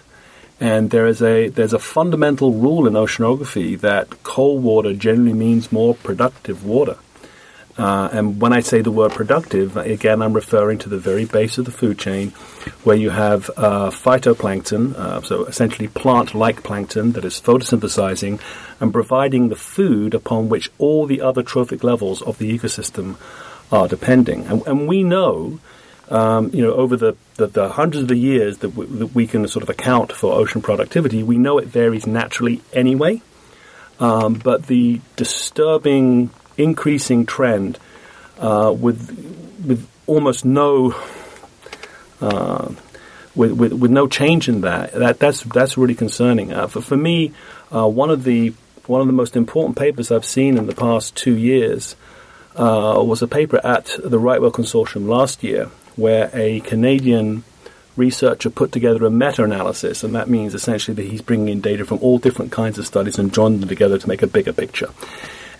And 0.59 0.89
there 0.89 1.05
is 1.05 1.21
a 1.21 1.49
there's 1.49 1.73
a 1.73 1.79
fundamental 1.79 2.51
rule 2.53 2.87
in 2.87 2.93
oceanography 2.93 3.79
that 3.81 4.23
cold 4.23 4.63
water 4.63 4.93
generally 4.93 5.33
means 5.33 5.71
more 5.71 5.93
productive 5.93 6.65
water. 6.65 6.97
Uh, 7.77 8.09
and 8.11 8.41
when 8.41 8.53
I 8.53 8.61
say 8.61 8.81
the 8.81 8.91
word 8.91 9.11
productive, 9.11 9.77
again, 9.77 10.23
I'm 10.23 10.33
referring 10.33 10.79
to 10.79 10.89
the 10.89 10.97
very 10.97 11.25
base 11.25 11.59
of 11.59 11.65
the 11.65 11.71
food 11.71 11.99
chain 11.99 12.29
where 12.83 12.95
you 12.95 13.11
have 13.11 13.51
uh, 13.55 13.91
phytoplankton, 13.91 14.95
uh, 14.95 15.21
so 15.21 15.45
essentially 15.45 15.87
plant 15.87 16.33
like 16.33 16.63
plankton 16.63 17.11
that 17.11 17.23
is 17.23 17.39
photosynthesizing 17.39 18.39
and 18.79 18.91
providing 18.91 19.49
the 19.49 19.55
food 19.55 20.15
upon 20.15 20.49
which 20.49 20.71
all 20.79 21.05
the 21.05 21.21
other 21.21 21.43
trophic 21.43 21.83
levels 21.83 22.23
of 22.23 22.39
the 22.39 22.57
ecosystem 22.57 23.15
are 23.71 23.87
depending. 23.87 24.47
And, 24.47 24.65
and 24.65 24.87
we 24.87 25.03
know. 25.03 25.59
Um, 26.09 26.51
you 26.53 26.63
know, 26.63 26.73
over 26.73 26.95
the, 26.95 27.17
the, 27.35 27.47
the, 27.47 27.69
hundreds 27.69 28.03
of 28.03 28.07
the 28.07 28.15
years 28.15 28.59
that, 28.59 28.69
w- 28.69 28.89
that 28.99 29.07
we 29.07 29.27
can 29.27 29.45
sort 29.49 29.63
of 29.63 29.69
account 29.69 30.13
for 30.13 30.33
ocean 30.33 30.61
productivity, 30.61 31.21
we 31.21 31.37
know 31.37 31.57
it 31.57 31.67
varies 31.67 32.07
naturally 32.07 32.61
anyway. 32.71 33.21
Um, 33.99 34.35
but 34.35 34.67
the 34.67 35.01
disturbing 35.17 36.29
increasing 36.57 37.25
trend 37.25 37.77
uh, 38.39 38.73
with 38.77 39.09
with 39.65 39.87
almost 40.05 40.45
no 40.45 40.95
uh, 42.21 42.71
with, 43.35 43.51
with, 43.51 43.73
with 43.73 43.91
no 43.91 44.07
change 44.07 44.49
in 44.49 44.61
that. 44.61 44.93
That 44.93 45.19
that's 45.19 45.43
that's 45.43 45.77
really 45.77 45.95
concerning. 45.95 46.53
Uh, 46.53 46.67
for 46.67 46.81
for 46.81 46.97
me, 46.97 47.33
uh, 47.73 47.87
one 47.87 48.09
of 48.09 48.23
the 48.23 48.53
one 48.87 49.01
of 49.01 49.07
the 49.07 49.13
most 49.13 49.35
important 49.35 49.77
papers 49.77 50.11
I've 50.11 50.25
seen 50.25 50.57
in 50.57 50.65
the 50.65 50.75
past 50.75 51.15
two 51.15 51.35
years 51.35 51.95
uh, 52.55 53.01
was 53.05 53.21
a 53.21 53.27
paper 53.27 53.59
at 53.63 53.97
the 54.03 54.17
Right 54.17 54.41
Whale 54.41 54.51
Consortium 54.51 55.07
last 55.07 55.43
year, 55.43 55.69
where 55.97 56.29
a 56.33 56.61
Canadian 56.61 57.43
researcher 57.97 58.49
put 58.49 58.71
together 58.71 59.05
a 59.05 59.09
meta-analysis, 59.09 60.03
and 60.03 60.15
that 60.15 60.29
means 60.29 60.53
essentially 60.53 60.95
that 60.95 61.11
he's 61.11 61.21
bringing 61.21 61.49
in 61.49 61.59
data 61.59 61.83
from 61.83 61.97
all 62.01 62.19
different 62.19 62.51
kinds 62.51 62.77
of 62.77 62.87
studies 62.87 63.19
and 63.19 63.33
joining 63.33 63.59
them 63.59 63.67
together 63.67 63.97
to 63.97 64.07
make 64.07 64.21
a 64.21 64.27
bigger 64.27 64.53
picture. 64.53 64.89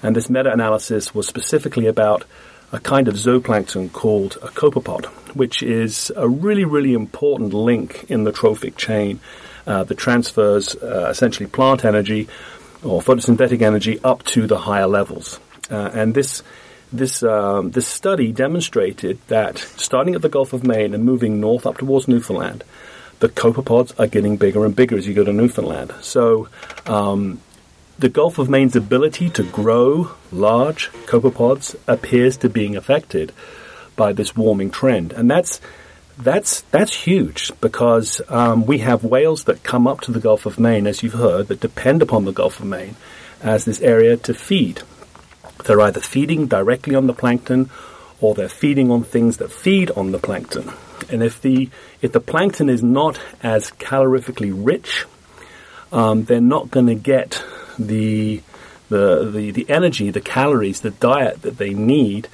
And 0.01 0.15
this 0.15 0.29
meta 0.29 0.53
analysis 0.53 1.13
was 1.13 1.27
specifically 1.27 1.87
about 1.87 2.23
a 2.71 2.79
kind 2.79 3.07
of 3.07 3.15
zooplankton 3.15 3.91
called 3.91 4.37
a 4.41 4.47
copepod, 4.47 5.05
which 5.35 5.63
is 5.63 6.11
a 6.15 6.29
really, 6.29 6.65
really 6.65 6.93
important 6.93 7.53
link 7.53 8.05
in 8.09 8.23
the 8.23 8.31
trophic 8.31 8.77
chain 8.77 9.19
uh, 9.65 9.83
that 9.83 9.95
transfers 9.95 10.75
uh, 10.75 11.07
essentially 11.09 11.47
plant 11.47 11.83
energy 11.83 12.27
or 12.83 13.01
photosynthetic 13.01 13.61
energy 13.61 13.99
up 14.03 14.23
to 14.23 14.45
the 14.45 14.57
higher 14.57 14.87
levels. 14.87 15.39
Uh, 15.71 15.89
and 15.93 16.13
this 16.13 16.43
this 16.91 17.23
um, 17.23 17.71
this 17.71 17.87
study 17.87 18.31
demonstrated 18.31 19.19
that 19.27 19.57
starting 19.57 20.15
at 20.15 20.21
the 20.21 20.29
Gulf 20.29 20.53
of 20.53 20.65
Maine 20.65 20.93
and 20.93 21.03
moving 21.03 21.39
north 21.39 21.65
up 21.65 21.77
towards 21.77 22.07
Newfoundland, 22.07 22.63
the 23.19 23.29
copepods 23.29 23.97
are 23.99 24.07
getting 24.07 24.37
bigger 24.37 24.65
and 24.65 24.75
bigger 24.75 24.97
as 24.97 25.07
you 25.07 25.13
go 25.13 25.23
to 25.23 25.33
Newfoundland. 25.33 25.93
So 26.01 26.49
um, 26.85 27.41
the 27.99 28.09
Gulf 28.09 28.37
of 28.37 28.49
Maine's 28.49 28.75
ability 28.75 29.29
to 29.31 29.43
grow 29.43 30.11
large 30.31 30.89
copepods 31.07 31.75
appears 31.87 32.37
to 32.37 32.49
being 32.49 32.75
affected 32.75 33.33
by 33.95 34.13
this 34.13 34.35
warming 34.35 34.69
trend, 34.69 35.11
and 35.13 35.29
that's 35.29 35.59
that's 36.17 36.61
that's 36.71 36.93
huge 36.93 37.51
because 37.61 38.21
um, 38.29 38.65
we 38.65 38.79
have 38.79 39.03
whales 39.03 39.43
that 39.45 39.63
come 39.63 39.87
up 39.87 40.01
to 40.01 40.11
the 40.11 40.19
Gulf 40.19 40.45
of 40.45 40.59
Maine, 40.59 40.87
as 40.87 41.03
you've 41.03 41.13
heard, 41.13 41.47
that 41.47 41.59
depend 41.59 42.01
upon 42.01 42.25
the 42.25 42.31
Gulf 42.31 42.59
of 42.59 42.65
Maine 42.65 42.95
as 43.41 43.65
this 43.65 43.81
area 43.81 44.17
to 44.17 44.33
feed. 44.33 44.81
They're 45.65 45.81
either 45.81 46.01
feeding 46.01 46.47
directly 46.47 46.95
on 46.95 47.07
the 47.07 47.13
plankton, 47.13 47.69
or 48.21 48.33
they're 48.33 48.49
feeding 48.49 48.91
on 48.91 49.03
things 49.03 49.37
that 49.37 49.51
feed 49.51 49.91
on 49.91 50.11
the 50.11 50.19
plankton. 50.19 50.71
And 51.09 51.23
if 51.23 51.41
the 51.41 51.69
if 52.01 52.11
the 52.11 52.19
plankton 52.19 52.69
is 52.69 52.83
not 52.83 53.19
as 53.41 53.71
calorifically 53.71 54.51
rich, 54.53 55.05
um, 55.91 56.25
they're 56.25 56.41
not 56.41 56.71
going 56.71 56.87
to 56.87 56.95
get 56.95 57.43
the, 57.79 58.41
the, 58.89 59.29
the, 59.31 59.51
the 59.51 59.69
energy, 59.69 60.09
the 60.09 60.21
calories, 60.21 60.81
the 60.81 60.91
diet 60.91 61.41
that 61.43 61.57
they 61.57 61.73
need 61.73 62.27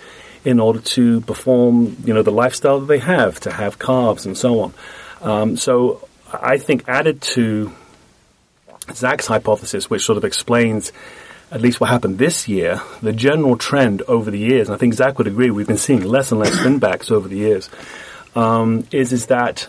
in 0.43 0.59
order 0.59 0.79
to 0.79 1.21
perform, 1.21 1.95
you 2.03 2.13
know, 2.13 2.23
the 2.23 2.31
lifestyle 2.31 2.79
that 2.79 2.87
they 2.87 2.99
have, 2.99 3.39
to 3.41 3.51
have 3.51 3.79
carbs 3.79 4.25
and 4.25 4.37
so 4.37 4.59
on. 4.59 4.73
Um, 5.21 5.57
so 5.57 6.07
I 6.31 6.57
think 6.57 6.83
added 6.87 7.21
to 7.21 7.71
Zach's 8.93 9.27
hypothesis, 9.27 9.89
which 9.89 10.03
sort 10.03 10.17
of 10.17 10.25
explains 10.25 10.91
at 11.53 11.61
least 11.61 11.79
what 11.79 11.91
happened 11.91 12.17
this 12.17 12.47
year, 12.47 12.81
the 13.03 13.13
general 13.13 13.55
trend 13.55 14.01
over 14.03 14.31
the 14.31 14.39
years, 14.39 14.67
and 14.67 14.75
I 14.75 14.79
think 14.79 14.95
Zach 14.95 15.19
would 15.19 15.27
agree, 15.27 15.51
we've 15.51 15.67
been 15.67 15.77
seeing 15.77 16.03
less 16.03 16.31
and 16.31 16.39
less 16.39 16.49
finbacks 16.49 17.11
over 17.11 17.27
the 17.27 17.37
years, 17.37 17.69
um, 18.35 18.87
is, 18.91 19.13
is 19.13 19.27
that 19.27 19.67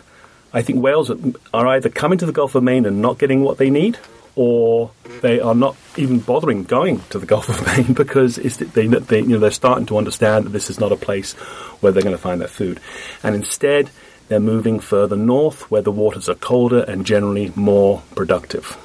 I 0.54 0.62
think 0.62 0.82
whales 0.82 1.10
are 1.52 1.66
either 1.66 1.90
coming 1.90 2.16
to 2.18 2.26
the 2.26 2.32
Gulf 2.32 2.54
of 2.54 2.62
Maine 2.62 2.86
and 2.86 3.02
not 3.02 3.18
getting 3.18 3.42
what 3.42 3.58
they 3.58 3.68
need, 3.68 3.98
or 4.34 4.92
they 5.20 5.40
are 5.40 5.54
not 5.54 5.76
even 5.98 6.20
bothering 6.20 6.64
going 6.64 7.00
to 7.10 7.18
the 7.18 7.26
Gulf 7.32 7.50
of 7.50 7.66
Maine 7.66 7.92
because 7.92 8.36
they, 8.36 8.86
they, 8.86 9.18
you 9.18 9.28
know, 9.28 9.38
they're 9.38 9.50
starting 9.50 9.84
to 9.86 9.98
understand 9.98 10.46
that 10.46 10.50
this 10.50 10.70
is 10.70 10.80
not 10.80 10.90
a 10.90 10.96
place 10.96 11.34
where 11.82 11.92
they're 11.92 12.02
going 12.02 12.16
to 12.16 12.22
find 12.22 12.40
their 12.40 12.48
food. 12.48 12.80
And 13.22 13.34
instead, 13.34 13.90
they're 14.28 14.40
moving 14.40 14.80
further 14.80 15.16
north 15.16 15.70
where 15.70 15.82
the 15.82 15.92
waters 15.92 16.30
are 16.30 16.34
colder 16.34 16.80
and 16.80 17.04
generally 17.04 17.52
more 17.54 18.02
productive. 18.14 18.78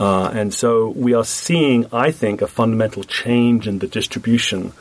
Uh, 0.00 0.30
and 0.32 0.54
so 0.54 0.88
we 0.88 1.12
are 1.12 1.24
seeing, 1.24 1.84
I 1.92 2.10
think, 2.10 2.40
a 2.40 2.46
fundamental 2.46 3.04
change 3.04 3.68
in 3.68 3.80
the 3.80 3.86
distribution 3.86 4.72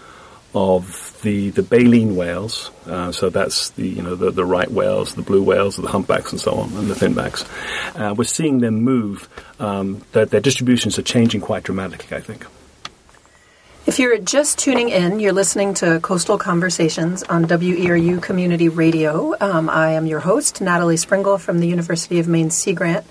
of 0.56 1.20
the 1.22 1.50
the 1.52 1.62
baleen 1.62 2.16
whales. 2.16 2.72
Uh, 2.88 3.12
so 3.12 3.30
that's 3.30 3.72
the 3.72 3.88
you 3.88 4.02
know 4.02 4.16
the, 4.16 4.32
the 4.32 4.46
right 4.46 4.72
whales, 4.72 5.16
the 5.16 5.22
blue 5.22 5.44
whales, 5.44 5.76
the 5.76 5.90
humpbacks, 5.90 6.32
and 6.32 6.40
so 6.40 6.54
on, 6.54 6.74
and 6.74 6.88
the 6.90 6.96
finbacks. 6.96 7.46
Uh, 8.00 8.14
we're 8.16 8.24
seeing 8.24 8.60
them 8.60 8.82
move. 8.82 9.28
Um, 9.60 10.02
their, 10.14 10.26
their 10.26 10.40
distributions 10.40 10.98
are 10.98 11.04
changing 11.04 11.42
quite 11.42 11.64
dramatically. 11.64 12.16
I 12.16 12.22
think. 12.22 12.46
If 13.86 14.00
you're 14.00 14.20
just 14.20 14.58
tuning 14.60 14.90
in, 14.90 15.20
you're 15.20 15.34
listening 15.34 15.74
to 15.76 16.00
Coastal 16.00 16.38
Conversations 16.38 17.24
on 17.24 17.46
WERU 17.46 18.22
Community 18.22 18.70
Radio. 18.70 19.36
Um, 19.42 19.70
I 19.70 19.92
am 19.94 20.06
your 20.06 20.20
host, 20.20 20.62
Natalie 20.62 20.96
Springuel 20.96 21.40
from 21.40 21.60
the 21.60 21.68
University 21.68 22.20
of 22.20 22.28
Maine 22.28 22.52
Sea 22.52 22.74
Grant. 22.74 23.06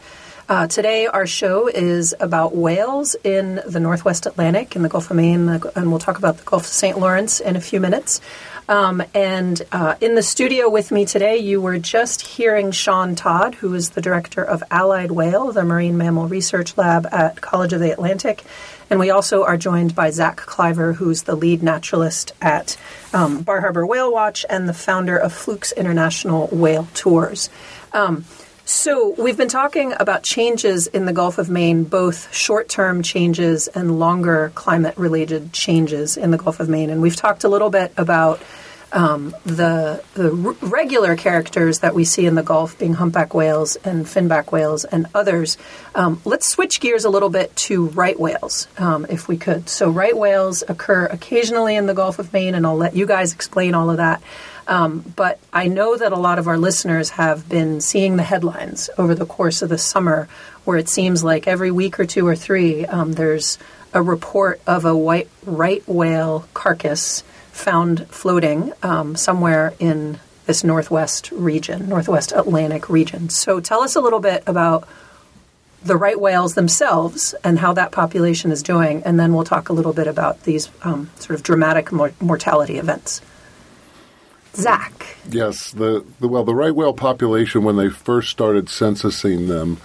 Uh, 0.48 0.66
today, 0.66 1.06
our 1.06 1.26
show 1.26 1.66
is 1.66 2.14
about 2.20 2.56
whales 2.56 3.14
in 3.22 3.60
the 3.66 3.78
Northwest 3.78 4.24
Atlantic 4.24 4.74
in 4.76 4.82
the 4.82 4.88
Gulf 4.88 5.10
of 5.10 5.16
Maine, 5.16 5.46
and 5.76 5.90
we'll 5.90 5.98
talk 5.98 6.16
about 6.16 6.38
the 6.38 6.44
Gulf 6.44 6.62
of 6.62 6.68
St. 6.68 6.98
Lawrence 6.98 7.38
in 7.38 7.54
a 7.54 7.60
few 7.60 7.80
minutes. 7.80 8.22
Um, 8.66 9.02
and 9.12 9.60
uh, 9.72 9.96
in 10.00 10.14
the 10.14 10.22
studio 10.22 10.70
with 10.70 10.90
me 10.90 11.04
today, 11.04 11.36
you 11.36 11.60
were 11.60 11.78
just 11.78 12.22
hearing 12.22 12.70
Sean 12.70 13.14
Todd, 13.14 13.56
who 13.56 13.74
is 13.74 13.90
the 13.90 14.00
director 14.00 14.42
of 14.42 14.62
Allied 14.70 15.10
Whale, 15.10 15.52
the 15.52 15.64
Marine 15.64 15.98
Mammal 15.98 16.28
Research 16.28 16.78
Lab 16.78 17.06
at 17.12 17.42
College 17.42 17.74
of 17.74 17.80
the 17.80 17.90
Atlantic. 17.90 18.42
And 18.88 18.98
we 18.98 19.10
also 19.10 19.44
are 19.44 19.58
joined 19.58 19.94
by 19.94 20.08
Zach 20.10 20.38
Klyver, 20.38 20.94
who's 20.94 21.24
the 21.24 21.36
lead 21.36 21.62
naturalist 21.62 22.32
at 22.40 22.78
um, 23.12 23.42
Bar 23.42 23.60
Harbor 23.60 23.86
Whale 23.86 24.10
Watch 24.10 24.46
and 24.48 24.66
the 24.66 24.72
founder 24.72 25.18
of 25.18 25.34
Fluke's 25.34 25.72
International 25.72 26.46
Whale 26.46 26.88
Tours. 26.94 27.50
Um, 27.92 28.24
so, 28.70 29.14
we've 29.16 29.38
been 29.38 29.48
talking 29.48 29.94
about 29.98 30.24
changes 30.24 30.88
in 30.88 31.06
the 31.06 31.12
Gulf 31.14 31.38
of 31.38 31.48
Maine, 31.48 31.84
both 31.84 32.30
short 32.34 32.68
term 32.68 33.02
changes 33.02 33.66
and 33.66 33.98
longer 33.98 34.52
climate 34.54 34.98
related 34.98 35.54
changes 35.54 36.18
in 36.18 36.32
the 36.32 36.36
Gulf 36.36 36.60
of 36.60 36.68
Maine. 36.68 36.90
And 36.90 37.00
we've 37.00 37.16
talked 37.16 37.44
a 37.44 37.48
little 37.48 37.70
bit 37.70 37.94
about 37.96 38.42
um, 38.92 39.34
the, 39.46 40.04
the 40.12 40.30
r- 40.30 40.68
regular 40.68 41.16
characters 41.16 41.78
that 41.78 41.94
we 41.94 42.04
see 42.04 42.26
in 42.26 42.34
the 42.34 42.42
Gulf, 42.42 42.78
being 42.78 42.92
humpback 42.92 43.32
whales 43.32 43.76
and 43.76 44.04
finback 44.04 44.52
whales 44.52 44.84
and 44.84 45.06
others. 45.14 45.56
Um, 45.94 46.20
let's 46.26 46.46
switch 46.46 46.80
gears 46.80 47.06
a 47.06 47.10
little 47.10 47.30
bit 47.30 47.56
to 47.56 47.86
right 47.86 48.20
whales, 48.20 48.68
um, 48.76 49.06
if 49.08 49.28
we 49.28 49.38
could. 49.38 49.70
So, 49.70 49.88
right 49.88 50.16
whales 50.16 50.62
occur 50.68 51.06
occasionally 51.06 51.74
in 51.74 51.86
the 51.86 51.94
Gulf 51.94 52.18
of 52.18 52.34
Maine, 52.34 52.54
and 52.54 52.66
I'll 52.66 52.76
let 52.76 52.94
you 52.94 53.06
guys 53.06 53.32
explain 53.32 53.72
all 53.74 53.88
of 53.88 53.96
that. 53.96 54.22
Um, 54.68 55.12
but 55.16 55.40
I 55.50 55.66
know 55.66 55.96
that 55.96 56.12
a 56.12 56.16
lot 56.16 56.38
of 56.38 56.46
our 56.46 56.58
listeners 56.58 57.10
have 57.10 57.48
been 57.48 57.80
seeing 57.80 58.16
the 58.16 58.22
headlines 58.22 58.90
over 58.98 59.14
the 59.14 59.26
course 59.26 59.62
of 59.62 59.70
the 59.70 59.78
summer 59.78 60.28
where 60.64 60.76
it 60.76 60.90
seems 60.90 61.24
like 61.24 61.48
every 61.48 61.70
week 61.70 61.98
or 61.98 62.04
two 62.04 62.26
or 62.26 62.36
three 62.36 62.84
um, 62.84 63.14
there's 63.14 63.58
a 63.94 64.02
report 64.02 64.60
of 64.66 64.84
a 64.84 64.94
white 64.94 65.28
right 65.46 65.82
whale 65.88 66.46
carcass 66.52 67.22
found 67.50 68.06
floating 68.08 68.72
um, 68.82 69.16
somewhere 69.16 69.72
in 69.78 70.20
this 70.44 70.62
northwest 70.62 71.30
region, 71.32 71.88
northwest 71.88 72.32
Atlantic 72.32 72.88
region. 72.88 73.30
So 73.30 73.60
tell 73.60 73.82
us 73.82 73.96
a 73.96 74.00
little 74.00 74.20
bit 74.20 74.42
about 74.46 74.86
the 75.82 75.96
right 75.96 76.18
whales 76.18 76.54
themselves 76.54 77.34
and 77.44 77.58
how 77.58 77.72
that 77.74 77.92
population 77.92 78.50
is 78.50 78.62
doing, 78.62 79.02
and 79.04 79.18
then 79.18 79.32
we'll 79.32 79.44
talk 79.44 79.68
a 79.68 79.72
little 79.72 79.92
bit 79.92 80.06
about 80.06 80.42
these 80.42 80.68
um, 80.82 81.10
sort 81.16 81.36
of 81.38 81.42
dramatic 81.42 81.92
mor- 81.92 82.12
mortality 82.20 82.78
events. 82.78 83.20
Zach. 84.54 85.16
Yes, 85.30 85.72
the, 85.72 86.04
the, 86.20 86.28
well, 86.28 86.44
the 86.44 86.54
right 86.54 86.74
whale 86.74 86.92
population 86.92 87.62
when 87.64 87.76
they 87.76 87.88
first 87.88 88.30
started 88.30 88.68
censusing 88.68 89.48
them, 89.48 89.78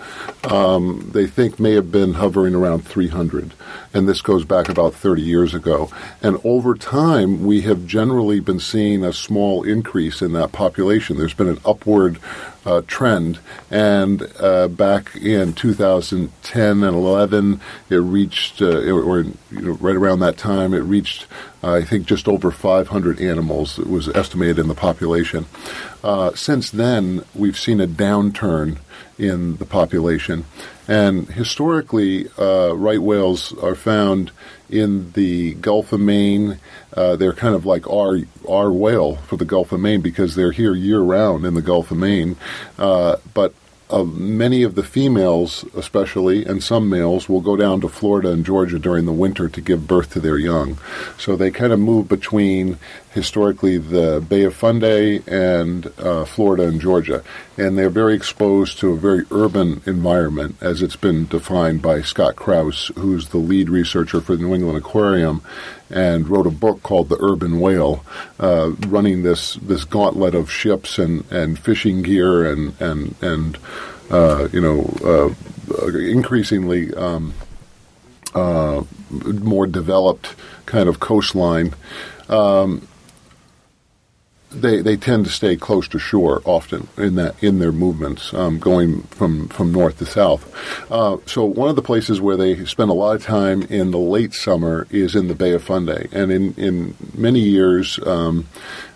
um, 0.46 1.10
they 1.14 1.28
think 1.28 1.60
may 1.60 1.74
have 1.74 1.92
been 1.92 2.14
hovering 2.14 2.56
around 2.56 2.86
300, 2.86 3.54
and 3.94 4.08
this 4.08 4.22
goes 4.22 4.44
back 4.44 4.70
about 4.70 4.94
30 4.94 5.22
years 5.22 5.54
ago. 5.54 5.90
And 6.22 6.40
over 6.44 6.76
time, 6.76 7.46
we 7.46 7.62
have 7.62 7.86
generally 7.86 8.40
been 8.40 8.60
seeing 8.60 9.04
a 9.04 9.14
small 9.14 9.64
increase 9.64 10.22
in 10.22 10.34
that 10.34 10.52
population. 10.52 11.18
There's 11.18 11.34
been 11.34 11.50
an 11.50 11.62
upward 11.66 12.20
uh, 12.66 12.82
trend. 12.88 13.40
And 13.70 14.28
uh, 14.40 14.68
back 14.68 15.16
in 15.16 15.54
2010 15.54 16.84
and 16.84 16.96
11, 16.96 17.62
it 17.90 17.96
reached, 17.98 18.62
uh, 18.62 18.90
or 18.92 19.22
you 19.22 19.36
know, 19.52 19.72
right 19.74 19.96
around 19.96 20.20
that 20.20 20.38
time, 20.38 20.74
it 20.74 20.80
reached, 20.80 21.28
I 21.62 21.84
think, 21.84 22.06
just 22.06 22.28
over 22.28 22.52
500 22.52 23.20
animals. 23.20 23.78
It 23.78 23.88
was 23.88 24.08
estimated 24.10 24.60
in 24.60 24.68
the 24.68 24.76
population. 24.76 25.46
Uh, 26.04 26.34
since 26.36 26.72
then, 26.72 27.24
we've 27.36 27.58
seen 27.58 27.80
a 27.80 27.88
downturn 27.88 28.78
in 29.18 29.58
the 29.58 29.66
population. 29.66 30.46
And 30.88 31.28
historically, 31.30 32.28
uh, 32.38 32.74
right 32.74 33.02
whales 33.02 33.54
are 33.60 33.76
found 33.76 34.32
in 34.70 35.12
the 35.14 35.54
Gulf 35.56 35.94
of 35.94 36.00
Maine. 36.00 36.60
Uh, 36.94 37.16
they're 37.16 37.34
kind 37.34 37.56
of 37.56 37.66
like 37.66 37.88
our 37.90 38.20
our 38.50 38.72
whale 38.72 39.16
for 39.16 39.38
the 39.38 39.46
Gulf 39.46 39.72
of 39.72 39.80
Maine 39.80 40.02
because 40.02 40.36
they're 40.36 40.52
here 40.52 40.76
year 40.76 41.00
round 41.00 41.46
in 41.46 41.54
the 41.54 41.62
Gulf 41.62 41.92
of 41.92 41.98
Maine. 41.98 42.36
Uh, 42.78 43.18
but 43.34 43.54
many 44.02 44.64
of 44.64 44.74
the 44.74 44.84
females, 44.84 45.66
especially, 45.76 46.46
and 46.46 46.64
some 46.64 46.90
males, 46.90 47.30
will 47.30 47.42
go 47.42 47.56
down 47.56 47.82
to 47.82 47.88
Florida 47.88 48.32
and 48.32 48.44
Georgia 48.44 48.80
during 48.80 49.06
the 49.06 49.14
winter 49.14 49.48
to 49.48 49.62
give 49.62 49.88
birth 49.88 50.14
to 50.14 50.20
their 50.20 50.40
young. 50.40 50.80
So 51.18 51.36
they 51.36 51.52
kind 51.52 51.72
of 51.72 51.80
move 51.80 52.08
between 52.08 52.80
historically 53.14 53.78
the 53.78 54.26
Bay 54.28 54.44
of 54.44 54.56
Fundy 54.56 55.22
and 55.28 55.92
uh, 56.00 56.26
Florida 56.26 56.64
and 56.64 56.82
Georgia. 56.82 57.24
And 57.58 57.78
they're 57.78 57.90
very 57.90 58.16
exposed 58.16 58.80
to 58.80 58.92
a 58.94 58.98
very 58.98 59.26
urban 59.30 59.84
environment, 59.86 60.56
as 60.60 60.82
it's 60.82 60.96
been 60.96 61.28
defined 61.28 61.84
by 61.84 62.02
Scott 62.02 62.36
Kraus, 62.36 62.92
who's 62.96 63.30
the 63.30 63.38
lead 63.38 63.70
researcher 63.70 64.22
for 64.22 64.36
the 64.36 64.42
New 64.42 64.56
England 64.56 64.80
Aquarium 64.80 65.44
and 65.90 66.28
wrote 66.28 66.48
a 66.48 66.52
book 66.52 66.82
called 66.84 67.10
The 67.10 67.18
Urban 67.22 67.60
Whale, 67.60 68.04
uh, 68.40 68.72
running 68.88 69.24
this, 69.24 69.56
this 69.56 69.84
gauntlet 69.84 70.36
of 70.36 70.52
ships 70.52 70.98
and, 70.98 71.30
and 71.32 71.60
fishing 71.60 72.02
gear 72.02 72.52
and, 72.52 72.80
and, 72.82 73.16
and 73.22 73.58
uh, 74.10 74.48
you 74.52 74.62
know, 74.62 75.36
uh, 75.76 75.88
increasingly 75.98 76.94
um, 76.96 77.34
uh, 78.36 78.84
more 79.10 79.68
developed 79.68 80.36
kind 80.66 80.90
of 80.90 81.00
coastline. 81.00 81.74
Um, 82.30 82.88
they 84.54 84.82
they 84.82 84.98
tend 84.98 85.26
to 85.26 85.32
stay 85.32 85.56
close 85.56 85.88
to 85.90 86.00
shore 86.00 86.42
often 86.46 86.88
in 86.98 87.16
that 87.16 87.42
in 87.44 87.60
their 87.60 87.72
movements, 87.72 88.34
um, 88.34 88.60
going 88.60 89.04
from 89.04 89.48
from 89.50 89.72
north 89.72 89.98
to 90.00 90.06
south. 90.06 90.44
Uh, 90.92 91.18
so 91.26 91.46
one 91.46 91.70
of 91.70 91.76
the 91.76 91.82
places 91.82 92.22
where 92.22 92.38
they 92.38 92.66
spend 92.66 92.90
a 92.90 92.94
lot 92.94 93.16
of 93.16 93.24
time 93.24 93.64
in 93.64 93.92
the 93.92 93.98
late 93.98 94.34
summer 94.34 94.88
is 94.90 95.16
in 95.16 95.28
the 95.28 95.36
Bay 95.36 95.52
of 95.52 95.64
Fundy, 95.64 96.08
and 96.12 96.32
in 96.32 96.54
in 96.56 96.96
many 97.14 97.40
years. 97.40 98.00
Um, 98.06 98.48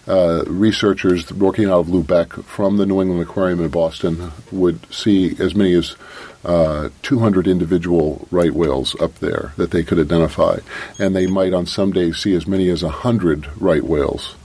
uh, 0.07 0.45
researchers 0.47 1.33
working 1.33 1.65
out 1.65 1.79
of 1.81 1.87
Lubec 1.87 2.41
from 2.45 2.77
the 2.77 2.85
New 2.85 3.01
England 3.01 3.21
Aquarium 3.21 3.59
in 3.59 3.67
Boston 3.67 4.31
would 4.53 4.79
see 4.89 5.35
as 5.37 5.53
many 5.53 5.73
as 5.73 5.97
uh, 6.45 6.87
200 7.01 7.45
individual 7.45 8.25
right 8.31 8.53
whales 8.53 8.95
up 9.01 9.13
there 9.15 9.51
that 9.57 9.71
they 9.71 9.83
could 9.83 9.99
identify, 9.99 10.59
and 10.97 11.13
they 11.13 11.27
might 11.27 11.53
on 11.53 11.65
some 11.65 11.91
days 11.91 12.17
see 12.17 12.33
as 12.35 12.47
many 12.47 12.69
as 12.69 12.83
100 12.83 13.49
right 13.61 13.83
whales. 13.83 14.35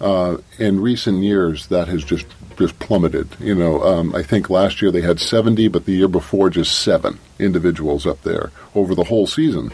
Uh, 0.00 0.38
in 0.58 0.80
recent 0.80 1.22
years, 1.22 1.66
that 1.66 1.88
has 1.88 2.02
just 2.02 2.26
just 2.58 2.78
plummeted. 2.78 3.28
You 3.40 3.54
know, 3.54 3.82
um, 3.82 4.14
I 4.14 4.22
think 4.22 4.50
last 4.50 4.82
year 4.82 4.90
they 4.90 5.00
had 5.00 5.18
70, 5.18 5.68
but 5.68 5.86
the 5.86 5.92
year 5.92 6.08
before 6.08 6.50
just 6.50 6.78
seven 6.78 7.18
individuals 7.38 8.06
up 8.06 8.22
there 8.22 8.50
over 8.74 8.94
the 8.94 9.04
whole 9.04 9.26
season. 9.26 9.72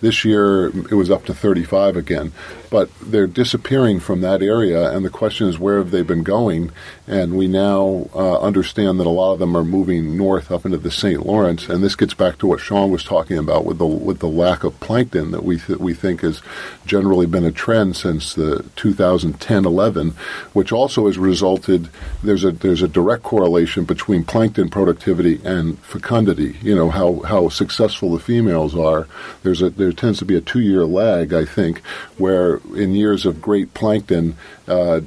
This 0.00 0.24
year 0.24 0.66
it 0.66 0.94
was 0.94 1.10
up 1.10 1.24
to 1.26 1.34
35 1.34 1.96
again, 1.96 2.32
but 2.74 2.90
they're 3.00 3.28
disappearing 3.28 4.00
from 4.00 4.20
that 4.20 4.42
area, 4.42 4.90
and 4.90 5.04
the 5.04 5.08
question 5.08 5.46
is 5.46 5.60
where 5.60 5.78
have 5.78 5.92
they 5.92 6.02
been 6.02 6.24
going? 6.24 6.72
And 7.06 7.36
we 7.38 7.46
now 7.46 8.10
uh, 8.12 8.40
understand 8.40 8.98
that 8.98 9.06
a 9.06 9.10
lot 9.10 9.32
of 9.32 9.38
them 9.38 9.56
are 9.56 9.62
moving 9.62 10.16
north 10.16 10.50
up 10.50 10.64
into 10.64 10.78
the 10.78 10.90
St. 10.90 11.24
Lawrence, 11.24 11.68
and 11.68 11.84
this 11.84 11.94
gets 11.94 12.14
back 12.14 12.36
to 12.38 12.48
what 12.48 12.58
Sean 12.58 12.90
was 12.90 13.04
talking 13.04 13.38
about 13.38 13.64
with 13.64 13.78
the 13.78 13.86
with 13.86 14.18
the 14.18 14.26
lack 14.26 14.64
of 14.64 14.80
plankton 14.80 15.30
that 15.30 15.44
we 15.44 15.60
th- 15.60 15.78
we 15.78 15.94
think 15.94 16.22
has 16.22 16.42
generally 16.84 17.26
been 17.26 17.44
a 17.44 17.52
trend 17.52 17.94
since 17.94 18.34
the 18.34 18.64
2010-11, 18.74 20.14
which 20.52 20.72
also 20.72 21.06
has 21.06 21.16
resulted 21.16 21.88
there's 22.24 22.42
a 22.42 22.50
there's 22.50 22.82
a 22.82 22.88
direct 22.88 23.22
correlation 23.22 23.84
between 23.84 24.24
plankton 24.24 24.68
productivity 24.68 25.40
and 25.44 25.78
fecundity. 25.78 26.56
You 26.60 26.74
know 26.74 26.90
how 26.90 27.20
how 27.20 27.50
successful 27.50 28.10
the 28.10 28.18
females 28.18 28.74
are. 28.74 29.06
There's 29.44 29.62
a 29.62 29.70
there 29.70 29.92
tends 29.92 30.18
to 30.18 30.24
be 30.24 30.34
a 30.34 30.40
two 30.40 30.60
year 30.60 30.84
lag, 30.84 31.32
I 31.32 31.44
think, 31.44 31.80
where 32.18 32.60
in 32.74 32.94
years 32.94 33.26
of 33.26 33.40
great 33.40 33.74
plankton, 33.74 34.36
uh, 34.66 35.00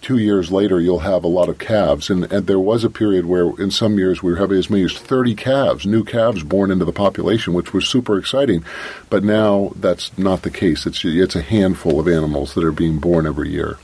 two 0.00 0.18
years 0.18 0.50
later 0.50 0.80
you'll 0.80 0.98
have 0.98 1.24
a 1.24 1.28
lot 1.28 1.48
of 1.48 1.58
calves. 1.58 2.10
And, 2.10 2.30
and, 2.32 2.46
there 2.46 2.58
was 2.58 2.84
a 2.84 2.90
period 2.90 3.26
where 3.26 3.48
in 3.60 3.70
some 3.70 3.98
years 3.98 4.22
we 4.22 4.32
were 4.32 4.38
having 4.38 4.58
as 4.58 4.68
many 4.68 4.84
as 4.84 4.92
30 4.92 5.34
calves, 5.34 5.86
new 5.86 6.04
calves 6.04 6.42
born 6.42 6.70
into 6.70 6.84
the 6.84 6.92
population, 6.92 7.54
which 7.54 7.72
was 7.72 7.86
super 7.86 8.18
exciting. 8.18 8.64
But 9.10 9.24
now 9.24 9.72
that's 9.76 10.16
not 10.18 10.42
the 10.42 10.50
case. 10.50 10.86
It's, 10.86 11.04
it's 11.04 11.36
a 11.36 11.42
handful 11.42 12.00
of 12.00 12.08
animals 12.08 12.54
that 12.54 12.64
are 12.64 12.72
being 12.72 12.98
born 12.98 13.26
every 13.26 13.50
year. 13.50 13.78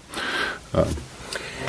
Uh, 0.75 0.93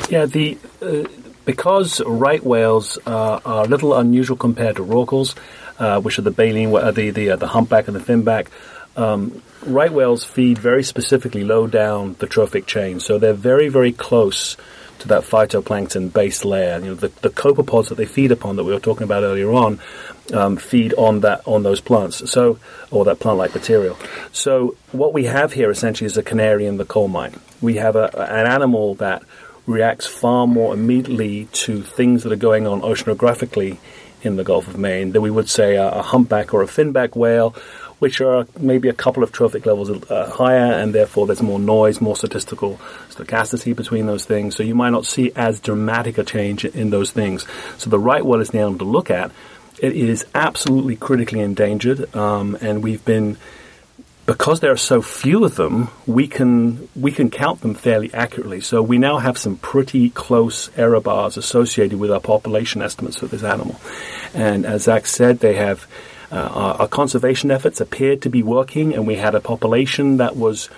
yeah, 0.08 0.26
the. 0.26 0.58
Uh, 0.82 1.04
because 1.44 2.00
right 2.02 2.44
whales 2.44 2.98
uh, 3.06 3.40
are 3.44 3.64
a 3.64 3.68
little 3.68 3.94
unusual 3.94 4.36
compared 4.36 4.76
to 4.76 4.84
rorquals, 4.84 5.34
uh, 5.78 6.00
which 6.00 6.18
are 6.18 6.22
the 6.22 6.30
baleen, 6.30 6.74
uh, 6.74 6.90
the 6.90 7.10
the, 7.10 7.30
uh, 7.30 7.36
the 7.36 7.48
humpback 7.48 7.88
and 7.88 7.96
the 7.96 8.00
finback. 8.00 8.48
Um, 8.96 9.42
right 9.66 9.92
whales 9.92 10.24
feed 10.24 10.58
very 10.58 10.82
specifically 10.82 11.44
low 11.44 11.66
down 11.66 12.16
the 12.18 12.26
trophic 12.26 12.66
chain, 12.66 13.00
so 13.00 13.18
they're 13.18 13.32
very 13.32 13.68
very 13.68 13.92
close 13.92 14.56
to 15.00 15.08
that 15.08 15.22
phytoplankton 15.22 16.12
base 16.12 16.44
layer. 16.44 16.78
You 16.78 16.86
know, 16.86 16.94
the, 16.94 17.08
the 17.08 17.30
copepods 17.30 17.88
that 17.88 17.96
they 17.96 18.06
feed 18.06 18.32
upon 18.32 18.56
that 18.56 18.64
we 18.64 18.72
were 18.72 18.80
talking 18.80 19.04
about 19.04 19.22
earlier 19.22 19.50
on 19.52 19.80
um, 20.32 20.56
feed 20.56 20.94
on 20.94 21.20
that 21.20 21.42
on 21.46 21.62
those 21.62 21.80
plants. 21.80 22.30
So, 22.30 22.58
or 22.90 23.04
that 23.06 23.20
plant-like 23.20 23.54
material. 23.54 23.98
So, 24.32 24.76
what 24.92 25.12
we 25.12 25.24
have 25.24 25.52
here 25.52 25.70
essentially 25.70 26.06
is 26.06 26.16
a 26.16 26.22
canary 26.22 26.66
in 26.66 26.76
the 26.76 26.84
coal 26.84 27.08
mine. 27.08 27.38
We 27.60 27.76
have 27.76 27.96
a, 27.96 28.08
an 28.30 28.46
animal 28.46 28.94
that 28.96 29.22
reacts 29.66 30.06
far 30.06 30.46
more 30.46 30.74
immediately 30.74 31.46
to 31.52 31.82
things 31.82 32.22
that 32.22 32.32
are 32.32 32.36
going 32.36 32.66
on 32.66 32.80
oceanographically 32.80 33.78
in 34.22 34.36
the 34.36 34.44
Gulf 34.44 34.68
of 34.68 34.76
Maine 34.76 35.12
than 35.12 35.22
we 35.22 35.30
would 35.30 35.48
say 35.48 35.76
a, 35.76 35.88
a 35.90 36.02
humpback 36.02 36.52
or 36.52 36.62
a 36.62 36.66
finback 36.66 37.16
whale, 37.16 37.54
which 38.00 38.20
are 38.20 38.46
maybe 38.58 38.88
a 38.88 38.92
couple 38.92 39.22
of 39.22 39.30
trophic 39.30 39.64
levels 39.64 39.90
uh, 40.10 40.30
higher, 40.30 40.72
and 40.72 40.94
therefore 40.94 41.26
there's 41.26 41.42
more 41.42 41.60
noise, 41.60 42.00
more 42.00 42.16
statistical 42.16 42.80
stochasticity 43.10 43.76
between 43.76 44.06
those 44.06 44.24
things. 44.24 44.56
So 44.56 44.62
you 44.62 44.74
might 44.74 44.90
not 44.90 45.06
see 45.06 45.30
as 45.36 45.60
dramatic 45.60 46.18
a 46.18 46.24
change 46.24 46.64
in 46.64 46.90
those 46.90 47.12
things. 47.12 47.46
So 47.78 47.88
the 47.88 47.98
right 47.98 48.24
whale 48.24 48.40
is 48.40 48.52
now 48.52 48.74
to 48.74 48.84
look 48.84 49.10
at. 49.10 49.30
It 49.78 49.94
is 49.94 50.26
absolutely 50.34 50.96
critically 50.96 51.40
endangered, 51.40 52.14
um, 52.16 52.56
and 52.60 52.82
we've 52.82 53.04
been 53.04 53.36
because 54.26 54.60
there 54.60 54.70
are 54.70 54.76
so 54.76 55.02
few 55.02 55.44
of 55.44 55.56
them, 55.56 55.88
we 56.06 56.28
can 56.28 56.88
we 56.94 57.10
can 57.10 57.30
count 57.30 57.62
them 57.62 57.74
fairly 57.74 58.14
accurately. 58.14 58.60
So 58.60 58.80
we 58.80 58.96
now 58.96 59.18
have 59.18 59.36
some 59.36 59.56
pretty 59.56 60.08
close 60.10 60.70
error 60.76 61.00
bars 61.00 61.36
associated 61.36 61.98
with 61.98 62.12
our 62.12 62.20
population 62.20 62.80
estimates 62.80 63.18
for 63.18 63.26
this 63.26 63.42
animal. 63.42 63.80
And 64.32 64.64
as 64.64 64.84
Zach 64.84 65.06
said, 65.06 65.40
they 65.40 65.54
have 65.54 65.86
our, 66.30 66.74
our, 66.82 66.88
conservation 66.88 67.50
efforts 67.50 67.80
appeared 67.80 68.22
to 68.22 68.30
be 68.30 68.42
working, 68.42 68.94
and 68.94 69.06
we 69.06 69.16
had 69.16 69.34
a 69.34 69.40
population 69.40 70.18
that 70.18 70.36
was 70.36 70.68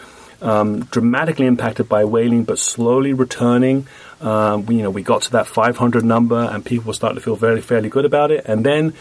um, 0.40 0.84
dramatically 0.84 1.46
impacted 1.46 1.88
by 1.88 2.04
whaling, 2.04 2.44
but 2.44 2.58
slowly 2.58 3.12
returning. 3.12 3.86
Um, 4.20 4.66
we, 4.66 4.76
you 4.76 4.82
know, 4.82 4.90
we 4.90 5.02
got 5.02 5.22
to 5.22 5.32
that 5.32 5.46
500 5.46 6.04
number, 6.04 6.40
and 6.40 6.64
people 6.64 6.88
were 6.88 6.94
starting 6.94 7.16
to 7.16 7.24
feel 7.24 7.36
very 7.36 7.60
fairly 7.60 7.88
good 7.88 8.04
about 8.04 8.30
it. 8.30 8.44
And 8.46 8.64
then 8.64 8.94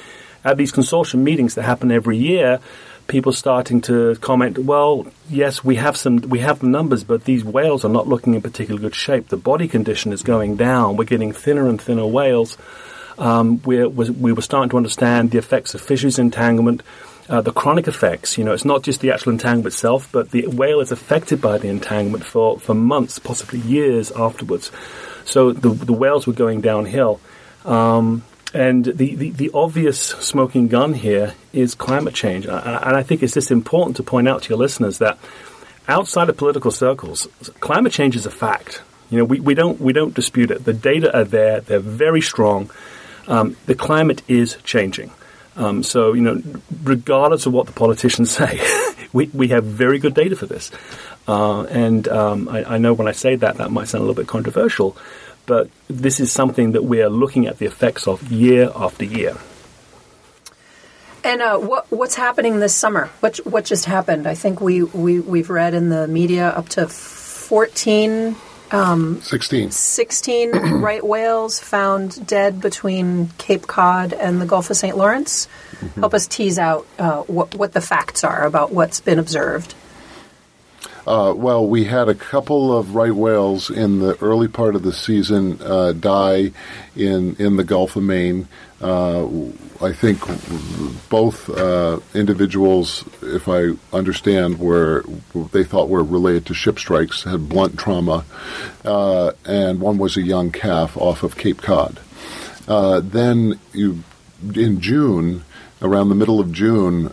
at 0.44 0.58
these 0.58 0.72
consortium 0.72 1.20
meetings 1.20 1.56
that 1.56 1.64
happen 1.64 1.92
every 1.92 2.18
year 2.18 2.60
people 3.12 3.34
starting 3.34 3.82
to 3.82 4.16
comment, 4.16 4.58
well, 4.58 5.06
yes, 5.30 5.64
we 5.64 5.76
have 5.76 5.98
some, 5.98 6.18
we 6.18 6.40
have 6.40 6.60
the 6.60 6.68
numbers, 6.68 7.04
but 7.04 7.26
these 7.26 7.44
whales 7.44 7.84
are 7.84 7.90
not 7.90 8.08
looking 8.08 8.34
in 8.34 8.42
particularly 8.42 8.82
good 8.82 8.96
shape. 8.96 9.28
The 9.28 9.38
body 9.38 9.68
condition 9.68 10.14
is 10.14 10.24
going 10.24 10.56
down. 10.56 10.96
We're 10.96 11.04
getting 11.04 11.34
thinner 11.34 11.68
and 11.68 11.80
thinner 11.80 12.06
whales. 12.06 12.58
Um, 13.18 13.62
we're, 13.64 13.90
we 13.90 14.34
were 14.34 14.42
starting 14.42 14.70
to 14.70 14.78
understand 14.78 15.32
the 15.32 15.38
effects 15.38 15.74
of 15.74 15.82
fisheries 15.82 16.20
entanglement, 16.20 16.84
uh, 17.30 17.42
the 17.42 17.52
chronic 17.52 17.88
effects. 17.88 18.38
You 18.38 18.44
know, 18.44 18.54
it's 18.54 18.66
not 18.66 18.84
just 18.84 19.02
the 19.02 19.12
actual 19.12 19.32
entanglement 19.32 19.74
itself, 19.74 20.10
but 20.12 20.32
the 20.32 20.48
whale 20.48 20.80
is 20.80 20.92
affected 20.92 21.42
by 21.42 21.58
the 21.58 21.68
entanglement 21.68 22.26
for, 22.26 22.60
for 22.60 22.74
months, 22.74 23.20
possibly 23.20 23.60
years 23.60 24.12
afterwards. 24.12 24.72
So 25.26 25.52
the, 25.52 25.70
the 25.70 25.94
whales 25.94 26.28
were 26.28 26.34
going 26.34 26.62
downhill. 26.62 27.20
Um, 27.66 28.24
and 28.54 28.84
the, 28.84 29.16
the, 29.16 29.30
the, 29.32 29.52
obvious 29.54 30.00
smoking 30.00 30.68
gun 30.68 30.94
here 30.94 31.36
is 31.54 31.74
climate 31.74 32.14
change. 32.14 32.46
And 32.46 32.58
I 32.58 33.02
think 33.04 33.24
it's 33.24 33.34
just 33.34 33.50
important 33.50 33.98
to 33.98 34.04
point 34.04 34.28
out 34.28 34.44
to 34.44 34.50
your 34.50 34.58
listeners 34.58 34.98
that 34.98 35.18
outside 35.88 36.28
of 36.28 36.36
political 36.36 36.72
circles, 36.72 37.28
climate 37.62 37.94
change 37.94 38.16
is 38.16 38.26
a 38.26 38.32
fact. 38.32 38.82
You 39.10 39.20
know, 39.20 39.26
we, 39.26 39.40
we, 39.40 39.54
don't, 39.54 39.80
we 39.80 39.94
don't 39.94 40.14
dispute 40.14 40.52
it. 40.52 40.66
The 40.66 40.74
data 40.74 41.16
are 41.16 41.24
there, 41.24 41.62
they're 41.62 41.80
very 41.80 42.22
strong. 42.22 42.70
Um, 43.32 43.58
the 43.66 43.76
climate 43.76 44.22
is 44.28 44.58
changing. 44.64 45.12
Um, 45.56 45.84
so, 45.84 46.14
you 46.14 46.22
know, 46.22 46.42
regardless 46.84 47.46
of 47.46 47.54
what 47.54 47.66
the 47.66 47.74
politicians 47.74 48.32
say, 48.38 48.62
we, 49.14 49.28
we 49.28 49.48
have 49.50 49.64
very 49.64 50.00
good 50.00 50.14
data 50.14 50.36
for 50.36 50.46
this. 50.46 50.72
Uh, 51.28 51.64
and 51.64 52.08
um, 52.08 52.48
I, 52.50 52.76
I 52.76 52.78
know 52.78 52.94
when 52.94 53.08
I 53.08 53.12
say 53.14 53.36
that, 53.36 53.58
that 53.58 53.72
might 53.72 53.88
sound 53.88 54.04
a 54.04 54.06
little 54.06 54.22
bit 54.22 54.28
controversial 54.28 54.98
but 55.46 55.70
this 55.90 56.20
is 56.20 56.32
something 56.32 56.74
that 56.74 56.84
we 56.84 57.02
are 57.02 57.10
looking 57.10 57.48
at 57.48 57.58
the 57.58 57.66
effects 57.66 58.08
of 58.08 58.32
year 58.32 58.72
after 58.76 59.06
year. 59.06 59.36
And 61.24 61.42
uh, 61.42 61.58
what 61.60 61.92
what's 61.92 62.16
happening 62.16 62.60
this 62.60 62.76
summer? 62.76 63.08
What 63.20 63.38
what 63.46 63.66
just 63.66 63.86
happened? 63.86 64.28
I 64.28 64.34
think 64.34 64.60
we 64.60 64.82
we 64.82 65.20
we've 65.20 65.50
read 65.50 65.74
in 65.74 65.90
the 65.90 66.08
media 66.08 66.50
up 66.50 66.70
to 66.70 66.88
fourteen. 66.88 68.36
Um, 68.72 69.22
16. 69.22 69.72
16 69.72 70.52
right 70.82 71.06
whales 71.06 71.60
found 71.60 72.26
dead 72.26 72.62
between 72.62 73.28
Cape 73.38 73.68
Cod 73.68 74.14
and 74.14 74.42
the 74.42 74.46
Gulf 74.46 74.70
of 74.70 74.78
St. 74.78 74.96
Lawrence. 74.96 75.48
Mm-hmm. 75.72 76.00
Help 76.00 76.14
us 76.14 76.28
tease 76.28 76.58
out 76.58 76.88
uh, 76.98 77.22
what, 77.24 77.54
what 77.56 77.74
the 77.74 77.82
facts 77.82 78.24
are 78.24 78.46
about 78.46 78.72
what's 78.72 79.02
been 79.02 79.20
observed. 79.20 79.76
Uh, 81.06 81.34
well, 81.36 81.66
we 81.66 81.86
had 81.86 82.08
a 82.10 82.16
couple 82.16 82.78
of 82.78 82.96
right 82.96 83.14
whales 83.14 83.70
in 83.70 84.00
the 84.00 84.16
early 84.22 84.48
part 84.48 84.76
of 84.76 84.84
the 84.84 84.94
season 84.94 85.60
uh, 85.62 85.94
die 85.94 86.52
in 86.96 87.36
in 87.38 87.56
the 87.56 87.64
Gulf 87.64 87.96
of 87.96 88.04
Maine. 88.04 88.48
Uh, 88.80 89.28
I 89.82 89.94
think 89.94 90.20
both 91.10 91.50
uh, 91.50 92.00
individuals, 92.14 93.04
if 93.22 93.48
I 93.48 93.72
understand, 93.92 94.60
were 94.60 95.04
they 95.52 95.64
thought 95.64 95.90
were 95.90 96.04
related 96.04 96.46
to 96.48 96.54
ship 96.54 96.78
strikes, 96.78 97.24
had 97.24 97.50
blunt 97.50 97.80
trauma, 97.80 98.26
uh, 98.86 99.32
and 99.46 99.80
one 99.80 99.98
was 99.98 100.18
a 100.18 100.22
young 100.22 100.52
calf 100.52 100.96
off 100.98 101.24
of 101.24 101.36
Cape 101.36 101.62
Cod. 101.62 102.00
Uh, 102.68 103.02
then 103.02 103.60
you, 103.74 104.04
in 104.56 104.80
June, 104.82 105.44
around 105.82 106.10
the 106.10 106.16
middle 106.16 106.40
of 106.40 106.52
June 106.52 107.12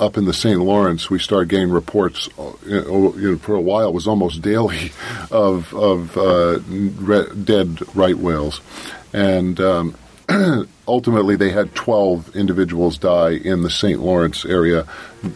up 0.00 0.16
in 0.16 0.24
the 0.24 0.32
St. 0.32 0.60
Lawrence, 0.60 1.10
we 1.10 1.18
started 1.18 1.48
getting 1.48 1.70
reports. 1.70 2.28
Uh, 2.38 2.52
you 2.66 3.14
know, 3.16 3.38
for 3.38 3.54
a 3.54 3.60
while, 3.60 3.88
it 3.88 3.94
was 3.94 4.06
almost 4.06 4.42
daily 4.42 4.92
of 5.30 5.74
of 5.74 6.16
uh, 6.16 6.60
re- 6.68 7.34
dead 7.44 7.80
right 7.96 8.16
whales, 8.16 8.60
and 9.12 9.60
um, 9.60 9.94
ultimately 10.86 11.36
they 11.36 11.50
had 11.50 11.74
12 11.74 12.36
individuals 12.36 12.98
die 12.98 13.30
in 13.30 13.62
the 13.62 13.70
St. 13.70 14.00
Lawrence 14.00 14.44
area, 14.44 14.86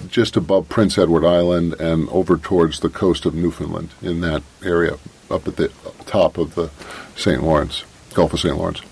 just 0.08 0.36
above 0.36 0.68
Prince 0.68 0.98
Edward 0.98 1.24
Island 1.24 1.74
and 1.74 2.08
over 2.10 2.36
towards 2.36 2.80
the 2.80 2.90
coast 2.90 3.24
of 3.24 3.34
Newfoundland. 3.34 3.90
In 4.02 4.20
that 4.20 4.42
area, 4.62 4.98
up 5.30 5.48
at 5.48 5.56
the 5.56 5.68
top 6.06 6.36
of 6.36 6.54
the 6.54 6.70
St. 7.16 7.42
Lawrence, 7.42 7.84
Gulf 8.12 8.34
of 8.34 8.40
St. 8.40 8.56
Lawrence, 8.56 8.82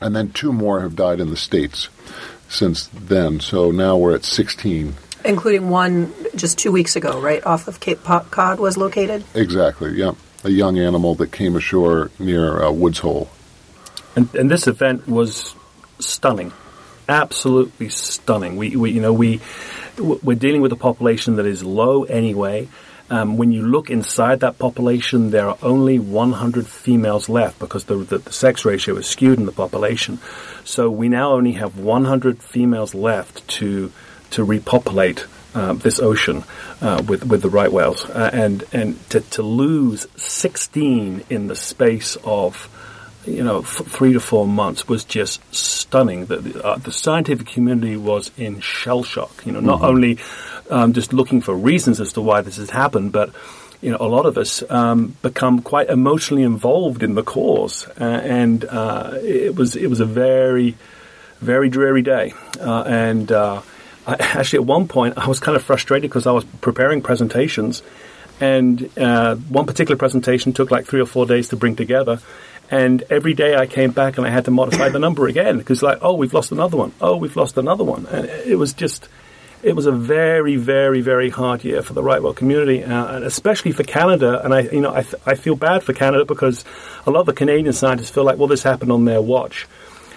and 0.00 0.16
then 0.16 0.30
two 0.30 0.52
more 0.52 0.80
have 0.80 0.96
died 0.96 1.20
in 1.20 1.30
the 1.30 1.36
states 1.36 1.88
since 2.48 2.88
then. 2.88 3.40
So 3.40 3.70
now 3.70 3.96
we're 3.96 4.14
at 4.14 4.24
16. 4.24 4.94
Including 5.24 5.70
one 5.70 6.12
just 6.34 6.58
two 6.58 6.72
weeks 6.72 6.96
ago, 6.96 7.20
right, 7.20 7.44
off 7.46 7.68
of 7.68 7.80
Cape 7.80 8.02
Cod 8.02 8.58
was 8.58 8.76
located? 8.76 9.24
Exactly, 9.34 9.92
yeah. 9.94 10.12
A 10.42 10.50
young 10.50 10.78
animal 10.78 11.14
that 11.14 11.32
came 11.32 11.56
ashore 11.56 12.10
near 12.18 12.62
uh, 12.62 12.70
Woods 12.70 12.98
Hole. 12.98 13.30
And, 14.16 14.32
and 14.34 14.50
this 14.50 14.66
event 14.66 15.08
was 15.08 15.54
stunning, 15.98 16.52
absolutely 17.08 17.88
stunning. 17.88 18.56
We, 18.56 18.76
we, 18.76 18.90
you 18.92 19.00
know, 19.00 19.12
we 19.12 19.40
we're 19.98 20.36
dealing 20.36 20.60
with 20.60 20.72
a 20.72 20.76
population 20.76 21.36
that 21.36 21.46
is 21.46 21.62
low 21.62 22.04
anyway. 22.04 22.68
Um, 23.10 23.36
when 23.36 23.52
you 23.52 23.62
look 23.62 23.90
inside 23.90 24.40
that 24.40 24.58
population, 24.58 25.30
there 25.30 25.48
are 25.48 25.58
only 25.62 25.98
100 25.98 26.66
females 26.66 27.28
left 27.28 27.58
because 27.58 27.84
the, 27.84 27.96
the, 27.96 28.18
the, 28.18 28.32
sex 28.32 28.64
ratio 28.64 28.96
is 28.96 29.06
skewed 29.06 29.38
in 29.38 29.46
the 29.46 29.52
population. 29.52 30.18
So 30.64 30.90
we 30.90 31.08
now 31.08 31.32
only 31.32 31.52
have 31.52 31.78
100 31.78 32.42
females 32.42 32.94
left 32.94 33.46
to 33.48 33.92
to 34.30 34.42
repopulate 34.42 35.26
uh, 35.54 35.74
this 35.74 36.00
ocean 36.00 36.44
uh, 36.80 37.04
with 37.06 37.26
with 37.26 37.42
the 37.42 37.50
right 37.50 37.70
whales, 37.70 38.04
uh, 38.06 38.30
and 38.32 38.64
and 38.72 39.10
to, 39.10 39.20
to 39.20 39.42
lose 39.42 40.06
16 40.16 41.24
in 41.28 41.46
the 41.46 41.54
space 41.54 42.16
of 42.24 42.68
you 43.26 43.42
know 43.42 43.60
f- 43.60 43.86
three 43.86 44.12
to 44.12 44.20
four 44.20 44.46
months 44.46 44.88
was 44.88 45.04
just 45.04 45.42
stunning. 45.54 46.26
The, 46.26 46.62
uh, 46.64 46.76
the 46.76 46.92
scientific 46.92 47.46
community 47.46 47.96
was 47.96 48.30
in 48.36 48.60
shell 48.60 49.02
shock. 49.02 49.44
You 49.46 49.52
know, 49.52 49.60
not 49.60 49.76
mm-hmm. 49.76 49.84
only 49.84 50.18
um, 50.70 50.92
just 50.92 51.12
looking 51.12 51.40
for 51.40 51.54
reasons 51.54 52.00
as 52.00 52.12
to 52.14 52.20
why 52.20 52.40
this 52.40 52.56
has 52.56 52.70
happened, 52.70 53.12
but 53.12 53.30
you 53.84 53.90
know, 53.90 53.98
a 54.00 54.08
lot 54.08 54.24
of 54.24 54.38
us 54.38 54.62
um, 54.70 55.14
become 55.20 55.60
quite 55.60 55.90
emotionally 55.90 56.42
involved 56.42 57.02
in 57.02 57.14
the 57.14 57.22
cause, 57.22 57.86
uh, 58.00 58.04
and 58.04 58.64
uh, 58.64 59.10
it 59.22 59.54
was 59.54 59.76
it 59.76 59.88
was 59.88 60.00
a 60.00 60.06
very, 60.06 60.74
very 61.40 61.68
dreary 61.68 62.00
day. 62.00 62.32
Uh, 62.58 62.82
and 62.82 63.30
uh, 63.30 63.60
I, 64.06 64.14
actually, 64.14 64.60
at 64.60 64.64
one 64.64 64.88
point, 64.88 65.18
I 65.18 65.28
was 65.28 65.38
kind 65.38 65.54
of 65.54 65.62
frustrated 65.62 66.08
because 66.08 66.26
I 66.26 66.32
was 66.32 66.46
preparing 66.62 67.02
presentations, 67.02 67.82
and 68.40 68.88
uh, 68.98 69.34
one 69.34 69.66
particular 69.66 69.98
presentation 69.98 70.54
took 70.54 70.70
like 70.70 70.86
three 70.86 71.02
or 71.02 71.06
four 71.06 71.26
days 71.26 71.50
to 71.50 71.56
bring 71.56 71.76
together. 71.76 72.20
And 72.70 73.02
every 73.10 73.34
day 73.34 73.56
I 73.56 73.66
came 73.66 73.92
back 73.92 74.16
and 74.18 74.26
I 74.26 74.30
had 74.30 74.46
to 74.46 74.50
modify 74.50 74.88
the 74.88 74.98
number 74.98 75.26
again 75.26 75.58
because, 75.58 75.82
like, 75.82 75.98
oh, 76.02 76.14
we've 76.14 76.32
lost 76.32 76.50
another 76.50 76.76
one. 76.76 76.92
Oh, 77.00 77.16
we've 77.16 77.36
lost 77.36 77.58
another 77.58 77.84
one. 77.84 78.06
And 78.06 78.26
it 78.26 78.56
was 78.56 78.72
just 78.72 79.08
it 79.64 79.74
was 79.74 79.86
a 79.86 79.92
very, 79.92 80.56
very, 80.56 81.00
very 81.00 81.30
hard 81.30 81.64
year 81.64 81.82
for 81.82 81.94
the 81.94 82.02
right 82.02 82.22
whale 82.22 82.34
community, 82.34 82.84
uh, 82.84 83.16
and 83.16 83.24
especially 83.24 83.72
for 83.72 83.82
Canada. 83.82 84.44
And 84.44 84.52
I, 84.52 84.60
you 84.60 84.82
know, 84.82 84.94
I, 84.94 85.02
th- 85.02 85.22
I 85.24 85.36
feel 85.36 85.56
bad 85.56 85.82
for 85.82 85.94
Canada 85.94 86.26
because 86.26 86.66
a 87.06 87.10
lot 87.10 87.20
of 87.20 87.26
the 87.26 87.32
Canadian 87.32 87.72
scientists 87.72 88.10
feel 88.10 88.24
like, 88.24 88.36
well, 88.36 88.46
this 88.46 88.62
happened 88.62 88.92
on 88.92 89.06
their 89.06 89.22
watch. 89.22 89.66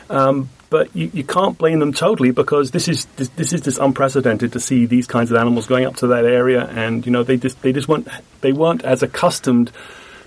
Um, 0.10 0.50
but 0.70 0.94
you, 0.94 1.10
you, 1.14 1.24
can't 1.24 1.58
blame 1.58 1.80
them 1.80 1.94
totally 1.94 2.32
because 2.32 2.72
this 2.72 2.90
is 2.90 3.06
this, 3.16 3.30
this, 3.30 3.54
is 3.54 3.62
just 3.62 3.80
unprecedented 3.80 4.52
to 4.54 4.60
see 4.60 4.86
these 4.86 5.08
kinds 5.08 5.32
of 5.32 5.38
animals 5.38 5.66
going 5.66 5.86
up 5.86 5.96
to 5.98 6.08
that 6.08 6.26
area, 6.26 6.66
and 6.66 7.06
you 7.06 7.12
know 7.12 7.24
they 7.24 7.38
just 7.38 7.62
they 7.62 7.72
just 7.72 7.88
weren't 7.88 8.08
they 8.42 8.52
weren't 8.52 8.84
as 8.84 9.02
accustomed 9.02 9.72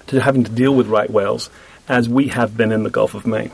to 0.06 0.20
having 0.20 0.44
to 0.44 0.50
deal 0.50 0.74
with 0.74 0.86
right 0.86 1.10
whales 1.10 1.50
as 1.90 2.08
we 2.08 2.28
have 2.28 2.56
been 2.56 2.70
in 2.70 2.84
the 2.84 2.90
Gulf 2.90 3.14
of 3.14 3.26
Maine. 3.26 3.50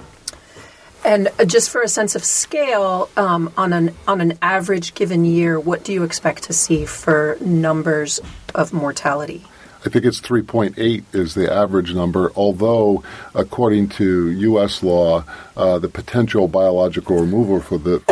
And 1.04 1.28
uh, 1.38 1.44
just 1.46 1.70
for 1.70 1.82
a 1.82 1.88
sense 1.88 2.14
of 2.14 2.24
scale, 2.24 3.08
um, 3.16 3.52
on 3.56 3.72
an 3.72 3.94
on 4.06 4.20
an 4.20 4.38
average 4.42 4.94
given 4.94 5.24
year, 5.24 5.58
what 5.58 5.84
do 5.84 5.92
you 5.92 6.02
expect 6.02 6.44
to 6.44 6.52
see 6.52 6.84
for 6.84 7.38
numbers 7.40 8.20
of 8.54 8.72
mortality? 8.72 9.44
I 9.84 9.88
think 9.88 10.04
it's 10.04 10.20
3.8 10.20 11.04
is 11.12 11.34
the 11.34 11.52
average 11.52 11.94
number, 11.94 12.32
although, 12.34 13.04
according 13.34 13.90
to 13.90 14.30
U.S. 14.32 14.82
law, 14.82 15.22
uh, 15.56 15.78
the 15.78 15.88
potential 15.88 16.48
biological 16.48 17.20
removal 17.20 17.60
for 17.60 17.78
the 17.78 18.02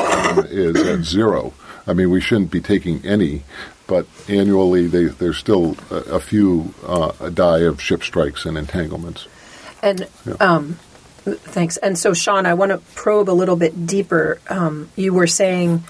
is 0.48 0.76
at 0.86 1.04
zero. 1.04 1.52
I 1.88 1.92
mean, 1.92 2.10
we 2.10 2.20
shouldn't 2.20 2.52
be 2.52 2.60
taking 2.60 3.04
any, 3.04 3.42
but 3.88 4.06
annually 4.28 4.86
they, 4.86 5.06
there's 5.06 5.36
still 5.36 5.76
a, 5.90 5.96
a 5.96 6.20
few 6.20 6.72
uh, 6.86 7.28
die 7.30 7.62
of 7.62 7.82
ship 7.82 8.04
strikes 8.04 8.46
and 8.46 8.56
entanglements. 8.56 9.26
And 9.84 10.08
Yeah. 10.26 10.34
um, 10.40 10.78
thanks. 11.24 11.76
And 11.76 11.96
so, 11.98 12.14
Sean, 12.14 12.46
I 12.46 12.54
want 12.54 12.72
to 12.72 12.78
probe 12.94 13.30
a 13.30 13.32
little 13.32 13.56
bit 13.56 13.86
deeper. 13.86 14.38
Um, 14.48 14.88
you 14.96 15.12
were 15.14 15.26
saying 15.26 15.84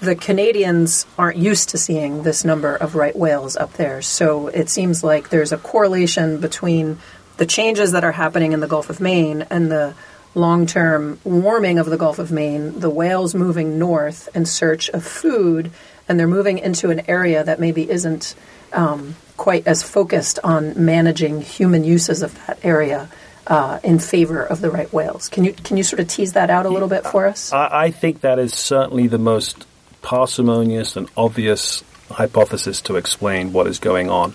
the 0.00 0.14
Canadians 0.16 1.06
aren't 1.18 1.36
used 1.38 1.68
to 1.70 1.78
seeing 1.78 2.22
this 2.24 2.44
number 2.44 2.74
of 2.74 2.94
right 2.94 3.14
whales 3.16 3.56
up 3.56 3.74
there. 3.74 4.02
So 4.02 4.48
it 4.48 4.68
seems 4.68 5.04
like 5.04 5.28
there's 5.28 5.52
a 5.52 5.58
correlation 5.58 6.40
between 6.40 6.98
the 7.36 7.46
changes 7.46 7.92
that 7.92 8.04
are 8.04 8.12
happening 8.12 8.52
in 8.52 8.60
the 8.60 8.66
Gulf 8.66 8.90
of 8.90 9.00
Maine 9.00 9.46
and 9.50 9.70
the 9.70 9.94
long 10.34 10.66
term 10.66 11.18
warming 11.24 11.78
of 11.78 11.86
the 11.86 11.96
Gulf 11.96 12.18
of 12.18 12.30
Maine, 12.32 12.80
the 12.80 12.90
whales 12.90 13.34
moving 13.34 13.78
north 13.78 14.28
in 14.34 14.46
search 14.46 14.88
of 14.90 15.04
food, 15.04 15.70
and 16.08 16.18
they're 16.18 16.26
moving 16.26 16.58
into 16.58 16.90
an 16.90 17.02
area 17.08 17.44
that 17.44 17.60
maybe 17.60 17.88
isn't 17.88 18.34
um, 18.72 19.14
quite 19.36 19.66
as 19.66 19.82
focused 19.82 20.38
on 20.44 20.84
managing 20.84 21.40
human 21.40 21.84
uses 21.84 22.22
of 22.22 22.34
that 22.46 22.58
area. 22.62 23.08
Uh, 23.46 23.78
in 23.84 23.98
favor 23.98 24.42
of 24.42 24.62
the 24.62 24.70
right 24.70 24.90
whales, 24.90 25.28
can 25.28 25.44
you 25.44 25.52
can 25.52 25.76
you 25.76 25.82
sort 25.82 26.00
of 26.00 26.08
tease 26.08 26.32
that 26.32 26.48
out 26.48 26.64
a 26.64 26.70
little 26.70 26.88
bit 26.88 27.06
for 27.06 27.26
us? 27.26 27.52
I, 27.52 27.68
I 27.72 27.90
think 27.90 28.22
that 28.22 28.38
is 28.38 28.54
certainly 28.54 29.06
the 29.06 29.18
most 29.18 29.66
parsimonious 30.00 30.96
and 30.96 31.10
obvious 31.14 31.84
hypothesis 32.10 32.80
to 32.82 32.96
explain 32.96 33.52
what 33.52 33.66
is 33.66 33.78
going 33.78 34.08
on. 34.08 34.34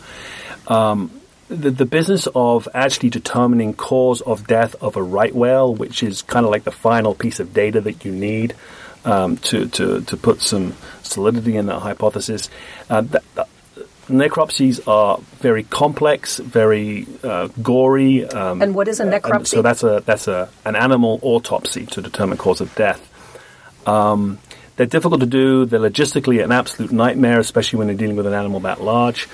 Um, 0.67 1.11
the, 1.47 1.71
the 1.71 1.85
business 1.85 2.27
of 2.35 2.67
actually 2.73 3.09
determining 3.09 3.73
cause 3.73 4.21
of 4.21 4.47
death 4.47 4.75
of 4.81 4.95
a 4.95 5.03
right 5.03 5.33
whale, 5.33 5.73
which 5.73 6.03
is 6.03 6.21
kind 6.21 6.45
of 6.45 6.51
like 6.51 6.63
the 6.63 6.71
final 6.71 7.15
piece 7.15 7.39
of 7.39 7.53
data 7.53 7.81
that 7.81 8.05
you 8.05 8.11
need 8.11 8.55
um, 9.03 9.37
to, 9.37 9.67
to, 9.69 10.01
to 10.01 10.17
put 10.17 10.41
some 10.41 10.75
solidity 11.01 11.55
in 11.57 11.65
that 11.65 11.79
hypothesis, 11.79 12.49
uh, 12.89 13.01
that, 13.01 13.23
that, 13.35 13.49
necropsies 14.09 14.85
are 14.87 15.19
very 15.39 15.63
complex, 15.63 16.39
very 16.39 17.07
uh, 17.23 17.47
gory. 17.61 18.25
Um, 18.25 18.61
And 18.61 18.75
what 18.75 18.87
is 18.87 18.99
a 18.99 19.05
necropsy? 19.05 19.47
so 19.47 19.61
that's 19.61 19.83
a 19.83 20.03
that's 20.05 20.27
a 20.27 20.49
an 20.65 20.75
animal 20.75 21.19
autopsy 21.21 21.85
to 21.87 22.01
determine 22.01 22.37
cause 22.37 22.61
of 22.61 22.73
death. 22.75 23.01
Um, 23.87 24.39
they're 24.75 24.85
difficult 24.85 25.21
to 25.21 25.25
do. 25.27 25.65
They're 25.65 25.79
logistically 25.79 26.43
an 26.43 26.51
absolute 26.51 26.91
nightmare, 26.91 27.39
especially 27.39 27.77
when 27.79 27.87
they're 27.87 27.97
dealing 27.97 28.15
with 28.15 28.27
an 28.27 28.33
animal 28.33 28.59
that 28.61 28.81
large. 28.81 29.27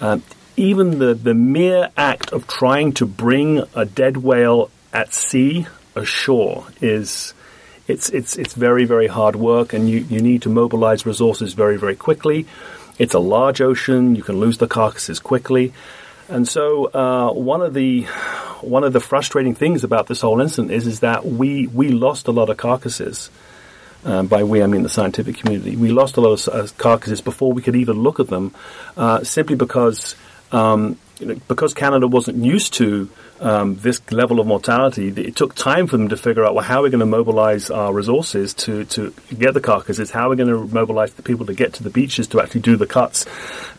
Um, 0.00 0.22
even 0.56 0.98
the, 0.98 1.14
the 1.14 1.34
mere 1.34 1.88
act 1.96 2.32
of 2.32 2.46
trying 2.46 2.92
to 2.94 3.06
bring 3.06 3.62
a 3.74 3.84
dead 3.84 4.16
whale 4.18 4.70
at 4.92 5.14
sea 5.14 5.66
ashore 5.96 6.66
is 6.80 7.34
it's 7.88 8.10
it's 8.10 8.36
it's 8.36 8.54
very 8.54 8.84
very 8.84 9.06
hard 9.08 9.36
work, 9.36 9.72
and 9.72 9.88
you, 9.88 9.98
you 10.08 10.20
need 10.20 10.42
to 10.42 10.48
mobilize 10.48 11.04
resources 11.04 11.54
very 11.54 11.76
very 11.78 11.96
quickly. 11.96 12.46
It's 13.02 13.14
a 13.14 13.18
large 13.18 13.60
ocean; 13.60 14.14
you 14.14 14.22
can 14.22 14.38
lose 14.38 14.58
the 14.58 14.68
carcasses 14.68 15.18
quickly, 15.18 15.72
and 16.28 16.46
so 16.46 16.84
uh, 16.84 17.32
one 17.32 17.60
of 17.60 17.74
the 17.74 18.02
one 18.60 18.84
of 18.84 18.92
the 18.92 19.00
frustrating 19.00 19.56
things 19.56 19.82
about 19.82 20.06
this 20.06 20.20
whole 20.20 20.40
incident 20.40 20.70
is 20.70 20.86
is 20.86 21.00
that 21.00 21.26
we 21.26 21.66
we 21.66 21.88
lost 21.88 22.28
a 22.28 22.30
lot 22.30 22.48
of 22.48 22.58
carcasses. 22.58 23.28
Um, 24.04 24.28
by 24.28 24.44
we, 24.44 24.62
I 24.62 24.68
mean 24.68 24.84
the 24.84 24.88
scientific 24.88 25.38
community. 25.38 25.74
We 25.74 25.90
lost 25.90 26.16
a 26.16 26.20
lot 26.20 26.46
of 26.46 26.54
uh, 26.54 26.68
carcasses 26.78 27.20
before 27.20 27.52
we 27.52 27.60
could 27.60 27.74
even 27.74 28.04
look 28.04 28.20
at 28.20 28.28
them, 28.28 28.54
uh, 28.96 29.24
simply 29.24 29.56
because 29.56 30.14
um, 30.52 30.96
know, 31.26 31.34
because 31.48 31.74
Canada 31.74 32.06
wasn't 32.06 32.44
used 32.44 32.74
to 32.74 33.08
um, 33.40 33.76
this 33.76 34.00
level 34.12 34.40
of 34.40 34.46
mortality. 34.46 35.08
It 35.08 35.36
took 35.36 35.54
time 35.54 35.86
for 35.86 35.96
them 35.96 36.08
to 36.08 36.16
figure 36.16 36.44
out 36.44 36.54
well 36.54 36.64
how 36.64 36.82
we're 36.82 36.90
going 36.90 37.00
to 37.00 37.06
mobilize 37.06 37.70
our 37.70 37.92
resources 37.92 38.54
to 38.54 38.84
to 38.86 39.12
get 39.36 39.54
the 39.54 39.60
carcasses, 39.60 40.10
how 40.10 40.28
we're 40.28 40.36
going 40.36 40.48
to 40.48 40.74
mobilize 40.74 41.14
the 41.14 41.22
people 41.22 41.46
to 41.46 41.54
get 41.54 41.74
to 41.74 41.82
the 41.82 41.90
beaches 41.90 42.26
to 42.28 42.40
actually 42.40 42.60
do 42.60 42.76
the 42.76 42.86
cuts, 42.86 43.26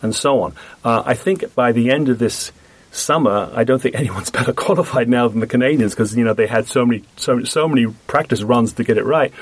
and 0.01 0.15
so 0.15 0.41
on. 0.41 0.53
Uh, 0.83 1.03
I 1.05 1.13
think 1.13 1.55
by 1.55 1.71
the 1.71 1.91
end 1.91 2.09
of 2.09 2.19
this 2.19 2.51
summer, 2.91 3.49
I 3.53 3.63
don't 3.63 3.81
think 3.81 3.95
anyone's 3.99 4.29
better 4.29 4.53
qualified 4.53 5.09
now 5.09 5.27
than 5.27 5.39
the 5.39 5.47
Canadians 5.47 5.93
because 5.93 6.15
you 6.15 6.23
know 6.23 6.33
they 6.33 6.47
had 6.47 6.67
so 6.67 6.85
many 6.85 7.03
so 7.15 7.43
so 7.43 7.67
many 7.67 7.87
practice 8.07 8.41
runs 8.43 8.73
to 8.73 8.83
get 8.83 8.97
it 8.97 9.05
right. 9.05 9.33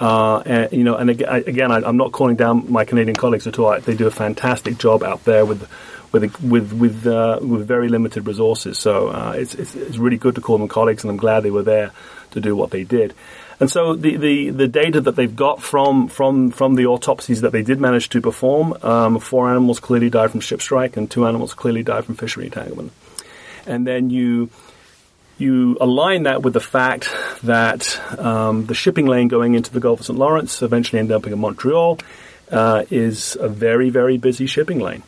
Uh, 0.00 0.42
and, 0.44 0.72
you 0.72 0.82
know, 0.82 0.96
and 0.96 1.08
again, 1.08 1.70
I, 1.70 1.76
I'm 1.76 1.96
not 1.96 2.10
calling 2.10 2.34
down 2.34 2.70
my 2.70 2.84
Canadian 2.84 3.14
colleagues 3.14 3.46
at 3.46 3.58
all. 3.58 3.78
They 3.80 3.94
do 3.94 4.08
a 4.08 4.10
fantastic 4.10 4.76
job 4.76 5.04
out 5.04 5.24
there 5.24 5.46
with 5.46 5.68
with 6.14 6.40
with 6.40 6.72
with, 6.72 7.06
uh, 7.06 7.38
with 7.42 7.66
very 7.66 7.88
limited 7.88 8.26
resources. 8.26 8.78
So 8.78 9.08
uh, 9.08 9.34
it's, 9.36 9.54
it's 9.54 9.74
it's 9.74 9.98
really 9.98 10.16
good 10.16 10.36
to 10.36 10.40
call 10.40 10.58
them 10.58 10.68
colleagues, 10.68 11.04
and 11.04 11.10
I'm 11.10 11.16
glad 11.16 11.42
they 11.42 11.50
were 11.50 11.62
there 11.62 11.90
to 12.30 12.40
do 12.40 12.56
what 12.56 12.70
they 12.70 12.84
did. 12.84 13.14
And 13.60 13.70
so 13.70 13.94
the, 13.94 14.16
the, 14.16 14.50
the 14.50 14.66
data 14.68 15.00
that 15.00 15.14
they've 15.14 15.34
got 15.34 15.62
from, 15.62 16.08
from, 16.08 16.50
from 16.50 16.74
the 16.74 16.86
autopsies 16.86 17.42
that 17.42 17.52
they 17.52 17.62
did 17.62 17.80
manage 17.80 18.08
to 18.08 18.20
perform, 18.20 18.76
um, 18.82 19.20
four 19.20 19.48
animals 19.48 19.78
clearly 19.78 20.10
died 20.10 20.32
from 20.32 20.40
ship 20.40 20.60
strike, 20.60 20.96
and 20.96 21.08
two 21.08 21.24
animals 21.24 21.54
clearly 21.54 21.84
died 21.84 22.04
from 22.04 22.16
fishery 22.16 22.46
entanglement. 22.46 22.92
And 23.64 23.86
then 23.86 24.10
you 24.10 24.50
you 25.36 25.76
align 25.80 26.24
that 26.24 26.42
with 26.42 26.52
the 26.52 26.60
fact 26.60 27.10
that 27.42 28.00
um, 28.18 28.66
the 28.66 28.74
shipping 28.74 29.06
lane 29.06 29.26
going 29.26 29.54
into 29.54 29.72
the 29.72 29.80
Gulf 29.80 30.00
of 30.00 30.06
St. 30.06 30.18
Lawrence, 30.18 30.62
eventually 30.62 31.00
ending 31.00 31.16
up 31.16 31.26
in 31.26 31.36
Montreal, 31.36 31.98
uh, 32.52 32.84
is 32.90 33.36
a 33.40 33.48
very, 33.48 33.90
very 33.90 34.16
busy 34.16 34.46
shipping 34.46 34.78
lane. 34.78 35.02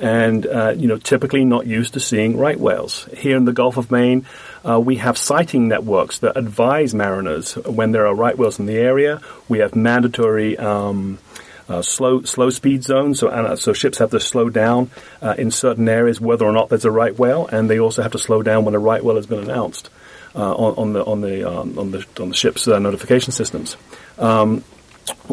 And, 0.00 0.44
uh, 0.44 0.74
you 0.76 0.88
know, 0.88 0.98
typically 0.98 1.44
not 1.44 1.66
used 1.66 1.94
to 1.94 2.00
seeing 2.00 2.36
right 2.36 2.58
whales. 2.58 3.08
Here 3.16 3.36
in 3.36 3.44
the 3.44 3.52
Gulf 3.52 3.76
of 3.76 3.90
Maine, 3.92 4.26
uh, 4.68 4.80
we 4.80 4.96
have 4.96 5.16
sighting 5.16 5.68
networks 5.68 6.18
that 6.18 6.36
advise 6.36 6.94
mariners 6.94 7.54
when 7.54 7.92
there 7.92 8.06
are 8.06 8.14
right 8.14 8.36
whales 8.36 8.58
in 8.58 8.66
the 8.66 8.76
area. 8.76 9.20
We 9.48 9.60
have 9.60 9.76
mandatory 9.76 10.58
um, 10.58 11.18
uh, 11.68 11.82
slow 11.82 12.22
slow 12.22 12.50
speed 12.50 12.84
zones, 12.84 13.20
so 13.20 13.28
uh, 13.28 13.56
so 13.56 13.72
ships 13.72 13.98
have 13.98 14.10
to 14.10 14.20
slow 14.20 14.50
down 14.50 14.90
uh, 15.22 15.34
in 15.38 15.50
certain 15.50 15.88
areas 15.88 16.20
whether 16.20 16.44
or 16.44 16.52
not 16.52 16.68
there's 16.68 16.84
a 16.84 16.90
right 16.90 17.18
whale, 17.18 17.46
and 17.46 17.70
they 17.70 17.78
also 17.78 18.02
have 18.02 18.12
to 18.12 18.18
slow 18.18 18.42
down 18.42 18.64
when 18.64 18.74
a 18.74 18.78
right 18.78 19.02
whale 19.02 19.16
has 19.16 19.26
been 19.26 19.38
announced 19.38 19.88
uh, 20.34 20.54
on, 20.54 20.74
on 20.76 20.92
the 20.92 21.04
on 21.04 21.20
the 21.20 21.50
um, 21.50 21.78
on 21.78 21.90
the 21.90 22.06
on 22.20 22.28
the 22.30 22.34
ship's 22.34 22.66
notification 22.66 23.32
systems. 23.32 23.76
Um, 24.18 24.62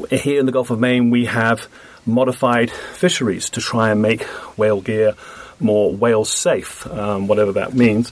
here 0.10 0.40
in 0.40 0.46
the 0.46 0.52
Gulf 0.52 0.70
of 0.70 0.80
Maine, 0.80 1.10
we 1.10 1.26
have 1.26 1.68
modified 2.06 2.72
fisheries 2.72 3.50
to 3.52 3.62
try 3.62 3.92
and 3.92 4.02
make 4.02 4.24
whale 4.58 4.82
gear 4.82 5.16
more 5.60 5.94
whale 5.94 6.26
safe, 6.26 6.88
um, 6.88 7.28
whatever 7.28 7.54
that 7.54 7.74
means. 7.74 8.12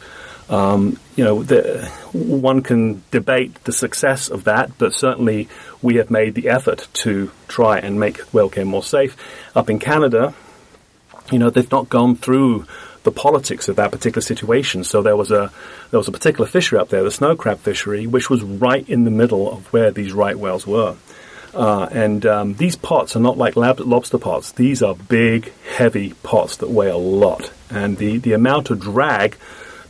Um, 0.50 1.00
you 1.16 1.24
know, 1.24 1.44
the, 1.44 1.86
one 2.12 2.62
can 2.62 3.04
debate 3.12 3.64
the 3.66 3.72
success 3.72 4.30
of 4.30 4.46
that, 4.46 4.78
but 4.78 4.94
certainly 4.94 5.48
we 5.82 5.96
have 5.96 6.10
made 6.10 6.34
the 6.34 6.50
effort 6.50 6.88
to 6.94 7.32
try 7.48 7.78
and 7.78 8.00
make 8.00 8.20
whale 8.34 8.50
care 8.50 8.66
more 8.66 8.84
safe. 8.84 9.16
Up 9.56 9.70
in 9.70 9.78
Canada, 9.78 10.34
you 11.32 11.38
know, 11.38 11.50
they've 11.52 11.72
not 11.72 11.90
gone 11.90 12.16
through 12.16 12.66
the 13.04 13.12
politics 13.12 13.70
of 13.70 13.76
that 13.78 13.92
particular 13.92 14.22
situation. 14.22 14.84
So 14.84 15.02
there 15.02 15.16
was 15.16 15.32
a 15.32 15.52
there 15.92 15.98
was 15.98 16.08
a 16.08 16.12
particular 16.12 16.48
fishery 16.48 16.80
up 16.80 16.90
there, 16.90 17.04
the 17.04 17.12
snow 17.12 17.36
crab 17.36 17.60
fishery, 17.60 18.08
which 18.08 18.30
was 18.30 18.44
right 18.44 18.88
in 18.90 19.04
the 19.04 19.12
middle 19.12 19.52
of 19.52 19.72
where 19.72 19.92
these 19.92 20.14
right 20.14 20.38
whales 20.38 20.68
were. 20.68 20.96
Uh, 21.54 21.88
and 21.92 22.26
um, 22.26 22.54
these 22.56 22.76
pots 22.76 23.16
are 23.16 23.20
not 23.20 23.38
like 23.38 23.56
lab- 23.56 23.80
lobster 23.80 24.18
pots. 24.18 24.52
These 24.52 24.84
are 24.84 24.96
big, 24.96 25.52
heavy 25.76 26.14
pots 26.24 26.58
that 26.58 26.70
weigh 26.70 26.90
a 26.90 26.98
lot. 26.98 27.52
And 27.70 27.98
the, 27.98 28.18
the 28.18 28.34
amount 28.34 28.70
of 28.70 28.80
drag 28.80 29.38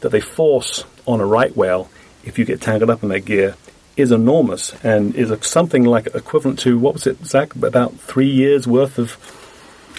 that 0.01 0.09
they 0.09 0.21
force 0.21 0.85
on 1.05 1.19
a 1.19 1.25
right 1.25 1.55
whale, 1.55 1.89
if 2.23 2.39
you 2.39 2.45
get 2.45 2.61
tangled 2.61 2.89
up 2.89 3.03
in 3.03 3.09
their 3.09 3.19
gear, 3.19 3.55
is 3.97 4.11
enormous 4.11 4.73
and 4.83 5.13
is 5.15 5.29
a, 5.29 5.43
something 5.43 5.83
like 5.83 6.07
equivalent 6.15 6.59
to 6.59 6.79
what 6.79 6.93
was 6.93 7.05
it, 7.05 7.25
Zach? 7.25 7.53
About 7.55 7.99
three 7.99 8.29
years 8.29 8.65
worth 8.65 8.97
of 8.97 9.17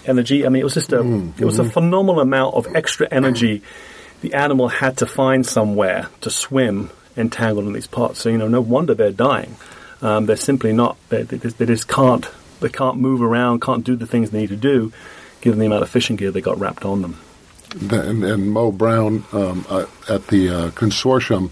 energy. 0.07 0.47
I 0.47 0.49
mean, 0.49 0.61
it 0.61 0.65
was 0.65 0.75
just 0.75 0.93
a 0.93 1.01
it 1.39 1.45
was 1.45 1.59
a 1.59 1.65
phenomenal 1.65 2.21
amount 2.21 2.55
of 2.55 2.67
extra 2.75 3.07
energy 3.11 3.63
the 4.21 4.35
animal 4.35 4.69
had 4.69 4.99
to 4.99 5.07
find 5.07 5.47
somewhere 5.47 6.09
to 6.21 6.31
swim 6.31 6.91
entangled 7.17 7.67
in 7.67 7.73
these 7.73 7.87
pots. 7.87 8.21
So 8.21 8.29
you 8.29 8.39
know, 8.39 8.49
no 8.49 8.61
wonder 8.61 8.95
they're 8.95 9.11
dying. 9.11 9.57
Um, 10.03 10.27
they're 10.27 10.37
simply 10.37 10.73
not. 10.73 10.97
They, 11.09 11.23
they, 11.23 11.39
just- 11.39 11.89
can't. 11.89 12.27
They 12.61 12.69
can't 12.69 12.99
move 12.99 13.23
around. 13.23 13.61
Can't 13.63 13.85
do 13.85 13.97
the 13.97 14.07
things 14.07 14.31
they 14.31 14.41
need 14.41 14.51
to 14.51 14.57
do, 14.57 14.93
given 15.41 15.59
the 15.59 15.67
amount 15.67 15.83
of 15.83 15.89
fishing 15.91 16.17
gear 16.17 16.31
they 16.31 16.41
got 16.43 16.59
wrapped 16.59 16.85
on 16.85 17.03
them. 17.03 17.19
and, 17.91 18.23
and 18.25 18.51
Mo 18.51 18.71
Brown 18.73 19.25
um, 19.33 19.65
uh, 19.69 19.87
at 20.09 20.27
the 20.29 20.49
uh, 20.49 20.71
consortium, 20.71 21.51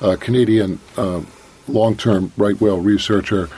uh, 0.00 0.16
Canadian 0.16 0.78
uh, 0.96 1.20
long-term 1.68 2.32
right 2.36 2.58
whale 2.60 2.80
researcher, 2.80 3.50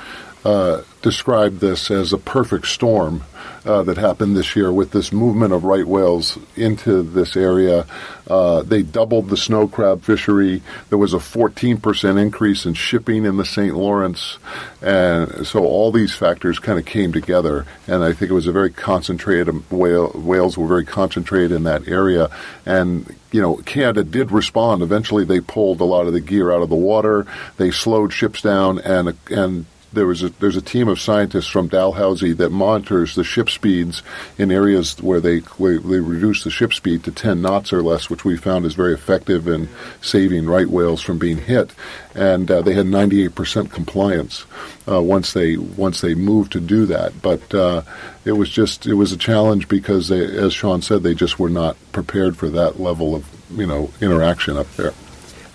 described 1.03 1.61
this 1.61 1.91
as 1.91 2.13
a 2.13 2.19
perfect 2.19 2.67
storm 2.67 3.25
uh, 3.65 3.83
that 3.83 3.97
happened 3.97 4.37
this 4.37 4.57
year 4.57 4.73
with 4.73 4.93
this 4.93 5.13
movement 5.13 5.53
of 5.53 5.65
right 5.65 5.87
whales 5.87 6.39
into 6.57 7.03
this 7.03 7.37
area. 7.37 7.87
Uh, 8.27 8.63
they 8.63 8.83
doubled 8.83 9.29
the 9.29 9.37
snow 9.37 9.69
crab 9.69 10.03
fishery. 10.03 10.63
There 10.89 10.99
was 10.99 11.15
a 11.15 11.19
14% 11.19 12.21
increase 12.21 12.67
in 12.67 12.75
shipping 12.75 13.25
in 13.25 13.37
the 13.37 13.45
St. 13.45 13.75
Lawrence. 13.75 14.39
And 14.81 15.47
so 15.47 15.65
all 15.65 15.93
these 15.93 16.15
factors 16.15 16.59
kind 16.59 16.79
of 16.79 16.87
came 16.87 17.13
together. 17.13 17.67
And 17.87 18.03
I 18.03 18.13
think 18.13 18.31
it 18.31 18.35
was 18.35 18.47
a 18.47 18.53
very 18.53 18.71
concentrated, 18.71 19.71
whale, 19.71 20.11
whales 20.11 20.57
were 20.57 20.69
very 20.69 20.85
concentrated 20.85 21.53
in 21.53 21.65
that 21.65 21.89
area. 21.89 22.31
And 22.65 23.15
you 23.31 23.43
know, 23.43 23.57
Canada 23.57 24.05
did 24.05 24.33
respond. 24.33 24.83
Eventually, 24.83 25.25
they 25.25 25.41
pulled 25.41 25.81
a 25.81 25.85
lot 25.85 26.07
of 26.07 26.15
the 26.15 26.21
gear 26.21 26.51
out 26.51 26.63
of 26.63 26.71
the 26.71 26.75
water. 26.75 27.27
They 27.59 27.71
slowed 27.71 28.13
ships 28.13 28.41
down, 28.41 28.79
and 28.79 29.15
and 29.31 29.67
there 29.93 30.07
was 30.07 30.23
a, 30.23 30.29
there's 30.29 30.57
a 30.57 30.63
team 30.63 30.89
of 30.89 31.01
scientists 31.01 31.47
from 31.47 31.69
Dalhousie 31.69 32.33
that 32.35 32.51
monitors 32.51 33.15
the 33.15 33.25
ship 33.25 33.49
speeds 33.49 34.03
in 34.37 34.51
areas 34.51 35.01
where 35.03 35.21
they 35.21 35.39
where 35.57 35.79
they 35.79 36.01
reduce 36.01 36.45
the 36.45 36.51
ship 36.51 36.75
speed 36.75 37.05
to 37.05 37.13
10 37.13 37.41
knots 37.41 37.73
or 37.73 37.83
less, 37.83 38.11
which 38.11 38.25
we 38.25 38.37
found 38.37 38.67
is 38.67 38.75
very 38.75 38.93
effective 38.93 39.49
in 39.49 39.69
saving 40.01 40.47
right 40.47 40.69
whales 40.69 41.01
from 41.01 41.19
being 41.19 41.39
hit. 41.39 41.71
And 42.15 42.51
uh, 42.51 42.63
they 42.63 42.75
had 42.75 42.87
98% 42.87 43.71
compliance 43.71 44.45
uh, 44.87 45.01
once 45.01 45.33
they 45.33 45.57
once 45.57 46.01
they 46.01 46.15
moved 46.15 46.53
to 46.53 46.61
do 46.61 46.87
that. 46.87 47.21
But 47.23 47.55
uh, 47.55 47.83
it 48.25 48.33
was 48.33 48.51
just 48.51 48.87
it 48.87 48.95
was 48.95 49.13
a 49.13 49.17
challenge 49.17 49.69
because 49.69 50.09
they, 50.09 50.25
as 50.25 50.53
Sean 50.53 50.83
said, 50.83 51.03
they 51.03 51.15
just 51.15 51.39
were 51.39 51.51
not 51.51 51.77
prepared 51.93 52.37
for 52.37 52.49
that 52.51 52.79
level 52.79 53.15
of 53.15 53.27
you 53.51 53.67
know 53.67 53.91
interaction 54.01 54.57
up 54.57 54.71
there. 54.77 54.93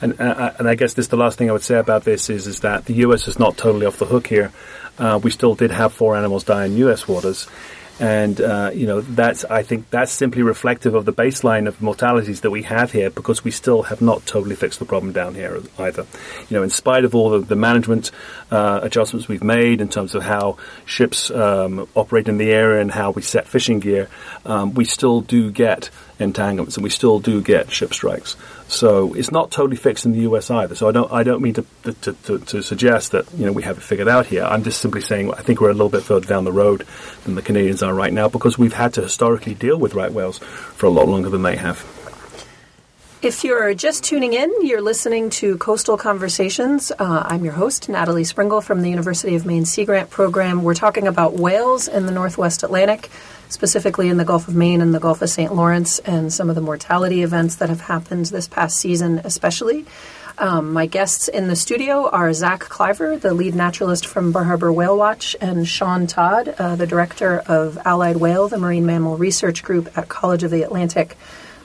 And, 0.04 0.20
uh, 0.20 0.52
and 0.60 0.68
I 0.68 0.76
guess 0.76 0.96
this 0.96 1.08
the 1.08 1.16
last 1.16 1.38
thing 1.38 1.50
I 1.50 1.54
would 1.54 1.64
say 1.64 1.80
about 1.80 2.04
this 2.04 2.30
is 2.30 2.46
is 2.46 2.60
that 2.60 2.86
the 2.86 2.94
U.S. 3.06 3.30
is 3.30 3.40
not 3.40 3.56
totally 3.56 3.86
off 3.86 3.98
the 3.98 4.06
hook 4.06 4.28
here. 4.28 4.52
Uh, 5.00 5.18
we 5.24 5.32
still 5.32 5.56
did 5.56 5.72
have 5.72 5.94
four 5.94 6.18
animals 6.18 6.44
die 6.44 6.66
in 6.66 6.76
U.S. 6.78 7.08
waters, 7.08 7.48
and 8.02 8.42
uh, 8.42 8.72
you 8.74 8.86
know 8.86 9.00
that's 9.00 9.46
I 9.46 9.64
think 9.64 9.90
that's 9.92 10.12
simply 10.12 10.42
reflective 10.42 10.94
of 10.94 11.06
the 11.06 11.14
baseline 11.14 11.70
of 11.70 11.82
mortalities 11.82 12.42
that 12.42 12.52
we 12.52 12.64
have 12.64 12.92
here 12.92 13.12
because 13.12 13.46
we 13.46 13.52
still 13.52 13.84
have 13.84 14.02
not 14.02 14.26
totally 14.26 14.58
fixed 14.58 14.80
the 14.80 14.86
problem 14.86 15.14
down 15.14 15.36
here 15.36 15.62
either. 15.80 16.06
You 16.50 16.58
know, 16.58 16.64
in 16.64 16.70
spite 16.70 17.06
of 17.06 17.16
all 17.16 17.30
the, 17.30 17.40
the 17.40 17.56
management 17.56 18.12
uh, 18.52 18.82
adjustments 18.84 19.30
we've 19.30 19.42
made 19.42 19.80
in 19.80 19.88
terms 19.88 20.16
of 20.16 20.24
how 20.24 20.58
ships 20.84 21.32
um, 21.32 21.88
operate 21.96 22.28
in 22.28 22.38
the 22.38 22.52
area 22.52 22.82
and 22.82 22.92
how 22.92 23.12
we 23.12 23.22
set 23.22 23.48
fishing 23.48 23.80
gear, 23.80 24.10
um, 24.46 24.74
we 24.74 24.84
still 24.84 25.22
do 25.22 25.50
get 25.50 25.90
entanglements 26.20 26.76
and 26.76 26.84
we 26.84 26.90
still 26.90 27.20
do 27.20 27.42
get 27.42 27.72
ship 27.72 27.94
strikes. 27.94 28.36
So 28.74 29.14
it's 29.14 29.32
not 29.32 29.52
totally 29.52 29.78
fixed 29.78 30.06
in 30.06 30.14
the 30.14 30.22
US 30.22 30.50
either. 30.50 30.76
So 30.76 30.88
I 30.90 30.92
don't 30.92 31.12
I 31.12 31.24
don't 31.24 31.42
mean 31.42 31.54
to, 31.54 31.66
to, 31.84 32.14
to, 32.14 32.40
to, 32.40 32.62
suggest 32.62 33.12
that 33.12 33.32
you 33.34 33.46
know 33.46 33.52
we 33.52 33.64
have 33.64 33.78
it 33.78 33.82
figured 33.82 34.08
out 34.08 34.26
here. 34.26 34.44
I'm 34.44 34.64
just 34.64 34.82
simply 34.82 35.02
saying 35.02 35.34
I 35.34 35.42
think 35.42 35.62
we're 35.62 35.70
a 35.70 35.74
little 35.74 35.90
bit 35.90 36.04
further 36.04 36.28
down 36.28 36.44
the 36.44 36.52
road 36.52 36.86
than 37.24 37.36
the 37.36 37.42
Canadians 37.42 37.84
are 37.84 37.94
right 37.94 38.14
now 38.14 38.28
because 38.30 38.58
we've 38.58 38.74
had 38.74 38.94
to 38.96 39.02
historically 39.02 39.54
deal 39.54 39.78
with 39.78 39.94
right 39.94 40.12
whales 40.12 40.40
for 40.40 40.88
a 40.88 40.90
lot 40.90 41.08
longer 41.08 41.30
than 41.30 41.44
they 41.44 41.56
have. 41.56 41.86
If 43.22 43.46
you're 43.46 43.74
just 43.74 44.04
tuning 44.04 44.34
in, 44.34 44.52
you're 44.64 44.82
listening 44.82 45.30
to 45.40 45.58
Coastal 45.58 45.96
Conversations. 45.96 46.92
Uh, 46.92 47.24
I'm 47.26 47.46
your 47.46 47.54
host, 47.54 47.88
Natalie 47.88 48.24
Springuel 48.24 48.62
from 48.62 48.82
the 48.82 48.90
University 48.90 49.36
of 49.36 49.46
Maine 49.46 49.64
Sea 49.64 49.86
Grant 49.86 50.10
Program. 50.10 50.62
We're 50.62 50.74
talking 50.74 51.08
about 51.08 51.36
whales 51.36 51.88
in 51.88 52.06
the 52.06 52.12
Northwest 52.12 52.64
Atlantic 52.64 53.10
specifically 53.54 54.10
in 54.10 54.18
the 54.18 54.26
Gulf 54.26 54.48
of 54.48 54.56
Maine 54.56 54.82
and 54.82 54.94
the 54.94 55.00
Gulf 55.00 55.22
of 55.22 55.30
St. 55.30 55.54
Lawrence, 55.54 56.00
and 56.00 56.34
some 56.34 56.50
of 56.50 56.56
the 56.56 56.62
mortality 56.62 57.22
events 57.22 57.56
that 57.58 57.70
have 57.70 57.82
happened 57.82 58.26
this 58.26 58.48
past 58.48 58.78
season, 58.78 59.22
especially. 59.24 59.86
Um, 60.40 60.74
my 60.74 60.88
guests 60.88 61.28
in 61.28 61.48
the 61.48 61.56
studio 61.56 62.10
are 62.10 62.34
Zach 62.34 62.62
Klyver, 62.62 63.22
the 63.22 63.36
lead 63.36 63.54
naturalist 63.54 64.08
from 64.08 64.32
Bar 64.32 64.46
Harbor 64.46 64.74
Whale 64.74 64.98
Watch, 64.98 65.36
and 65.40 65.68
Sean 65.68 66.08
Todd, 66.08 66.56
uh, 66.58 66.76
the 66.76 66.88
director 66.88 67.38
of 67.46 67.78
Allied 67.86 68.18
Whale, 68.18 68.48
the 68.48 68.58
marine 68.58 68.88
mammal 68.88 69.18
research 69.18 69.62
group 69.62 69.96
at 69.96 70.10
College 70.10 70.42
of 70.42 70.50
the 70.50 70.64
Atlantic. 70.64 71.16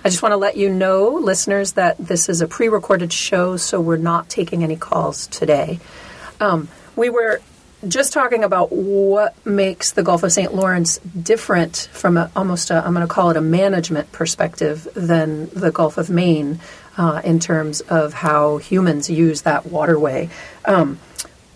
I 0.04 0.10
just 0.10 0.22
want 0.22 0.32
to 0.32 0.36
let 0.36 0.58
you 0.58 0.68
know, 0.68 1.08
listeners, 1.08 1.72
that 1.72 1.96
this 1.98 2.28
is 2.28 2.42
a 2.42 2.46
pre 2.46 2.68
recorded 2.68 3.12
show, 3.12 3.56
so 3.56 3.80
we're 3.80 3.96
not 3.96 4.28
taking 4.28 4.62
any 4.62 4.76
calls 4.76 5.26
today. 5.28 5.80
Um, 6.38 6.68
we 6.94 7.08
were 7.08 7.40
just 7.86 8.12
talking 8.12 8.42
about 8.42 8.72
what 8.72 9.34
makes 9.46 9.92
the 9.92 10.02
Gulf 10.02 10.24
of 10.24 10.32
St. 10.32 10.52
Lawrence 10.52 10.98
different 10.98 11.88
from 11.92 12.16
a, 12.16 12.30
almost 12.34 12.70
a, 12.70 12.84
I'm 12.84 12.92
going 12.92 13.06
to 13.06 13.12
call 13.12 13.30
it 13.30 13.36
a 13.36 13.40
management 13.40 14.10
perspective 14.10 14.88
than 14.94 15.48
the 15.50 15.70
Gulf 15.70 15.96
of 15.96 16.10
Maine 16.10 16.58
uh, 16.96 17.20
in 17.24 17.38
terms 17.38 17.80
of 17.82 18.12
how 18.12 18.56
humans 18.56 19.08
use 19.08 19.42
that 19.42 19.66
waterway. 19.66 20.28
Um, 20.64 20.98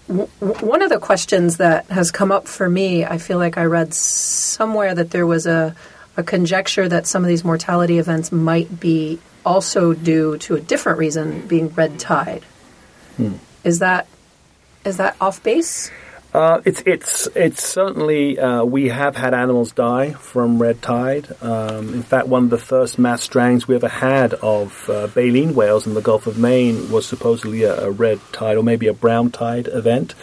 w- 0.06 0.28
one 0.60 0.82
of 0.82 0.90
the 0.90 1.00
questions 1.00 1.56
that 1.56 1.86
has 1.86 2.12
come 2.12 2.30
up 2.30 2.46
for 2.46 2.68
me, 2.68 3.04
I 3.04 3.18
feel 3.18 3.38
like 3.38 3.58
I 3.58 3.64
read 3.64 3.92
somewhere 3.92 4.94
that 4.94 5.10
there 5.10 5.26
was 5.26 5.46
a, 5.46 5.74
a 6.16 6.22
conjecture 6.22 6.88
that 6.88 7.08
some 7.08 7.24
of 7.24 7.28
these 7.28 7.42
mortality 7.42 7.98
events 7.98 8.30
might 8.30 8.78
be 8.78 9.18
also 9.44 9.92
due 9.92 10.38
to 10.38 10.54
a 10.54 10.60
different 10.60 10.98
reason, 11.00 11.48
being 11.48 11.68
red 11.70 11.98
tide. 11.98 12.44
Hmm. 13.16 13.34
Is 13.64 13.80
that 13.80 14.06
is 14.84 14.96
that 14.96 15.16
off 15.20 15.42
base? 15.42 15.90
Uh, 16.34 16.62
it's 16.64 16.82
it's 16.86 17.28
it's 17.34 17.62
certainly 17.62 18.38
uh, 18.38 18.64
we 18.64 18.88
have 18.88 19.14
had 19.16 19.34
animals 19.34 19.72
die 19.72 20.12
from 20.12 20.60
red 20.60 20.80
tide. 20.80 21.28
Um, 21.42 21.92
in 21.92 22.02
fact, 22.02 22.26
one 22.26 22.44
of 22.44 22.50
the 22.50 22.56
first 22.56 22.98
mass 22.98 23.26
strandings 23.26 23.66
we 23.66 23.74
ever 23.74 23.88
had 23.88 24.32
of 24.34 24.88
uh, 24.88 25.08
baleen 25.08 25.54
whales 25.54 25.86
in 25.86 25.92
the 25.92 26.00
Gulf 26.00 26.26
of 26.26 26.38
Maine 26.38 26.90
was 26.90 27.04
supposedly 27.04 27.64
a, 27.64 27.88
a 27.88 27.90
red 27.90 28.18
tide 28.32 28.56
or 28.56 28.62
maybe 28.62 28.86
a 28.86 28.94
brown 28.94 29.30
tide 29.30 29.68
event. 29.68 30.14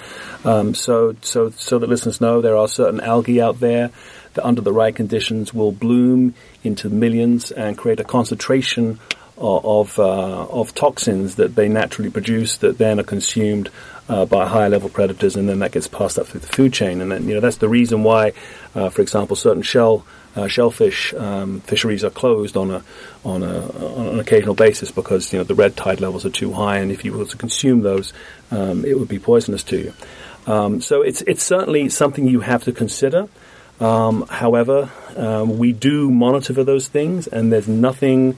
Um, 0.43 0.73
so 0.73 1.15
so 1.21 1.51
so 1.51 1.77
that 1.77 1.89
listeners 1.89 2.19
know, 2.19 2.41
there 2.41 2.57
are 2.57 2.67
certain 2.67 3.01
algae 3.01 3.39
out 3.39 3.59
there 3.59 3.91
that, 4.33 4.43
under 4.43 4.61
the 4.61 4.73
right 4.73 4.95
conditions, 4.95 5.53
will 5.53 5.71
bloom 5.71 6.33
into 6.63 6.89
millions 6.89 7.51
and 7.51 7.77
create 7.77 7.99
a 7.99 8.03
concentration 8.03 8.99
of 9.39 9.99
uh, 9.99 10.45
of 10.47 10.75
toxins 10.75 11.35
that 11.35 11.55
they 11.55 11.69
naturally 11.69 12.09
produce 12.09 12.57
that 12.57 12.77
then 12.77 12.99
are 12.99 13.03
consumed 13.03 13.69
uh, 14.09 14.25
by 14.25 14.47
higher 14.47 14.69
level 14.69 14.89
predators, 14.89 15.35
and 15.35 15.47
then 15.47 15.59
that 15.59 15.71
gets 15.71 15.87
passed 15.87 16.17
up 16.19 16.27
through 16.27 16.41
the 16.41 16.47
food 16.47 16.73
chain. 16.73 17.01
And 17.01 17.11
then, 17.11 17.27
you 17.27 17.35
know 17.35 17.39
that's 17.39 17.57
the 17.57 17.69
reason 17.69 18.03
why, 18.03 18.33
uh, 18.75 18.89
for 18.89 19.01
example, 19.01 19.35
certain 19.35 19.63
shell 19.63 20.05
uh, 20.35 20.47
shellfish 20.47 21.13
um, 21.13 21.61
fisheries 21.61 22.03
are 22.03 22.09
closed 22.09 22.57
on 22.57 22.71
a 22.71 22.83
on 23.23 23.43
a 23.43 23.67
on 23.69 24.07
an 24.07 24.19
occasional 24.19 24.55
basis 24.55 24.91
because 24.91 25.31
you 25.31 25.39
know 25.39 25.43
the 25.43 25.55
red 25.55 25.75
tide 25.77 26.01
levels 26.01 26.25
are 26.25 26.31
too 26.31 26.53
high, 26.53 26.77
and 26.77 26.91
if 26.91 27.05
you 27.05 27.13
were 27.13 27.25
to 27.25 27.37
consume 27.37 27.81
those, 27.81 28.13
um, 28.51 28.83
it 28.85 28.99
would 28.99 29.07
be 29.07 29.19
poisonous 29.19 29.63
to 29.63 29.77
you. 29.77 29.93
Um, 30.47 30.81
so 30.81 31.01
it's 31.01 31.21
it's 31.21 31.43
certainly 31.43 31.89
something 31.89 32.27
you 32.27 32.41
have 32.41 32.63
to 32.63 32.71
consider. 32.71 33.27
Um, 33.79 34.27
however, 34.27 34.91
um, 35.15 35.57
we 35.57 35.71
do 35.71 36.11
monitor 36.11 36.53
for 36.53 36.63
those 36.63 36.87
things, 36.87 37.27
and 37.27 37.51
there's 37.51 37.67
nothing 37.67 38.37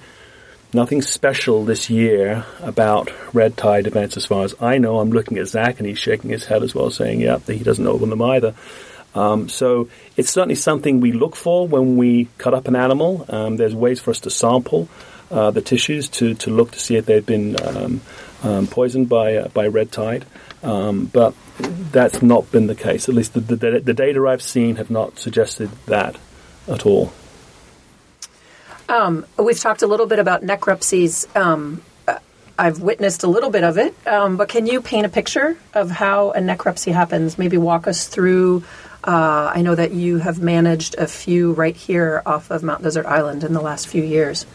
nothing 0.73 1.01
special 1.01 1.65
this 1.65 1.89
year 1.89 2.45
about 2.61 3.11
red 3.33 3.57
tide 3.57 3.87
events 3.87 4.17
as 4.17 4.25
far 4.25 4.43
as 4.43 4.55
I 4.59 4.77
know. 4.77 4.99
I'm 4.99 5.11
looking 5.11 5.37
at 5.37 5.47
Zach 5.47 5.79
and 5.79 5.87
he's 5.87 5.99
shaking 5.99 6.29
his 6.29 6.45
head 6.45 6.63
as 6.63 6.73
well, 6.73 6.89
saying, 6.91 7.21
yeah, 7.21 7.39
he 7.39 7.59
doesn't 7.59 7.83
know 7.83 7.97
them 7.97 8.21
either. 8.21 8.53
Um, 9.13 9.49
so 9.49 9.89
it's 10.15 10.29
certainly 10.29 10.55
something 10.55 11.01
we 11.01 11.11
look 11.11 11.35
for 11.35 11.67
when 11.67 11.97
we 11.97 12.29
cut 12.37 12.53
up 12.53 12.67
an 12.67 12.75
animal. 12.75 13.25
Um, 13.27 13.57
there's 13.57 13.75
ways 13.75 13.99
for 13.99 14.11
us 14.11 14.21
to 14.21 14.29
sample 14.29 14.87
uh, 15.29 15.51
the 15.51 15.61
tissues 15.61 16.09
to, 16.09 16.33
to 16.35 16.49
look 16.49 16.71
to 16.71 16.79
see 16.79 16.95
if 16.95 17.05
they've 17.05 17.25
been 17.25 17.55
um, 17.61 18.01
um 18.43 18.67
poisoned 18.67 19.07
by 19.07 19.35
uh, 19.35 19.47
by 19.49 19.67
red 19.67 19.91
tide. 19.91 20.25
Um, 20.63 21.05
but 21.05 21.33
that's 21.91 22.21
not 22.21 22.51
been 22.51 22.67
the 22.67 22.75
case. 22.75 23.09
At 23.09 23.15
least 23.15 23.33
the, 23.33 23.39
the, 23.39 23.79
the 23.79 23.93
data 23.93 24.25
I've 24.27 24.41
seen 24.41 24.75
have 24.77 24.89
not 24.89 25.19
suggested 25.19 25.69
that 25.87 26.17
at 26.67 26.85
all. 26.85 27.13
Um, 28.89 29.25
we've 29.37 29.59
talked 29.59 29.81
a 29.81 29.87
little 29.87 30.05
bit 30.05 30.19
about 30.19 30.41
necropsies. 30.43 31.33
Um, 31.35 31.81
uh, 32.07 32.19
I've 32.57 32.81
witnessed 32.81 33.23
a 33.23 33.27
little 33.27 33.49
bit 33.49 33.63
of 33.63 33.77
it, 33.77 33.95
um, 34.07 34.37
but 34.37 34.49
can 34.49 34.67
you 34.67 34.81
paint 34.81 35.05
a 35.05 35.09
picture 35.09 35.57
of 35.73 35.89
how 35.91 36.31
a 36.31 36.39
necropsy 36.39 36.91
happens? 36.91 37.37
Maybe 37.37 37.57
walk 37.57 37.87
us 37.87 38.07
through. 38.07 38.63
Uh, 39.03 39.51
I 39.55 39.61
know 39.61 39.73
that 39.73 39.91
you 39.93 40.17
have 40.17 40.39
managed 40.39 40.95
a 40.95 41.07
few 41.07 41.53
right 41.53 41.75
here 41.75 42.21
off 42.25 42.51
of 42.51 42.61
Mount 42.61 42.83
Desert 42.83 43.05
Island 43.05 43.43
in 43.43 43.53
the 43.53 43.61
last 43.61 43.87
few 43.87 44.03
years. 44.03 44.45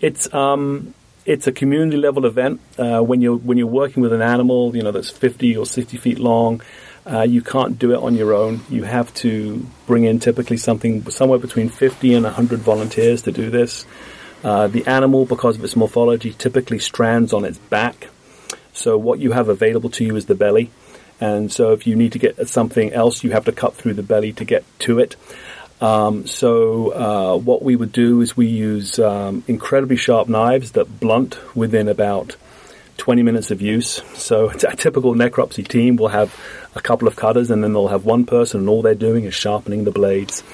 It's 0.00 0.32
um, 0.32 0.94
it's 1.24 1.46
a 1.46 1.52
community 1.52 1.96
level 1.96 2.26
event. 2.26 2.60
Uh, 2.78 3.00
when 3.00 3.20
you're 3.20 3.36
when 3.36 3.58
you're 3.58 3.66
working 3.66 4.02
with 4.02 4.12
an 4.12 4.22
animal, 4.22 4.76
you 4.76 4.82
know 4.82 4.92
that's 4.92 5.10
50 5.10 5.56
or 5.56 5.66
60 5.66 5.96
feet 5.96 6.18
long. 6.18 6.62
Uh, 7.04 7.22
you 7.22 7.42
can't 7.42 7.78
do 7.78 7.92
it 7.92 7.98
on 7.98 8.14
your 8.14 8.32
own. 8.32 8.60
You 8.68 8.84
have 8.84 9.12
to 9.14 9.66
bring 9.86 10.04
in 10.04 10.20
typically 10.20 10.56
something 10.56 11.08
somewhere 11.10 11.38
between 11.38 11.68
50 11.68 12.14
and 12.14 12.24
100 12.24 12.60
volunteers 12.60 13.22
to 13.22 13.32
do 13.32 13.50
this. 13.50 13.84
Uh, 14.44 14.68
the 14.68 14.86
animal, 14.86 15.24
because 15.24 15.56
of 15.56 15.64
its 15.64 15.76
morphology, 15.76 16.32
typically 16.32 16.78
strands 16.78 17.32
on 17.32 17.44
its 17.44 17.58
back. 17.58 18.08
So 18.72 18.96
what 18.96 19.18
you 19.18 19.32
have 19.32 19.48
available 19.48 19.90
to 19.90 20.04
you 20.04 20.16
is 20.16 20.26
the 20.26 20.34
belly. 20.34 20.70
And 21.20 21.52
so 21.52 21.72
if 21.72 21.86
you 21.86 21.94
need 21.94 22.12
to 22.12 22.18
get 22.18 22.48
something 22.48 22.92
else, 22.92 23.22
you 23.22 23.30
have 23.30 23.44
to 23.44 23.52
cut 23.52 23.74
through 23.74 23.94
the 23.94 24.02
belly 24.02 24.32
to 24.34 24.44
get 24.44 24.64
to 24.80 24.98
it. 24.98 25.16
Um, 25.80 26.26
so 26.26 26.92
uh, 26.92 27.36
what 27.38 27.62
we 27.62 27.74
would 27.74 27.92
do 27.92 28.20
is 28.20 28.36
we 28.36 28.46
use 28.46 28.98
um, 29.00 29.42
incredibly 29.48 29.96
sharp 29.96 30.28
knives 30.28 30.72
that 30.72 31.00
blunt 31.00 31.38
within 31.56 31.88
about 31.88 32.36
20 33.02 33.24
minutes 33.24 33.50
of 33.50 33.60
use. 33.60 34.00
So 34.14 34.50
a 34.68 34.76
typical 34.76 35.12
necropsy 35.14 35.66
team 35.66 35.96
will 35.96 36.06
have 36.06 36.32
a 36.76 36.80
couple 36.80 37.08
of 37.08 37.16
cutters, 37.16 37.50
and 37.50 37.62
then 37.62 37.72
they'll 37.72 37.88
have 37.88 38.04
one 38.04 38.24
person, 38.24 38.60
and 38.60 38.68
all 38.68 38.80
they're 38.80 38.94
doing 38.94 39.24
is 39.24 39.34
sharpening 39.34 39.82
the 39.82 39.90
blades. 39.90 40.44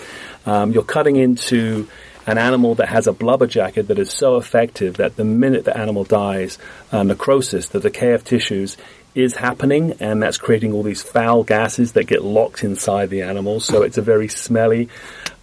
Um, 0.47 0.73
you're 0.73 0.83
cutting 0.83 1.17
into 1.17 1.87
an 2.27 2.39
animal 2.39 2.75
that 2.77 2.89
has 2.89 3.07
a 3.07 3.13
blubber 3.13 3.47
jacket 3.47 3.89
that 3.89 3.99
is 3.99 4.11
so 4.11 4.39
effective 4.39 4.97
that 4.97 5.17
the 5.17 5.27
minute 5.27 5.67
the 5.67 5.77
animal 5.77 6.05
dies, 6.05 6.57
uh, 6.91 7.03
necrosis, 7.03 7.69
the 7.69 7.81
decay 7.81 8.13
of 8.15 8.25
tissues, 8.25 8.79
is 9.19 9.35
happening, 9.35 9.97
and 9.99 10.23
that's 10.23 10.39
creating 10.39 10.73
all 10.73 10.85
these 10.85 11.03
foul 11.03 11.43
gases 11.43 11.93
that 11.93 12.05
get 12.05 12.23
locked 12.23 12.63
inside 12.63 13.11
the 13.11 13.23
animals. 13.23 13.65
So 13.65 13.83
it's 13.83 13.99
a 13.99 14.03
very 14.03 14.29
smelly. 14.29 14.89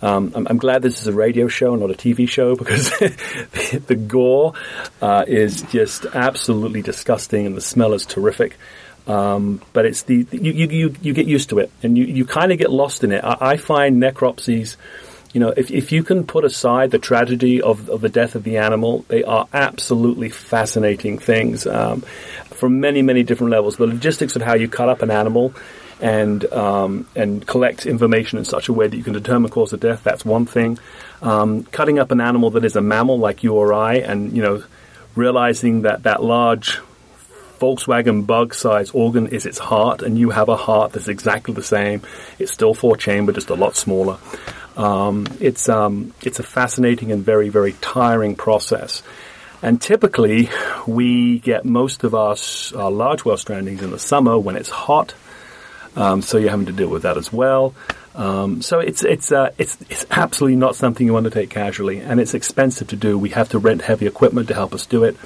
Um, 0.02 0.32
I'm, 0.34 0.48
I'm, 0.48 0.58
glad 0.58 0.82
this 0.82 1.02
is 1.02 1.08
a 1.08 1.14
radio 1.14 1.48
show, 1.48 1.76
not 1.76 1.92
a 1.92 1.94
TV 1.94 2.28
show, 2.30 2.56
because 2.56 2.90
the 3.00 3.96
gore 4.08 4.54
uh, 5.02 5.26
is 5.28 5.62
just 5.64 6.06
absolutely 6.06 6.82
disgusting, 6.82 7.46
and 7.46 7.58
the 7.58 7.62
smell 7.62 7.94
is 7.94 8.06
terrific. 8.06 8.58
Um, 9.08 9.62
but 9.74 9.86
it's 9.86 10.04
the 10.04 10.26
you, 10.32 10.52
you, 10.52 10.96
you 11.02 11.14
get 11.14 11.28
used 11.28 11.50
to 11.50 11.60
it, 11.60 11.72
and 11.84 11.98
you, 11.98 12.06
you 12.06 12.26
kind 12.26 12.52
of 12.52 12.58
get 12.58 12.72
lost 12.72 13.04
in 13.04 13.12
it. 13.12 13.24
I, 13.24 13.38
I 13.42 13.58
find 13.58 14.02
necropsies 14.02 14.78
you 15.36 15.42
know, 15.42 15.54
if, 15.58 15.70
if 15.70 15.92
you 15.92 16.02
can 16.02 16.26
put 16.26 16.46
aside 16.46 16.92
the 16.92 16.98
tragedy 16.98 17.62
of, 17.62 17.90
of 17.90 18.00
the 18.00 18.08
death 18.08 18.36
of 18.36 18.46
the 18.46 18.56
animal, 18.56 19.04
they 19.10 19.22
are 19.26 19.50
absolutely 19.52 20.30
fascinating 20.30 21.20
things 21.20 21.68
um, 21.68 22.00
from 22.52 22.80
many, 22.80 23.02
many 23.02 23.22
different 23.22 23.52
levels. 23.52 23.76
The 23.76 23.86
logistics 23.86 24.38
of 24.38 24.44
how 24.44 24.54
you 24.54 24.70
cut 24.70 24.88
up 24.88 25.02
an 25.02 25.12
animal 25.12 25.54
and 26.00 26.46
um, 26.54 27.06
and 27.18 27.46
collect 27.46 27.86
information 27.86 28.40
in 28.40 28.46
such 28.46 28.70
a 28.70 28.74
way 28.74 28.88
that 28.88 28.96
you 28.96 29.04
can 29.04 29.12
determine 29.12 29.52
cause 29.52 29.74
of 29.74 29.82
death, 29.82 30.06
that's 30.06 30.24
one 30.24 30.46
thing. 30.46 30.80
Um, 31.22 31.66
cutting 31.66 32.00
up 32.00 32.12
an 32.12 32.22
animal 32.22 32.52
that 32.52 32.64
is 32.64 32.78
a 32.78 32.82
mammal 32.82 33.20
like 33.20 33.44
you 33.44 33.56
or 33.56 33.74
I, 33.74 33.96
and, 33.96 34.34
you 34.34 34.42
know, 34.42 34.64
realizing 35.16 35.82
that 35.82 36.04
that 36.04 36.24
large 36.24 36.80
Volkswagen 37.60 38.26
bug-sized 38.26 38.92
organ 38.96 39.28
is 39.28 39.46
its 39.46 39.58
heart, 39.58 40.02
and 40.02 40.18
you 40.18 40.30
have 40.30 40.48
a 40.48 40.56
heart 40.56 40.94
that's 40.94 41.10
exactly 41.10 41.54
the 41.54 41.64
same. 41.64 42.04
It's 42.40 42.54
still 42.54 42.74
four 42.74 42.96
chamber, 42.96 43.34
just 43.34 43.50
a 43.50 43.56
lot 43.56 43.76
smaller. 43.76 44.18
Um, 44.78 45.28
it's 45.40 45.70
um, 45.70 46.14
it's 46.22 46.40
a 46.40 46.44
fascinating 46.44 47.12
and 47.12 47.24
very 47.24 47.50
very 47.50 47.74
tiring 47.82 48.36
process. 48.36 49.04
And 49.62 49.82
typically, 49.82 50.50
we 50.86 51.40
get 51.40 51.66
most 51.66 52.04
of 52.04 52.14
our, 52.14 52.36
our 52.76 52.92
large 52.92 53.26
whale 53.26 53.38
strandings 53.38 53.82
in 53.82 53.90
the 53.90 53.98
summer 53.98 54.38
when 54.38 54.56
it's 54.56 54.70
hot. 54.70 55.16
Um, 55.96 56.22
so 56.22 56.38
you're 56.38 56.52
having 56.52 56.66
to 56.68 56.74
deal 56.74 56.90
with 56.90 57.04
that 57.04 57.18
as 57.18 57.32
well. 57.34 57.74
Um, 58.16 58.62
so 58.62 58.80
it's 58.80 59.04
it's 59.04 59.32
uh, 59.32 59.52
it's 59.58 59.78
it's 59.90 60.06
absolutely 60.12 60.58
not 60.58 60.76
something 60.76 61.06
you 61.06 61.14
want 61.14 61.26
to 61.26 61.32
take 61.32 61.50
casually, 61.50 62.00
and 62.00 62.20
it's 62.20 62.34
expensive 62.34 62.88
to 62.90 62.96
do. 62.96 63.18
We 63.18 63.30
have 63.30 63.50
to 63.50 63.60
rent 63.60 63.82
heavy 63.82 64.08
equipment 64.08 64.48
to 64.50 64.54
help 64.54 64.74
us 64.74 64.86
do 64.86 65.04
it, 65.04 65.18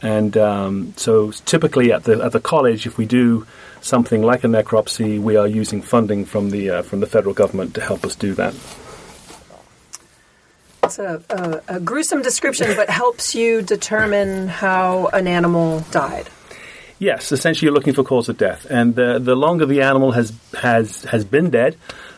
and 0.00 0.36
um, 0.36 0.94
so 0.96 1.30
typically 1.30 1.92
at 1.92 2.04
the 2.04 2.22
at 2.24 2.32
the 2.32 2.40
college, 2.40 2.86
if 2.86 2.96
we 2.96 3.04
do 3.04 3.46
something 3.82 4.22
like 4.22 4.44
a 4.44 4.46
necropsy, 4.46 5.20
we 5.20 5.36
are 5.36 5.46
using 5.46 5.82
funding 5.82 6.24
from 6.24 6.50
the 6.50 6.70
uh, 6.70 6.82
from 6.82 7.00
the 7.00 7.06
federal 7.06 7.34
government 7.34 7.74
to 7.74 7.80
help 7.82 8.04
us 8.04 8.16
do 8.16 8.32
that. 8.34 8.54
It's 10.84 10.98
a, 10.98 11.22
a, 11.30 11.76
a 11.76 11.80
gruesome 11.80 12.22
description, 12.22 12.74
but 12.74 12.90
helps 12.90 13.34
you 13.34 13.62
determine 13.62 14.48
how 14.48 15.06
an 15.08 15.28
animal 15.28 15.80
died. 15.92 16.28
Yes, 16.98 17.32
essentially 17.32 17.66
you're 17.66 17.74
looking 17.74 17.94
for 17.94 18.04
cause 18.04 18.28
of 18.28 18.36
death, 18.36 18.66
and 18.70 18.94
the 18.94 19.18
the 19.18 19.34
longer 19.34 19.66
the 19.66 19.82
animal 19.82 20.12
has 20.12 20.32
has 20.54 21.02
has 21.04 21.24
been 21.24 21.50
dead, 21.50 21.76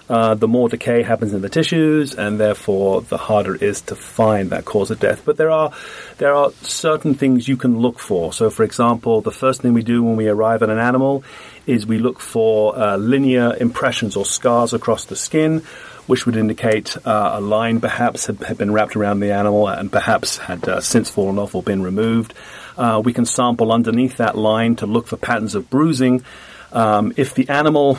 uh, 0.09 0.35
the 0.35 0.49
more 0.49 0.69
decay 0.69 1.03
happens 1.03 1.33
in 1.33 1.41
the 1.41 1.49
tissues, 1.49 2.15
and 2.15 2.39
therefore 2.39 3.01
the 3.01 3.17
harder 3.17 3.55
it 3.55 3.63
is 3.63 3.81
to 3.83 3.97
find 3.97 4.51
that 4.51 4.67
cause 4.67 4.91
of 4.91 5.01
death. 5.01 5.23
But 5.25 5.39
there 5.39 5.51
are 5.51 5.73
there 6.19 6.35
are 6.35 6.51
certain 6.63 7.15
things 7.15 7.49
you 7.49 7.57
can 7.57 7.79
look 7.79 7.99
for. 7.99 8.33
So, 8.33 8.51
for 8.51 8.63
example, 8.63 9.23
the 9.23 9.33
first 9.33 9.63
thing 9.63 9.73
we 9.73 9.83
do 9.83 10.03
when 10.03 10.17
we 10.17 10.29
arrive 10.29 10.63
at 10.63 10.69
an 10.69 10.79
animal 10.79 11.25
is 11.67 11.87
we 11.87 11.99
look 11.99 12.21
for 12.21 12.79
uh, 12.79 12.97
linear 12.97 13.57
impressions 13.59 14.17
or 14.17 14.27
scars 14.27 14.75
across 14.75 15.07
the 15.07 15.17
skin 15.17 15.63
which 16.07 16.27
would 16.27 16.37
indicate 16.37 16.97
uh, 17.07 17.33
a 17.35 17.41
line 17.41 17.81
perhaps 17.81 18.27
had, 18.27 18.43
had, 18.43 18.59
been 18.59 18.73
wrapped 18.73 18.97
around 18.97 19.21
the 19.21 19.33
animal 19.33 19.69
and 19.69 19.91
perhaps 19.91 20.39
had 20.39 20.69
uh, 20.69 20.81
since 20.81 21.11
fallen 21.11 21.39
off 21.39 21.55
or 21.55 21.63
been 21.63 21.83
removed. 21.83 22.35
Uh, 22.77 23.01
we 23.05 23.13
can 23.13 23.25
sample 23.25 23.73
underneath 23.73 24.17
that 24.17 24.37
line 24.37 24.77
to 24.77 24.87
look 24.87 25.07
for 25.07 25.17
patterns 25.17 25.55
of 25.55 25.71
bruising. 25.71 26.25
Um, 26.73 27.13
if 27.17 27.35
the 27.35 27.49
animal 27.49 27.99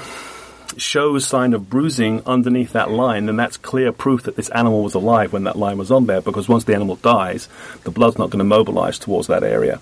shows 0.77 1.25
sign 1.25 1.53
of 1.53 1.69
bruising 1.69 2.21
underneath 2.25 2.73
that 2.73 2.91
line, 2.91 3.25
then 3.25 3.35
that's 3.35 3.57
clear 3.57 3.91
proof 3.91 4.23
that 4.23 4.35
this 4.35 4.49
animal 4.49 4.83
was 4.83 4.93
alive 4.93 5.33
when 5.33 5.43
that 5.45 5.57
line 5.57 5.77
was 5.77 5.91
on 5.91 6.05
there. 6.05 6.21
Because 6.21 6.47
once 6.47 6.63
the 6.63 6.75
animal 6.75 6.95
dies, 6.97 7.47
the 7.83 7.91
blood's 7.91 8.17
not 8.17 8.29
going 8.29 8.39
to 8.39 8.45
mobilize 8.45 8.99
towards 8.99 9.27
that 9.27 9.43
area. 9.43 9.79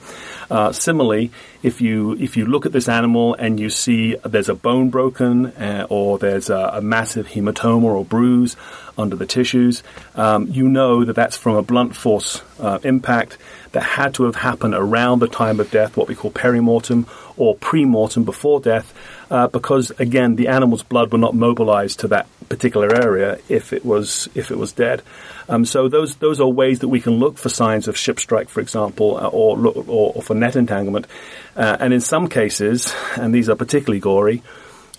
Uh, 0.49 0.71
similarly, 0.71 1.31
if 1.63 1.81
you 1.81 2.13
if 2.17 2.37
you 2.37 2.45
look 2.45 2.65
at 2.65 2.71
this 2.71 2.89
animal 2.89 3.33
and 3.35 3.59
you 3.59 3.69
see 3.69 4.15
there's 4.25 4.49
a 4.49 4.55
bone 4.55 4.89
broken 4.89 5.47
uh, 5.47 5.87
or 5.89 6.19
there's 6.19 6.49
a, 6.49 6.71
a, 6.73 6.81
massive 6.81 7.27
hematoma 7.27 7.83
or 7.83 8.05
bruise 8.05 8.55
under 8.97 9.15
the 9.15 9.25
tissues, 9.25 9.81
um, 10.15 10.47
you 10.51 10.67
know 10.67 11.05
that 11.05 11.15
that's 11.15 11.37
from 11.37 11.55
a 11.55 11.63
blunt 11.63 11.95
force 11.95 12.41
uh, 12.59 12.79
impact 12.83 13.37
that 13.71 13.81
had 13.81 14.13
to 14.13 14.23
have 14.23 14.35
happened 14.35 14.75
around 14.75 15.19
the 15.19 15.27
time 15.27 15.59
of 15.59 15.71
death, 15.71 15.97
what 15.97 16.07
we 16.07 16.15
call 16.15 16.31
perimortem 16.31 17.07
or 17.37 17.55
pre-mortem 17.55 18.23
before 18.23 18.59
death, 18.59 18.93
uh, 19.33 19.47
because 19.47 19.89
again 19.99 20.35
the 20.35 20.47
animal's 20.47 20.83
blood 20.83 21.11
will 21.11 21.19
not 21.19 21.33
mobilize 21.33 21.95
to 21.95 22.07
that 22.07 22.27
particular 22.49 22.93
area 22.93 23.39
if 23.49 23.73
it 23.73 23.83
was 23.83 24.29
if 24.35 24.51
it 24.51 24.57
was 24.57 24.71
dead. 24.73 25.01
Um, 25.49 25.65
so 25.65 25.89
those 25.89 26.15
those 26.17 26.39
are 26.39 26.47
ways 26.47 26.79
that 26.79 26.87
we 26.87 27.01
can 27.01 27.13
look 27.13 27.39
for 27.39 27.49
signs 27.49 27.87
of 27.87 27.97
ship 27.97 28.19
strike, 28.19 28.47
for 28.47 28.61
example, 28.61 29.17
uh, 29.17 29.27
or, 29.27 29.57
or, 29.67 30.13
or 30.15 30.21
for 30.21 30.35
net 30.35 30.55
entanglement. 30.55 31.07
Uh, 31.55 31.77
and 31.79 31.93
in 31.93 31.99
some 31.99 32.27
cases, 32.27 32.93
and 33.17 33.33
these 33.33 33.49
are 33.49 33.55
particularly 33.55 33.99
gory. 33.99 34.43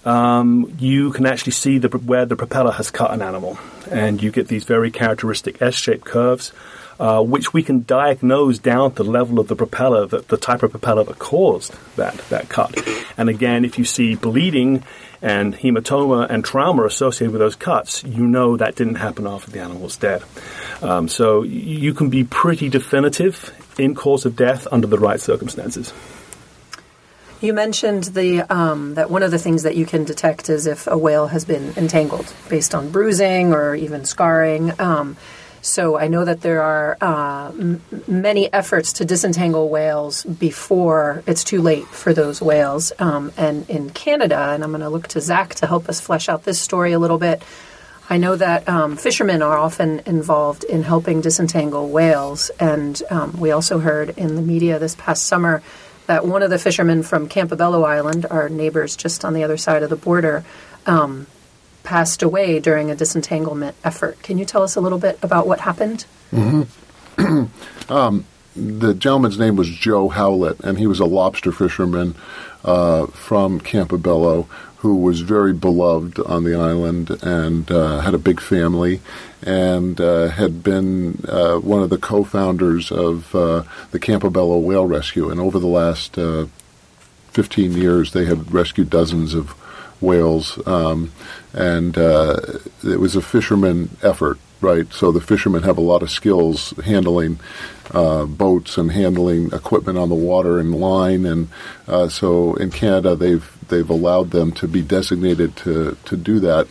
Um, 0.04 0.74
you 0.78 1.12
can 1.12 1.24
actually 1.24 1.52
see 1.52 1.78
the, 1.78 1.88
where 1.88 2.26
the 2.26 2.36
propeller 2.36 2.72
has 2.72 2.90
cut 2.90 3.10
an 3.12 3.22
animal, 3.22 3.56
and 3.90 4.22
you 4.22 4.32
get 4.32 4.48
these 4.48 4.64
very 4.64 4.90
characteristic 4.90 5.62
S-shaped 5.62 6.04
curves 6.04 6.52
uh, 6.98 7.22
which 7.22 7.52
we 7.52 7.62
can 7.62 7.84
diagnose 7.84 8.58
down 8.58 8.94
to 8.94 9.02
the 9.02 9.10
level 9.10 9.38
of 9.38 9.48
the 9.48 9.56
propeller, 9.56 10.06
that 10.06 10.28
the 10.28 10.36
type 10.36 10.62
of 10.62 10.70
propeller 10.70 11.04
that 11.04 11.18
caused 11.18 11.74
that, 11.96 12.16
that 12.28 12.48
cut. 12.48 12.76
And 13.16 13.28
again, 13.28 13.64
if 13.64 13.78
you 13.78 13.84
see 13.84 14.14
bleeding 14.14 14.84
and 15.22 15.54
hematoma 15.54 16.28
and 16.28 16.44
trauma 16.44 16.84
associated 16.84 17.32
with 17.32 17.40
those 17.40 17.56
cuts, 17.56 18.04
you 18.04 18.26
know 18.26 18.56
that 18.56 18.76
didn't 18.76 18.96
happen 18.96 19.26
after 19.26 19.50
the 19.50 19.60
animal 19.60 19.82
was 19.82 19.96
dead. 19.96 20.22
Um, 20.82 21.08
so 21.08 21.42
you 21.42 21.94
can 21.94 22.10
be 22.10 22.24
pretty 22.24 22.68
definitive 22.68 23.54
in 23.78 23.94
cause 23.94 24.26
of 24.26 24.36
death 24.36 24.66
under 24.70 24.86
the 24.86 24.98
right 24.98 25.20
circumstances. 25.20 25.92
You 27.40 27.52
mentioned 27.52 28.04
the 28.04 28.42
um, 28.42 28.94
that 28.94 29.10
one 29.10 29.22
of 29.22 29.30
the 29.30 29.38
things 29.38 29.64
that 29.64 29.76
you 29.76 29.84
can 29.84 30.04
detect 30.04 30.48
is 30.48 30.66
if 30.66 30.86
a 30.86 30.96
whale 30.96 31.26
has 31.26 31.44
been 31.44 31.74
entangled 31.76 32.32
based 32.48 32.74
on 32.74 32.90
bruising 32.90 33.52
or 33.52 33.74
even 33.74 34.04
scarring. 34.04 34.78
Um, 34.80 35.16
so 35.64 35.98
I 35.98 36.08
know 36.08 36.24
that 36.24 36.42
there 36.42 36.62
are 36.62 36.98
uh, 37.00 37.48
m- 37.48 37.82
many 38.06 38.52
efforts 38.52 38.92
to 38.94 39.04
disentangle 39.04 39.70
whales 39.70 40.22
before 40.24 41.22
it's 41.26 41.42
too 41.42 41.62
late 41.62 41.86
for 41.86 42.12
those 42.12 42.42
whales. 42.42 42.92
Um, 42.98 43.32
and 43.36 43.68
in 43.70 43.88
Canada, 43.90 44.50
and 44.52 44.62
I'm 44.62 44.70
going 44.70 44.82
to 44.82 44.90
look 44.90 45.08
to 45.08 45.20
Zach 45.22 45.54
to 45.56 45.66
help 45.66 45.88
us 45.88 46.00
flesh 46.00 46.28
out 46.28 46.44
this 46.44 46.60
story 46.60 46.92
a 46.92 46.98
little 46.98 47.18
bit. 47.18 47.42
I 48.10 48.18
know 48.18 48.36
that 48.36 48.68
um, 48.68 48.96
fishermen 48.96 49.40
are 49.40 49.56
often 49.56 50.02
involved 50.04 50.64
in 50.64 50.82
helping 50.82 51.22
disentangle 51.22 51.88
whales, 51.88 52.50
and 52.60 53.02
um, 53.10 53.40
we 53.40 53.50
also 53.50 53.78
heard 53.78 54.10
in 54.18 54.36
the 54.36 54.42
media 54.42 54.78
this 54.78 54.94
past 54.94 55.24
summer 55.24 55.62
that 56.06 56.26
one 56.26 56.42
of 56.42 56.50
the 56.50 56.58
fishermen 56.58 57.02
from 57.02 57.30
Campobello 57.30 57.86
Island, 57.86 58.26
our 58.30 58.50
neighbors 58.50 58.94
just 58.96 59.24
on 59.24 59.32
the 59.32 59.42
other 59.42 59.56
side 59.56 59.82
of 59.82 59.88
the 59.88 59.96
border, 59.96 60.44
um, 60.84 61.26
passed 61.84 62.22
away 62.22 62.58
during 62.58 62.90
a 62.90 62.96
disentanglement 62.96 63.76
effort. 63.84 64.20
Can 64.22 64.38
you 64.38 64.44
tell 64.44 64.62
us 64.62 64.74
a 64.74 64.80
little 64.80 64.98
bit 64.98 65.18
about 65.22 65.46
what 65.46 65.60
happened? 65.60 66.06
Mm-hmm. 66.32 67.44
um, 67.92 68.24
the 68.56 68.94
gentleman's 68.94 69.38
name 69.38 69.56
was 69.56 69.68
Joe 69.68 70.08
Howlett, 70.08 70.60
and 70.60 70.78
he 70.78 70.86
was 70.86 70.98
a 70.98 71.04
lobster 71.04 71.52
fisherman 71.52 72.16
uh, 72.64 73.06
from 73.06 73.60
Campobello 73.60 74.48
who 74.84 74.96
was 74.96 75.22
very 75.22 75.54
beloved 75.54 76.18
on 76.20 76.44
the 76.44 76.54
island 76.54 77.08
and 77.22 77.70
uh, 77.70 78.00
had 78.00 78.12
a 78.12 78.18
big 78.18 78.38
family 78.38 79.00
and 79.42 79.98
uh, 79.98 80.28
had 80.28 80.62
been 80.62 81.24
uh, 81.26 81.56
one 81.56 81.82
of 81.82 81.88
the 81.88 81.96
co-founders 81.96 82.92
of 82.92 83.34
uh, 83.34 83.62
the 83.92 83.98
Campobello 83.98 84.60
Whale 84.60 84.84
Rescue. 84.84 85.30
And 85.30 85.40
over 85.40 85.58
the 85.58 85.66
last 85.66 86.18
uh, 86.18 86.48
15 87.30 87.72
years, 87.72 88.12
they 88.12 88.26
had 88.26 88.52
rescued 88.52 88.90
dozens 88.90 89.32
of 89.32 89.52
whales, 90.02 90.64
um, 90.66 91.12
and 91.54 91.96
uh, 91.96 92.40
it 92.82 92.98
was 92.98 93.16
a 93.16 93.22
fisherman 93.22 93.96
effort, 94.02 94.38
right? 94.60 94.92
So 94.92 95.12
the 95.12 95.20
fishermen 95.20 95.62
have 95.62 95.78
a 95.78 95.82
lot 95.82 96.02
of 96.02 96.10
skills 96.10 96.70
handling 96.84 97.38
uh, 97.92 98.26
boats 98.26 98.76
and 98.76 98.90
handling 98.90 99.52
equipment 99.52 99.98
on 99.98 100.08
the 100.08 100.14
water 100.14 100.58
and 100.58 100.74
line, 100.74 101.24
and 101.24 101.48
uh, 101.86 102.08
so 102.08 102.54
in 102.54 102.70
Canada 102.70 103.14
they've 103.14 103.50
they've 103.68 103.88
allowed 103.88 104.30
them 104.30 104.52
to 104.52 104.68
be 104.68 104.82
designated 104.82 105.56
to 105.56 105.96
to 106.04 106.16
do 106.16 106.40
that. 106.40 106.66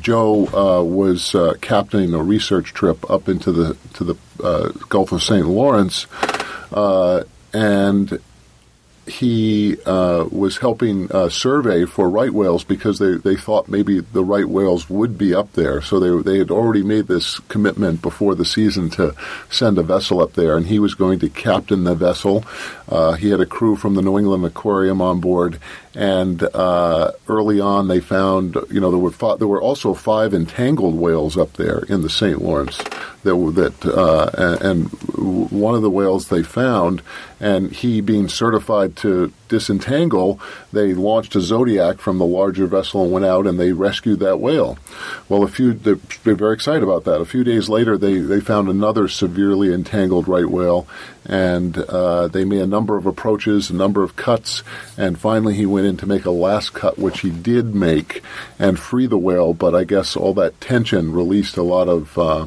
Joe 0.00 0.46
uh, 0.46 0.82
was 0.82 1.34
uh, 1.34 1.54
captaining 1.60 2.14
a 2.14 2.22
research 2.22 2.72
trip 2.72 3.08
up 3.10 3.28
into 3.28 3.52
the 3.52 3.76
to 3.94 4.04
the 4.04 4.14
uh, 4.42 4.70
Gulf 4.88 5.12
of 5.12 5.22
St. 5.22 5.46
Lawrence, 5.46 6.06
and 7.52 8.18
he 9.06 9.76
uh, 9.84 10.26
was 10.30 10.58
helping 10.58 11.10
uh, 11.10 11.28
survey 11.28 11.84
for 11.84 12.08
right 12.08 12.32
whales 12.32 12.62
because 12.62 13.00
they, 13.00 13.14
they 13.14 13.34
thought 13.34 13.68
maybe 13.68 13.98
the 13.98 14.22
right 14.24 14.48
whales 14.48 14.88
would 14.88 15.18
be 15.18 15.34
up 15.34 15.52
there. 15.54 15.82
So 15.82 15.98
they, 15.98 16.30
they 16.30 16.38
had 16.38 16.52
already 16.52 16.84
made 16.84 17.08
this 17.08 17.40
commitment 17.40 18.00
before 18.00 18.36
the 18.36 18.44
season 18.44 18.90
to 18.90 19.14
send 19.50 19.78
a 19.78 19.82
vessel 19.82 20.20
up 20.20 20.34
there, 20.34 20.56
and 20.56 20.66
he 20.66 20.78
was 20.78 20.94
going 20.94 21.18
to 21.20 21.28
captain 21.28 21.82
the 21.82 21.96
vessel. 21.96 22.44
Uh, 22.88 23.14
he 23.14 23.30
had 23.30 23.40
a 23.40 23.46
crew 23.46 23.74
from 23.74 23.94
the 23.94 24.02
New 24.02 24.18
England 24.18 24.44
Aquarium 24.44 25.00
on 25.00 25.20
board, 25.20 25.58
and 25.94 26.42
uh, 26.54 27.10
early 27.26 27.60
on 27.60 27.88
they 27.88 28.00
found, 28.00 28.56
you 28.70 28.80
know, 28.80 28.90
there 28.90 29.00
were 29.00 29.10
five, 29.10 29.38
there 29.38 29.48
were 29.48 29.62
also 29.62 29.94
five 29.94 30.32
entangled 30.32 30.94
whales 30.94 31.36
up 31.36 31.54
there 31.54 31.80
in 31.88 32.02
the 32.02 32.10
St. 32.10 32.40
Lawrence 32.40 32.80
that 33.22 33.34
that 33.54 33.92
uh, 33.92 34.56
and 34.60 34.88
one 35.50 35.74
of 35.74 35.82
the 35.82 35.90
whales 35.90 36.28
they 36.28 36.42
found, 36.42 37.02
and 37.40 37.70
he 37.72 38.00
being 38.00 38.28
certified 38.28 38.96
to 38.96 39.32
disentangle, 39.48 40.40
they 40.72 40.94
launched 40.94 41.36
a 41.36 41.40
Zodiac 41.40 41.98
from 41.98 42.18
the 42.18 42.26
larger 42.26 42.66
vessel 42.66 43.02
and 43.04 43.12
went 43.12 43.24
out 43.24 43.46
and 43.46 43.60
they 43.60 43.72
rescued 43.72 44.20
that 44.20 44.40
whale. 44.40 44.78
Well, 45.28 45.42
a 45.42 45.48
few 45.48 45.72
they're 45.72 45.96
very 46.34 46.54
excited 46.54 46.82
about 46.82 47.04
that. 47.04 47.20
A 47.20 47.26
few 47.26 47.44
days 47.44 47.68
later, 47.68 47.98
they 47.98 48.18
they 48.18 48.40
found 48.40 48.68
another 48.68 49.08
severely 49.08 49.72
entangled 49.72 50.26
right 50.26 50.48
whale, 50.48 50.86
and 51.26 51.76
uh, 51.78 52.28
they 52.28 52.44
made 52.44 52.62
a 52.62 52.66
number 52.66 52.96
of 52.96 53.06
approaches, 53.06 53.70
a 53.70 53.74
number 53.74 54.02
of 54.02 54.16
cuts, 54.16 54.62
and 54.96 55.18
finally 55.18 55.54
he 55.54 55.66
went 55.66 55.86
in 55.86 55.96
to 55.98 56.06
make 56.06 56.24
a 56.24 56.30
last 56.30 56.72
cut, 56.72 56.98
which 56.98 57.20
he 57.20 57.30
did 57.30 57.74
make 57.74 58.22
and 58.58 58.78
free 58.78 59.06
the 59.06 59.18
whale. 59.18 59.52
But 59.52 59.74
I 59.74 59.84
guess 59.84 60.16
all 60.16 60.34
that 60.34 60.60
tension 60.60 61.12
released 61.12 61.56
a 61.56 61.62
lot 61.62 61.88
of 61.88 62.18
uh, 62.18 62.46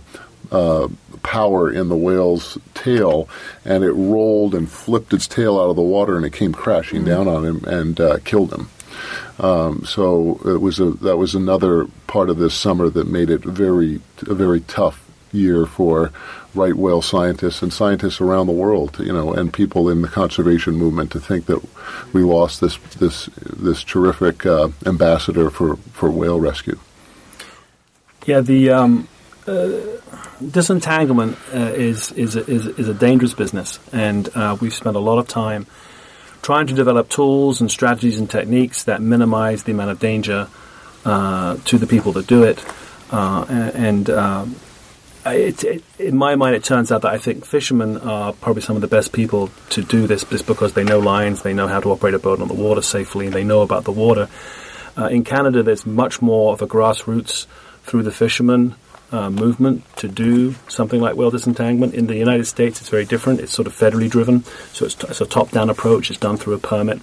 uh, 0.52 0.88
power 1.24 1.72
in 1.72 1.90
the 1.90 1.98
whale's 1.98 2.58
tail, 2.74 3.28
and 3.64 3.84
it 3.84 3.92
rolled 3.92 4.56
and 4.56 4.70
flipped 4.70 5.14
its 5.14 5.28
tail 5.28 5.60
out 5.60 5.70
of 5.70 5.76
the 5.76 5.82
water, 5.82 6.16
and 6.16 6.26
it 6.26 6.34
came 6.34 6.54
crashing 6.54 7.00
mm-hmm. 7.00 7.08
down 7.08 7.28
on 7.28 7.46
him 7.46 7.64
and 7.66 8.00
uh, 8.00 8.18
killed 8.24 8.54
him. 8.54 8.70
Um, 9.40 9.84
so 9.86 10.40
it 10.46 10.62
was 10.62 10.80
a 10.80 10.92
that 10.92 11.18
was 11.18 11.36
another 11.36 11.88
part 12.08 12.30
of 12.30 12.38
this 12.38 12.54
summer 12.54 12.90
that 12.90 13.08
made 13.08 13.30
it 13.30 13.42
very 13.42 14.02
a 14.28 14.34
very 14.34 14.62
tough 14.62 15.06
year 15.34 15.66
for 15.66 16.12
right 16.56 16.76
whale 16.76 17.02
scientists 17.02 17.62
and 17.62 17.72
scientists 17.74 18.22
around 18.22 18.48
the 18.48 18.54
world, 18.54 18.98
you 19.00 19.12
know, 19.12 19.34
and 19.34 19.54
people 19.54 19.90
in 19.90 20.02
the 20.02 20.08
conservation 20.08 20.76
movement 20.76 21.12
to 21.12 21.20
think 21.20 21.46
that 21.46 21.62
we 22.14 22.24
lost 22.24 22.62
this 22.62 22.78
this 22.98 23.26
this 23.36 23.84
terrific 23.84 24.46
uh, 24.46 24.70
ambassador 24.86 25.50
for, 25.50 25.76
for 25.92 26.10
whale 26.10 26.40
rescue. 26.40 26.80
Yeah, 28.26 28.42
the 28.42 28.72
um, 28.72 29.08
uh, 29.48 29.70
disentanglement 30.52 31.38
uh, 31.54 31.58
is, 31.58 32.12
is, 32.14 32.36
is, 32.36 32.66
is, 32.66 32.88
a 32.88 32.94
dangerous 32.94 33.34
business, 33.34 33.80
and 33.94 34.30
uh, 34.36 34.58
we've 34.60 34.74
spent 34.74 34.96
a 34.96 35.00
lot 35.00 35.20
of 35.20 35.28
time 35.28 35.68
trying 36.42 36.68
to 36.68 36.74
develop 36.74 37.10
tools 37.10 37.62
and 37.62 37.72
strategies 37.72 38.18
and 38.18 38.30
techniques 38.30 38.84
that 38.84 39.02
minimize 39.02 39.64
the 39.64 39.72
amount 39.72 39.92
of 39.92 40.00
danger 40.00 40.48
uh, 41.06 41.58
to 41.66 41.78
the 41.78 41.88
people 41.88 42.12
that 42.12 42.28
do 42.28 42.44
it. 42.44 42.64
Uh, 43.12 43.46
and 43.76 44.10
um, 44.10 44.56
it, 45.26 45.64
it, 45.64 45.84
in 46.00 46.18
my 46.18 46.36
mind, 46.36 46.56
it 46.56 46.64
turns 46.64 46.92
out 46.92 47.04
that 47.04 47.14
I 47.14 47.18
think 47.18 47.46
fishermen 47.46 47.98
are 47.98 48.34
probably 48.34 48.62
some 48.62 48.76
of 48.76 48.82
the 48.82 48.88
best 48.88 49.12
people 49.12 49.50
to 49.72 49.84
do 49.84 50.08
this, 50.08 50.24
just 50.24 50.46
because 50.46 50.74
they 50.74 50.84
know 50.84 51.00
lines, 51.00 51.42
they 51.42 51.54
know 51.54 51.68
how 51.68 51.80
to 51.80 51.92
operate 51.92 52.14
a 52.14 52.20
boat 52.20 52.42
on 52.42 52.48
the 52.48 52.54
water 52.54 52.82
safely, 52.82 53.28
and 53.28 53.36
they 53.36 53.44
know 53.44 53.62
about 53.62 53.84
the 53.84 53.92
water. 53.92 54.30
Uh, 54.98 55.06
in 55.06 55.24
Canada, 55.24 55.64
there's 55.64 55.86
much 55.86 56.22
more 56.22 56.54
of 56.54 56.62
a 56.62 56.68
grassroots 56.68 57.46
through 57.84 58.04
the 58.04 58.12
fishermen 58.12 58.76
uh, 59.16 59.30
movement 59.30 59.84
to 59.96 60.08
do 60.08 60.56
something 60.68 61.00
like 61.00 61.16
whale 61.16 61.32
disentanglement. 61.32 61.94
In 61.94 62.08
the 62.08 62.18
United 62.18 62.46
States, 62.46 62.82
it's 62.82 62.90
very 62.90 63.06
different. 63.06 63.40
It's 63.40 63.54
sort 63.54 63.68
of 63.68 63.74
federally 63.74 64.10
driven, 64.10 64.44
so 64.74 64.86
it's, 64.86 64.96
t- 64.96 65.08
it's 65.10 65.22
a 65.22 65.26
top-down 65.26 65.70
approach. 65.70 66.10
It's 66.10 66.20
done 66.20 66.38
through 66.38 66.56
a 66.56 66.60
permit. 66.60 67.00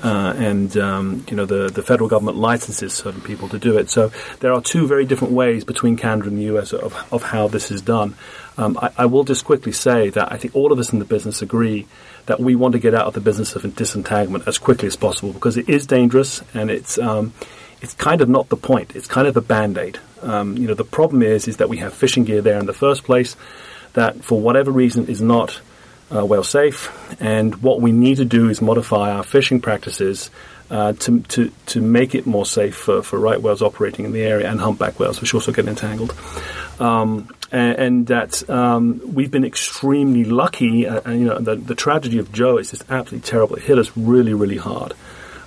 Uh, 0.00 0.32
and 0.36 0.76
um, 0.76 1.26
you 1.28 1.34
know 1.34 1.44
the 1.44 1.68
the 1.68 1.82
federal 1.82 2.08
government 2.08 2.36
licenses 2.36 2.94
certain 2.94 3.20
people 3.20 3.48
to 3.48 3.58
do 3.58 3.76
it. 3.76 3.90
So 3.90 4.12
there 4.38 4.52
are 4.52 4.60
two 4.60 4.86
very 4.86 5.04
different 5.04 5.34
ways 5.34 5.64
between 5.64 5.96
Canada 5.96 6.28
and 6.28 6.38
the 6.38 6.44
U.S. 6.44 6.72
of, 6.72 6.94
of 7.12 7.24
how 7.24 7.48
this 7.48 7.72
is 7.72 7.82
done. 7.82 8.14
Um, 8.56 8.78
I, 8.80 8.92
I, 8.96 9.06
will 9.06 9.24
just 9.24 9.44
quickly 9.44 9.72
say 9.72 10.08
that 10.10 10.30
I 10.30 10.36
think 10.36 10.54
all 10.54 10.70
of 10.70 10.78
us 10.78 10.92
in 10.92 11.00
the 11.00 11.04
business 11.04 11.42
agree 11.42 11.88
that 12.26 12.38
we 12.38 12.54
want 12.54 12.72
to 12.72 12.78
get 12.78 12.94
out 12.94 13.06
of 13.06 13.14
the 13.14 13.20
business 13.20 13.56
of 13.56 13.74
disentanglement 13.74 14.46
as 14.46 14.58
quickly 14.58 14.86
as 14.86 14.94
possible 14.94 15.32
because 15.32 15.56
it 15.56 15.68
is 15.68 15.84
dangerous 15.84 16.42
and 16.54 16.70
it's 16.70 16.96
um, 16.98 17.32
it's 17.80 17.94
kind 17.94 18.20
of 18.20 18.28
not 18.28 18.48
the 18.48 18.56
point. 18.56 18.96
It's 18.96 19.06
kind 19.06 19.26
of 19.26 19.36
a 19.36 19.40
band 19.40 19.78
aid. 19.78 19.98
Um, 20.22 20.56
you 20.56 20.66
know, 20.66 20.74
the 20.74 20.84
problem 20.84 21.22
is 21.22 21.48
is 21.48 21.58
that 21.58 21.68
we 21.68 21.78
have 21.78 21.94
fishing 21.94 22.24
gear 22.24 22.42
there 22.42 22.58
in 22.58 22.66
the 22.66 22.72
first 22.72 23.04
place 23.04 23.36
that, 23.94 24.24
for 24.24 24.40
whatever 24.40 24.70
reason, 24.70 25.06
is 25.06 25.20
not 25.20 25.60
uh, 26.14 26.24
whale 26.24 26.44
safe. 26.44 26.90
And 27.20 27.62
what 27.62 27.80
we 27.80 27.92
need 27.92 28.16
to 28.16 28.24
do 28.24 28.48
is 28.48 28.60
modify 28.60 29.12
our 29.12 29.22
fishing 29.22 29.60
practices 29.60 30.30
uh, 30.70 30.92
to, 30.94 31.20
to, 31.20 31.50
to 31.66 31.80
make 31.80 32.14
it 32.14 32.26
more 32.26 32.44
safe 32.44 32.76
for, 32.76 33.02
for 33.02 33.18
right 33.18 33.40
whales 33.40 33.62
operating 33.62 34.04
in 34.04 34.12
the 34.12 34.22
area 34.22 34.50
and 34.50 34.60
humpback 34.60 34.98
whales, 34.98 35.20
which 35.20 35.34
also 35.34 35.52
get 35.52 35.66
entangled. 35.66 36.14
Um, 36.78 37.30
and, 37.50 37.78
and, 37.78 38.06
that 38.08 38.48
um, 38.50 39.00
we've 39.14 39.30
been 39.30 39.44
extremely 39.44 40.24
lucky. 40.24 40.86
Uh, 40.86 41.00
and, 41.04 41.20
you 41.20 41.26
know, 41.26 41.38
the, 41.38 41.56
the 41.56 41.74
tragedy 41.74 42.18
of 42.18 42.30
Joe 42.32 42.58
is 42.58 42.70
just 42.70 42.84
absolutely 42.90 43.28
terrible. 43.28 43.56
It 43.56 43.62
hit 43.62 43.78
us 43.78 43.90
really, 43.96 44.34
really 44.34 44.58
hard. 44.58 44.92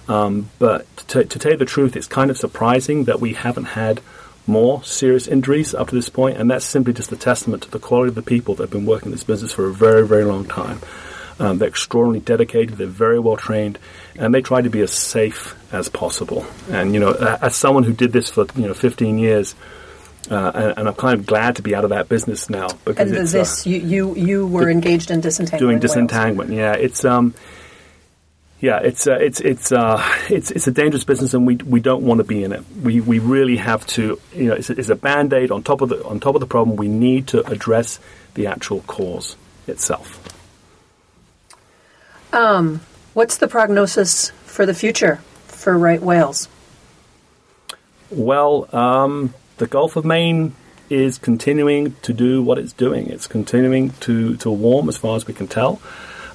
Um, 0.07 0.49
but 0.59 0.85
to, 1.09 1.23
to, 1.23 1.39
tell 1.39 1.51
you 1.51 1.57
the 1.57 1.65
truth, 1.65 1.95
it's 1.95 2.07
kind 2.07 2.31
of 2.31 2.37
surprising 2.37 3.05
that 3.05 3.19
we 3.19 3.33
haven't 3.33 3.65
had 3.65 4.01
more 4.47 4.83
serious 4.83 5.27
injuries 5.27 5.73
up 5.73 5.89
to 5.89 5.95
this 5.95 6.09
point, 6.09 6.37
and 6.37 6.49
that's 6.49 6.65
simply 6.65 6.93
just 6.93 7.11
a 7.11 7.15
testament 7.15 7.63
to 7.63 7.71
the 7.71 7.79
quality 7.79 8.09
of 8.09 8.15
the 8.15 8.21
people 8.21 8.55
that 8.55 8.63
have 8.63 8.71
been 8.71 8.85
working 8.85 9.07
in 9.07 9.11
this 9.11 9.23
business 9.23 9.53
for 9.53 9.67
a 9.67 9.73
very, 9.73 10.05
very 10.05 10.25
long 10.25 10.45
time. 10.45 10.79
Um, 11.39 11.57
they're 11.57 11.69
extraordinarily 11.69 12.19
dedicated, 12.19 12.77
they're 12.77 12.87
very 12.87 13.19
well 13.19 13.37
trained, 13.37 13.79
and 14.15 14.33
they 14.33 14.41
try 14.41 14.61
to 14.61 14.69
be 14.69 14.81
as 14.81 14.91
safe 14.91 15.55
as 15.73 15.89
possible. 15.89 16.45
And, 16.69 16.93
you 16.93 16.99
know, 16.99 17.13
as 17.41 17.55
someone 17.55 17.83
who 17.83 17.93
did 17.93 18.11
this 18.11 18.29
for, 18.29 18.45
you 18.55 18.67
know, 18.67 18.73
15 18.73 19.17
years, 19.17 19.55
uh, 20.29 20.51
and, 20.53 20.77
and, 20.77 20.87
I'm 20.87 20.93
kind 20.93 21.19
of 21.19 21.25
glad 21.25 21.55
to 21.55 21.63
be 21.63 21.73
out 21.73 21.83
of 21.83 21.89
that 21.89 22.07
business 22.07 22.47
now. 22.47 22.67
Because 22.85 23.09
and 23.09 23.27
this, 23.27 23.65
uh, 23.65 23.69
you, 23.69 23.79
you, 23.79 24.15
you 24.15 24.47
were 24.47 24.69
engaged 24.69 25.09
in 25.09 25.19
disentanglement. 25.19 25.59
Doing 25.59 25.79
disentanglement, 25.79 26.51
yeah. 26.51 26.73
It's 26.73 27.03
um, 27.03 27.33
yeah, 28.61 28.77
it's 28.77 29.07
uh, 29.07 29.17
it's 29.19 29.41
it's 29.41 29.71
uh, 29.71 30.01
it's 30.29 30.51
it's 30.51 30.67
a 30.67 30.71
dangerous 30.71 31.03
business, 31.03 31.33
and 31.33 31.47
we 31.47 31.55
we 31.55 31.79
don't 31.79 32.03
want 32.03 32.19
to 32.19 32.23
be 32.23 32.43
in 32.43 32.51
it. 32.51 32.63
We 32.81 33.01
we 33.01 33.17
really 33.17 33.57
have 33.57 33.85
to, 33.87 34.19
you 34.33 34.45
know, 34.45 34.53
it's 34.53 34.69
a, 34.69 34.77
it's 34.77 34.89
a 34.89 34.95
band 34.95 35.33
aid 35.33 35.49
on 35.49 35.63
top 35.63 35.81
of 35.81 35.89
the 35.89 36.05
on 36.05 36.19
top 36.19 36.35
of 36.35 36.41
the 36.41 36.47
problem. 36.47 36.77
We 36.77 36.87
need 36.87 37.27
to 37.29 37.45
address 37.47 37.99
the 38.35 38.45
actual 38.45 38.81
cause 38.81 39.35
itself. 39.65 40.19
Um, 42.31 42.81
what's 43.13 43.37
the 43.37 43.47
prognosis 43.47 44.29
for 44.45 44.67
the 44.67 44.75
future 44.75 45.17
for 45.47 45.75
right 45.75 46.01
whales? 46.01 46.47
Well, 48.11 48.73
um, 48.75 49.33
the 49.57 49.65
Gulf 49.65 49.95
of 49.95 50.05
Maine 50.05 50.53
is 50.87 51.17
continuing 51.17 51.95
to 52.03 52.13
do 52.13 52.43
what 52.43 52.59
it's 52.59 52.73
doing. 52.73 53.07
It's 53.07 53.25
continuing 53.25 53.89
to 54.01 54.37
to 54.37 54.51
warm, 54.51 54.87
as 54.87 54.97
far 54.97 55.15
as 55.15 55.25
we 55.25 55.33
can 55.33 55.47
tell. 55.47 55.81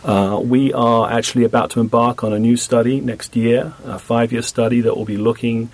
Uh, 0.06 0.38
we 0.38 0.72
are 0.72 1.10
actually 1.10 1.42
about 1.42 1.70
to 1.70 1.80
embark 1.80 2.22
on 2.22 2.32
a 2.32 2.38
new 2.38 2.56
study 2.56 3.00
next 3.00 3.34
year, 3.34 3.74
a 3.84 3.98
five 3.98 4.30
year 4.30 4.40
study 4.40 4.80
that 4.80 4.96
will 4.96 5.04
be 5.04 5.16
looking 5.16 5.68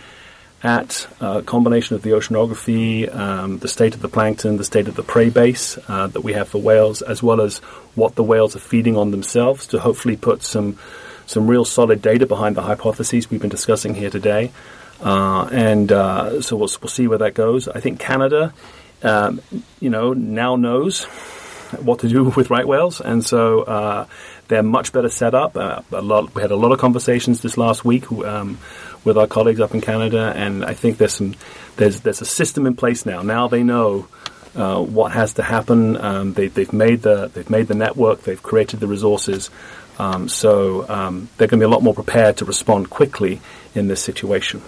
at 0.63 1.07
a 1.21 1.43
combination 1.43 1.97
of 1.97 2.03
the 2.03 2.11
oceanography, 2.13 3.15
um, 3.15 3.59
the 3.59 3.69
state 3.69 3.95
of 3.95 4.01
the 4.01 4.09
plankton, 4.09 4.57
the 4.57 4.65
state 4.65 4.89
of 4.89 4.95
the 4.95 5.03
prey 5.03 5.29
base 5.29 5.77
uh, 5.87 6.07
that 6.07 6.23
we 6.23 6.33
have 6.33 6.49
for 6.49 6.63
whales, 6.63 7.03
as 7.03 7.23
well 7.23 7.43
as 7.43 7.59
what 7.95 8.15
the 8.15 8.23
whales 8.23 8.57
are 8.57 8.61
feeding 8.61 8.97
on 8.97 9.11
themselves 9.11 9.67
to 9.67 9.79
hopefully 9.79 10.17
put 10.17 10.43
some 10.43 10.79
some 11.27 11.47
real 11.47 11.67
solid 11.67 12.01
data 12.01 12.25
behind 12.25 12.57
the 12.57 12.63
hypotheses 12.63 13.29
we've 13.29 13.41
been 13.43 13.51
discussing 13.51 13.95
here 13.95 14.11
today. 14.11 14.51
Uh, 15.03 15.47
and 15.53 15.93
uh, 15.93 16.41
so 16.41 16.57
we'll, 16.57 16.71
we'll 16.81 16.89
see 16.89 17.07
where 17.07 17.19
that 17.19 17.35
goes. 17.35 17.69
I 17.69 17.81
think 17.81 18.01
Canada, 18.01 18.55
um, 19.03 19.43
you 19.79 19.91
know, 19.91 20.15
now 20.15 20.57
knows 20.57 21.07
what 21.81 22.01
to 22.01 22.09
do 22.09 22.25
with 22.37 22.51
right 22.51 22.67
whales, 22.67 23.01
and 23.01 23.25
so 23.25 23.63
uh, 23.63 24.07
they're 24.49 24.63
much 24.63 24.93
better 24.93 25.09
set 25.09 25.35
up. 25.35 25.57
Uh, 25.57 25.83
a 25.93 26.03
lot, 26.03 26.35
we 26.35 26.43
had 26.43 26.51
a 26.51 26.57
lot 26.57 26.73
of 26.73 26.79
conversations 26.79 27.43
this 27.43 27.57
last 27.57 27.85
week 27.85 28.11
um, 28.13 28.59
with 29.05 29.17
our 29.19 29.27
colleagues 29.27 29.61
up 29.61 29.75
in 29.75 29.81
Canada, 29.81 30.33
and 30.37 30.65
I 30.65 30.75
think 30.75 30.99
there's 30.99 31.15
some 31.15 31.35
there's 31.77 32.01
there's 32.01 32.21
a 32.21 32.27
system 32.27 32.67
in 32.67 32.77
place 32.77 33.07
now. 33.07 33.23
Now 33.23 33.49
they 33.49 33.63
know. 33.63 34.09
Uh, 34.55 34.83
what 34.83 35.13
has 35.13 35.33
to 35.33 35.43
happen? 35.43 35.97
Um, 35.97 36.35
they, 36.35 36.49
have 36.49 36.75
made 36.75 37.01
the 37.01 37.31
they've 37.33 37.49
made 37.49 37.69
the 37.69 37.75
network. 37.75 38.25
They've 38.25 38.43
created 38.43 38.81
the 38.81 38.87
resources, 38.87 39.49
um, 39.99 40.29
so 40.29 40.87
um, 40.91 41.31
they're 41.39 41.49
going 41.49 41.59
to 41.59 41.67
be 41.67 41.71
a 41.71 41.75
lot 41.75 41.83
more 41.83 41.95
prepared 41.95 42.37
to 42.37 42.45
respond 42.45 42.91
quickly 42.91 43.41
in 43.75 43.89
this 43.89 44.03
situation. 44.03 44.61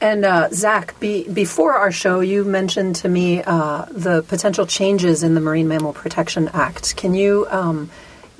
And 0.00 0.24
uh, 0.24 0.50
Zach, 0.50 0.98
be, 1.00 1.28
before 1.28 1.74
our 1.74 1.90
show, 1.90 2.20
you 2.20 2.44
mentioned 2.44 2.96
to 2.96 3.08
me 3.08 3.42
uh, 3.42 3.86
the 3.90 4.22
potential 4.22 4.66
changes 4.66 5.22
in 5.22 5.34
the 5.34 5.40
Marine 5.40 5.68
Mammal 5.68 5.94
Protection 5.94 6.48
Act. 6.48 6.96
Can 6.96 7.14
you 7.14 7.46
um, 7.50 7.90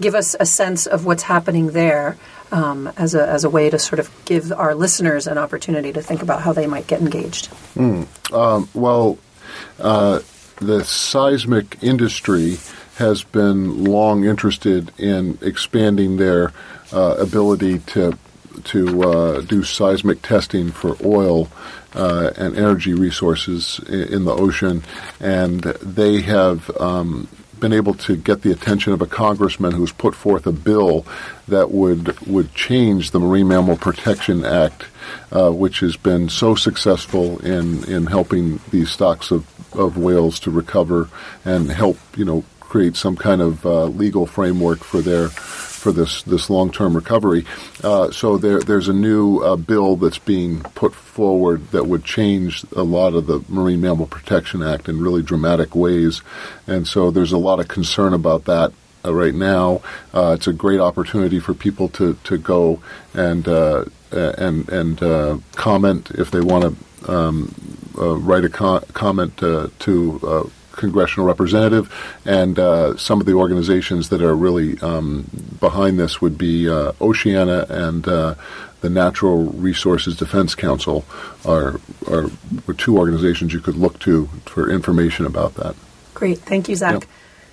give 0.01 0.15
us 0.15 0.37
a 0.39 0.45
sense 0.45 0.87
of 0.87 1.07
what's 1.07 1.23
happening 1.23 1.69
there 1.69 2.19
um, 2.53 2.89
as, 2.97 3.15
a, 3.15 3.27
as 3.27 3.45
a 3.45 3.51
way 3.51 3.71
to 3.71 3.79
sort 3.79 3.99
of 3.99 4.11
give 4.25 4.53
our 4.53 4.75
listeners 4.75 5.27
an 5.27 5.39
opportunity 5.39 5.93
to 5.93 6.03
think 6.03 6.23
about 6.23 6.43
how 6.43 6.53
they 6.53 6.67
might 6.67 6.87
get 6.87 7.01
engaged? 7.01 7.49
Mm. 7.75 8.07
Um, 8.33 8.69
well, 8.75 9.19
uh, 9.79 10.21
the 10.57 10.85
seismic 10.85 11.83
industry 11.83 12.59
has 12.97 13.23
been 13.23 13.85
long 13.85 14.25
interested 14.25 14.91
in 14.99 15.39
expanding 15.43 16.17
their 16.17 16.53
uh, 16.93 17.17
ability 17.19 17.79
to 17.81 18.19
to 18.65 19.03
uh, 19.03 19.41
do 19.43 19.63
seismic 19.63 20.23
testing 20.23 20.71
for 20.71 20.97
oil 21.05 21.49
uh, 21.95 22.31
and 22.37 22.57
energy 22.57 22.95
resources 22.95 23.81
in, 23.89 24.25
the 24.25 24.35
ocean, 24.35 24.83
and 25.19 25.63
they 25.63 26.21
have 26.21 26.71
um, 26.79 27.29
been 27.59 27.73
able 27.73 27.95
to 27.95 28.17
get 28.17 28.43
the 28.43 28.53
attention 28.53 28.93
of 28.93 29.01
a 29.01 29.07
congressman 29.07 29.73
who's 29.73 29.93
put 29.93 30.15
forth 30.15 30.47
a 30.47 30.53
bill 30.53 31.07
that 31.49 31.71
would 31.71 32.19
would 32.27 32.55
change 32.55 33.11
the 33.11 33.21
Marine 33.21 33.49
Mammal 33.49 33.77
Protection 33.77 34.45
Act, 34.45 34.85
uh, 35.33 35.51
which 35.51 35.81
has 35.81 35.97
been 35.97 36.29
so 36.29 36.55
successful 36.55 37.39
in 37.39 37.85
in 37.85 38.07
helping 38.07 38.61
these 38.71 38.91
stocks 38.91 39.31
of, 39.31 39.47
of 39.75 39.97
whales 39.97 40.39
to 40.41 40.51
recover 40.51 41.09
and 41.45 41.71
help 41.71 41.99
you 42.17 42.25
know 42.25 42.45
create 42.61 42.97
some 42.97 43.17
kind 43.17 43.41
of 43.41 43.65
uh, 43.65 43.85
legal 43.85 44.27
framework 44.27 44.81
for 44.81 45.01
their 45.01 45.29
for 45.87 45.93
this 45.93 46.25
this 46.25 46.51
long 46.51 46.73
term 46.73 46.97
recovery. 46.97 47.45
Uh, 47.85 48.11
so 48.11 48.39
there 48.39 48.59
there's 48.59 48.89
a 48.89 48.93
new 48.93 49.39
uh, 49.39 49.55
bill 49.55 49.95
that's 49.95 50.19
being 50.19 50.61
put 50.75 50.93
forward 50.93 51.71
that 51.71 51.87
would 51.87 52.03
change 52.03 52.65
a 52.75 52.83
lot 52.83 53.15
of 53.15 53.29
the 53.29 53.45
Marine 53.49 53.81
Mammal 53.81 54.09
Protection 54.09 54.65
Act 54.65 54.89
in 54.89 55.01
really 55.01 55.23
dramatic 55.23 55.77
ways, 55.77 56.23
and 56.67 56.89
so 56.89 57.13
there's 57.13 57.31
a 57.31 57.39
lot 57.39 57.61
of 57.61 57.69
concern 57.69 58.15
about 58.15 58.47
that. 58.47 58.73
Uh, 59.05 59.15
right 59.15 59.35
now, 59.35 59.81
uh, 60.13 60.35
it's 60.37 60.49
a 60.49 60.53
great 60.53 60.81
opportunity 60.81 61.39
for 61.39 61.55
people 61.55 61.89
to, 61.91 62.15
to 62.25 62.37
go 62.37 62.83
and 63.15 63.47
uh, 63.47 63.85
and 64.11 64.69
and 64.69 64.99
comment 65.55 66.11
if 66.19 66.33
they 66.33 66.41
want 66.41 66.65
to 66.65 67.13
um, 67.13 67.55
write 67.95 68.45
a 68.45 68.49
co- 68.49 68.83
comment 68.93 69.37
to 69.37 70.51
congressional 70.77 71.27
representative, 71.27 71.93
and 72.25 72.59
uh, 72.59 72.97
some 72.97 73.21
of 73.21 73.27
the 73.27 73.33
organizations 73.33 74.11
that 74.11 74.23
are 74.23 74.37
really 74.37 74.79
um, 74.81 75.27
behind 75.59 75.99
this 75.99 76.21
would 76.21 76.39
be 76.39 76.69
uh, 76.69 76.93
Oceana 77.01 77.67
and 77.69 78.07
uh, 78.07 78.35
the 78.81 78.91
Natural 78.91 79.45
Resources 79.45 80.17
Defense 80.17 80.55
Council 80.55 81.05
are, 81.45 81.81
are, 82.09 82.31
are 82.69 82.75
two 82.75 82.99
organizations 82.99 83.53
you 83.53 83.61
could 83.61 83.77
look 83.77 83.99
to 84.01 84.27
for 84.45 84.71
information 84.71 85.27
about 85.27 85.55
that. 85.55 85.75
Great, 86.15 86.39
thank 86.39 86.69
you, 86.69 86.77
Zach. 86.77 86.93
Yep. 86.93 87.05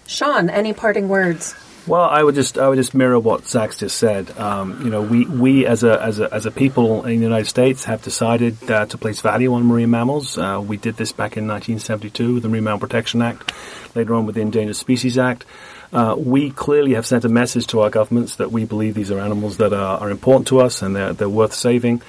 Sean, 0.06 0.50
any 0.50 0.74
parting 0.74 1.10
words? 1.10 1.56
Well, 1.86 2.04
I 2.04 2.24
would 2.24 2.36
just 2.36 2.58
I 2.58 2.70
would 2.70 2.78
just 2.78 2.94
mirror 2.94 3.20
what 3.20 3.46
Zach's 3.46 3.78
just 3.78 3.98
said. 3.98 4.32
Um, 4.38 4.86
you 4.86 4.90
know, 4.90 5.02
we, 5.02 5.26
we 5.26 5.66
as 5.66 5.84
a, 5.84 6.02
as 6.02 6.22
a 6.22 6.34
as 6.34 6.46
a 6.46 6.52
people 6.52 7.04
in 7.04 7.18
the 7.18 7.24
United 7.24 7.48
States 7.48 7.84
have 7.84 8.02
decided 8.02 8.72
uh, 8.72 8.86
to 8.86 8.98
place 8.98 9.20
value 9.20 9.54
on 9.54 9.66
marine 9.66 9.92
mammals. 9.92 10.38
Uh, 10.38 10.64
we 10.66 10.78
did 10.78 10.96
this 10.96 11.12
back 11.12 11.36
in 11.36 11.46
1972 11.46 12.36
with 12.36 12.44
the 12.44 12.50
Marine 12.50 12.64
Mammal 12.64 12.80
Protection 12.80 13.22
Act, 13.22 13.52
later 13.96 14.16
on 14.16 14.26
with 14.26 14.36
the 14.36 14.42
Endangered 14.42 14.78
Species 14.78 15.18
Act. 15.18 15.46
Uh, 15.92 16.16
we 16.18 16.52
clearly 16.52 16.94
have 16.94 17.06
sent 17.06 17.26
a 17.26 17.30
message 17.30 17.68
to 17.68 17.82
our 17.82 17.90
governments 17.90 18.38
that 18.38 18.52
we 18.52 18.64
believe 18.64 18.96
these 18.96 19.12
are 19.12 19.20
animals 19.20 19.58
that 19.58 19.74
are, 19.74 20.00
are 20.00 20.10
important 20.10 20.48
to 20.48 20.62
us 20.62 20.82
and 20.82 20.96
they're, 20.96 21.14
they're 21.14 21.30
worth 21.30 21.54
saving. 21.54 22.02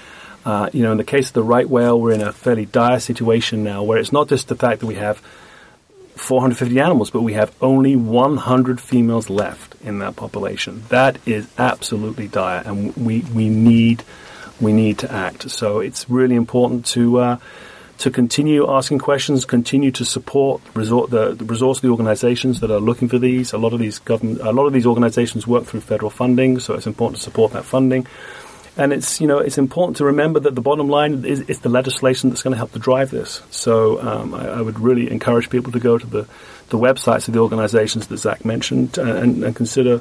Uh, 0.45 0.70
you 0.72 0.83
know, 0.83 0.93
in 0.93 0.99
the 0.99 1.05
case 1.05 1.29
of 1.29 1.33
the 1.35 1.43
right 1.43 1.68
whale, 1.68 2.01
we're 2.01 2.12
in 2.12 2.22
a 2.22 2.33
fairly 2.33 2.64
dire 2.64 3.01
situation 3.01 3.64
now 3.64 3.83
where 3.83 3.99
it's 3.99 4.12
not 4.12 4.29
just 4.29 4.49
the 4.49 4.55
fact 4.55 4.81
that 4.81 4.87
we 4.87 4.95
have 4.95 5.20
450 6.17 6.81
animals, 6.81 7.11
but 7.11 7.23
we 7.23 7.33
have 7.35 7.55
only 7.61 7.97
100 7.97 8.81
females 8.81 9.29
left 9.29 9.75
in 9.83 9.99
that 9.99 10.17
population. 10.17 10.85
That 10.89 11.19
is 11.27 11.49
absolutely 11.59 12.29
dire, 12.29 12.62
and 12.65 12.97
we, 12.97 13.21
we 13.35 13.49
need 13.49 14.05
we 14.61 14.73
need 14.73 14.99
to 14.99 15.11
act. 15.12 15.51
So 15.51 15.81
it's 15.81 16.09
really 16.09 16.37
important 16.37 16.87
to 16.87 17.19
uh, 17.19 17.37
to 17.99 18.11
continue 18.11 18.69
asking 18.71 18.99
questions, 18.99 19.45
continue 19.45 19.91
to 19.93 20.05
support 20.05 20.61
resort, 20.75 21.11
the, 21.11 21.35
the 21.35 21.45
resource 21.45 21.81
the 21.81 21.89
organisations 21.89 22.61
that 22.61 22.71
are 22.71 22.81
looking 22.81 23.09
for 23.09 23.19
these. 23.19 23.53
A 23.53 23.59
lot 23.59 23.73
of 23.73 23.79
these 23.79 23.99
government, 23.99 24.41
a 24.41 24.53
lot 24.53 24.67
of 24.67 24.73
these 24.73 24.87
organisations 24.87 25.47
work 25.47 25.65
through 25.65 25.81
federal 25.81 26.11
funding, 26.11 26.59
so 26.59 26.75
it's 26.75 26.87
important 26.87 27.19
to 27.19 27.23
support 27.23 27.53
that 27.53 27.65
funding. 27.65 28.07
And 28.77 28.93
it's 28.93 29.20
you 29.20 29.27
know 29.27 29.39
it's 29.39 29.59
important 29.59 29.99
to 29.99 30.05
remember 30.05 30.41
that 30.41 30.55
the 30.55 30.61
bottom 30.61 30.89
line 30.89 31.25
is, 31.25 31.61
the 31.61 31.68
legislation 31.68 32.31
that's 32.31 32.43
going 32.43 32.53
to 32.53 32.59
help 32.59 32.72
to 32.72 32.79
drive 32.79 33.11
this. 33.11 33.41
So 33.51 34.03
um, 34.03 34.35
I, 34.35 34.49
I, 34.49 34.61
would 34.61 34.81
really 34.81 35.11
encourage 35.11 35.49
people 35.49 35.72
to 35.72 35.81
go 35.81 35.97
to 35.97 36.07
the, 36.07 36.27
the 36.70 36.79
websites 36.79 37.29
of 37.29 37.35
the 37.35 37.41
organisations 37.41 38.09
that 38.09 38.16
Zach 38.16 38.45
mentioned 38.45 38.99
and, 38.99 39.45
and, 39.45 39.55
consider 39.55 40.01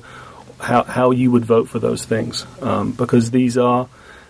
how 0.59 0.83
how 0.83 1.11
you 1.11 1.29
would 1.29 1.45
vote 1.45 1.69
for 1.69 1.77
those 1.77 2.03
things 2.03 2.47
um, 2.61 2.93
because 2.93 3.29
these 3.29 3.59
are 3.59 3.87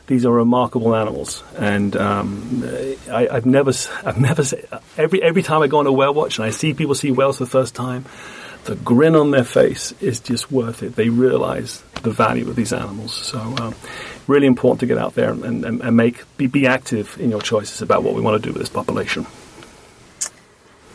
these 0.08 0.26
are 0.26 0.32
remarkable 0.34 0.96
animals, 0.96 1.44
and 1.58 1.96
um, 1.96 2.64
I, 3.10 3.30
have 3.32 3.46
never, 3.46 3.72
I've 4.06 4.20
never, 4.20 4.44
every 4.98 5.24
every 5.24 5.44
time 5.44 5.62
I 5.62 5.68
go 5.68 5.80
on 5.80 5.88
a 5.88 5.94
whale 5.94 6.14
watch 6.14 6.38
and 6.38 6.46
I 6.46 6.50
see 6.50 6.74
people 6.74 6.96
see 6.96 7.12
whales 7.12 7.38
for 7.38 7.46
the 7.46 7.50
first 7.50 7.74
time, 7.74 8.04
the 8.66 8.76
grin 8.76 9.16
on 9.16 9.32
their 9.32 9.46
face 9.46 9.94
is 10.02 10.20
just 10.20 10.52
worth 10.52 10.84
it. 10.84 10.96
They 10.96 11.08
realize 11.08 11.82
the 12.04 12.12
value 12.12 12.48
of 12.48 12.56
these 12.56 12.72
animals. 12.72 13.14
So, 13.14 13.40
um, 13.40 13.76
really 14.28 14.48
important 14.48 14.80
to 14.82 14.86
get 14.86 14.98
out 14.98 15.16
there 15.16 15.32
and, 15.32 15.66
and, 15.66 15.82
and 15.82 15.98
make 15.98 16.24
be, 16.38 16.48
be 16.48 16.68
active 16.68 17.18
in 17.20 17.30
your 17.30 17.42
choices 17.42 17.82
about 17.82 18.04
what 18.04 18.14
we 18.14 18.22
want 18.22 18.42
to 18.42 18.48
do 18.48 18.54
with 18.54 18.62
this 18.62 18.70
population. 18.70 19.26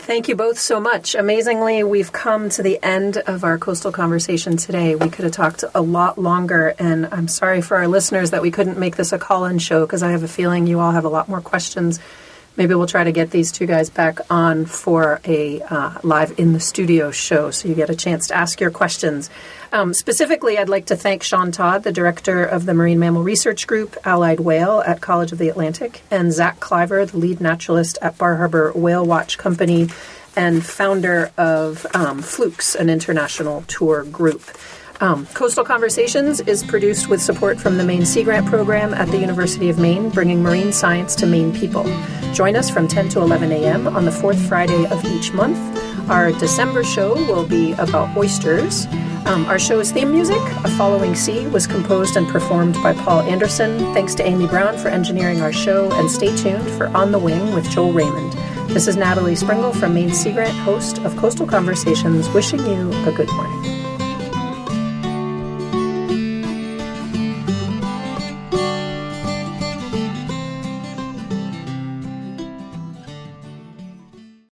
Thank 0.09 0.29
you 0.29 0.37
both 0.37 0.59
so 0.59 0.81
much. 0.81 1.15
Amazingly, 1.15 1.83
we've 1.85 2.13
come 2.13 2.49
to 2.51 2.63
the 2.63 2.83
end 2.83 3.19
of 3.19 3.45
our 3.45 3.59
coastal 3.59 3.93
conversation 3.93 4.57
today. 4.57 4.95
We 4.95 5.11
could 5.11 5.25
have 5.25 5.35
talked 5.35 5.65
a 5.75 5.83
lot 5.83 6.17
longer, 6.17 6.75
and 6.79 7.09
I'm 7.13 7.29
sorry 7.29 7.61
for 7.61 7.77
our 7.77 7.89
listeners 7.89 8.31
that 8.31 8.41
we 8.41 8.51
couldn't 8.51 8.79
make 8.79 8.97
this 8.97 9.13
a 9.13 9.19
call 9.19 9.45
in 9.45 9.59
show 9.59 9.85
because 9.85 10.03
I 10.03 10.13
have 10.13 10.23
a 10.23 10.29
feeling 10.29 10.67
you 10.67 10.81
all 10.81 10.93
have 10.93 11.05
a 11.05 11.11
lot 11.11 11.29
more 11.29 11.43
questions 11.43 12.01
maybe 12.59 12.75
we'll 12.75 12.87
try 12.87 13.05
to 13.05 13.13
get 13.13 13.31
these 13.31 13.51
two 13.51 13.65
guys 13.65 13.89
back 13.89 14.19
on 14.29 14.67
for 14.67 15.21
a 15.25 15.63
uh, 15.63 15.99
live 16.03 16.39
in 16.39 16.53
the 16.53 16.61
studio 16.61 17.11
show 17.11 17.51
so 17.51 17.69
you 17.69 17.75
get 17.75 17.89
a 17.89 17.97
chance 17.97 18.27
to 18.27 18.37
ask 18.37 18.61
your 18.61 18.71
questions. 18.71 19.31
Um, 19.73 19.95
specifically, 19.95 20.59
I'd 20.59 20.69
like 20.69 20.87
to 20.87 20.97
thank 20.97 21.23
Sean 21.23 21.53
Todd, 21.53 21.85
the 21.85 21.93
director 21.93 22.45
of 22.45 22.67
the 22.67 22.75
Marine 22.75 22.99
Mammal 22.99 23.23
Research 23.23 23.67
Group, 23.67 23.97
Allied 24.05 24.41
Whale 24.41 24.83
at 24.87 25.01
College 25.01 25.33
of 25.33 25.39
the 25.39 25.49
Atlantic, 25.49 26.03
and 26.11 26.33
Zach 26.33 26.59
Klyver, 26.59 27.11
the 27.11 27.19
lead 27.19 27.41
naturalist 27.41 27.99
at 28.03 28.19
Bar 28.19 28.37
Harbor 28.37 28.73
Whale 28.75 29.07
Watch 29.07 29.39
Company 29.39 29.89
and 30.37 30.65
founder 30.65 31.31
of 31.37 31.87
um, 31.95 32.23
Flukes, 32.23 32.75
an 32.75 32.89
international 32.89 33.63
tour 33.69 34.05
group. 34.05 34.43
Um, 35.01 35.27
Coastal 35.27 35.65
Conversations 35.65 36.41
is 36.41 36.65
produced 36.65 37.09
with 37.09 37.23
support 37.23 37.61
from 37.61 37.79
the 37.79 37.85
Maine 37.85 38.05
Sea 38.05 38.25
Grant 38.25 38.47
Program 38.47 38.93
at 38.95 39.09
the 39.09 39.19
University 39.19 39.69
of 39.71 39.79
Maine, 39.79 40.11
bringing 40.11 40.43
marine 40.43 40.73
science 40.73 41.15
to 41.17 41.27
Maine 41.27 41.55
people. 41.55 41.85
Join 42.33 42.57
us 42.57 42.69
from 42.69 42.89
10 42.89 43.09
to 43.11 43.21
11 43.21 43.53
a.m. 43.53 43.87
on 43.87 44.05
the 44.05 44.11
fourth 44.11 44.41
Friday 44.49 44.87
of 44.87 45.05
each 45.05 45.33
month. 45.33 45.59
Our 46.11 46.33
December 46.33 46.83
show 46.83 47.15
will 47.15 47.47
be 47.47 47.73
about 47.75 48.17
oysters. 48.17 48.87
Um, 49.27 49.45
our 49.47 49.59
show's 49.59 49.93
theme 49.93 50.11
music, 50.11 50.41
A 50.65 50.71
Following 50.71 51.15
Sea, 51.15 51.47
was 51.47 51.67
composed 51.69 52.17
and 52.17 52.27
performed 52.27 52.75
by 52.83 52.93
Paul 52.95 53.21
Anderson. 53.21 53.79
Thanks 53.95 54.17
to 54.17 54.27
Amy 54.27 54.49
Brown 54.49 54.79
for 54.79 54.89
engineering 54.89 55.43
our 55.43 55.53
show, 55.53 55.93
and 55.93 56.11
stay 56.11 56.35
tuned 56.37 56.69
for 56.71 56.89
On 56.89 57.13
the 57.13 57.19
Wing 57.21 57.55
with 57.55 57.71
Joel 57.71 57.93
Raymond. 57.93 58.33
This 58.71 58.89
is 58.89 58.97
Natalie 58.97 59.35
Springuel 59.35 59.77
from 59.77 59.95
Maine 59.95 60.13
Sea 60.13 60.33
Grant, 60.33 60.57
host 60.59 60.99
of 61.03 61.17
Coastal 61.17 61.47
Conversations, 61.47 62.29
wishing 62.31 62.61
you 62.67 62.91
a 63.07 63.13
good 63.13 63.31
morning. 63.33 63.78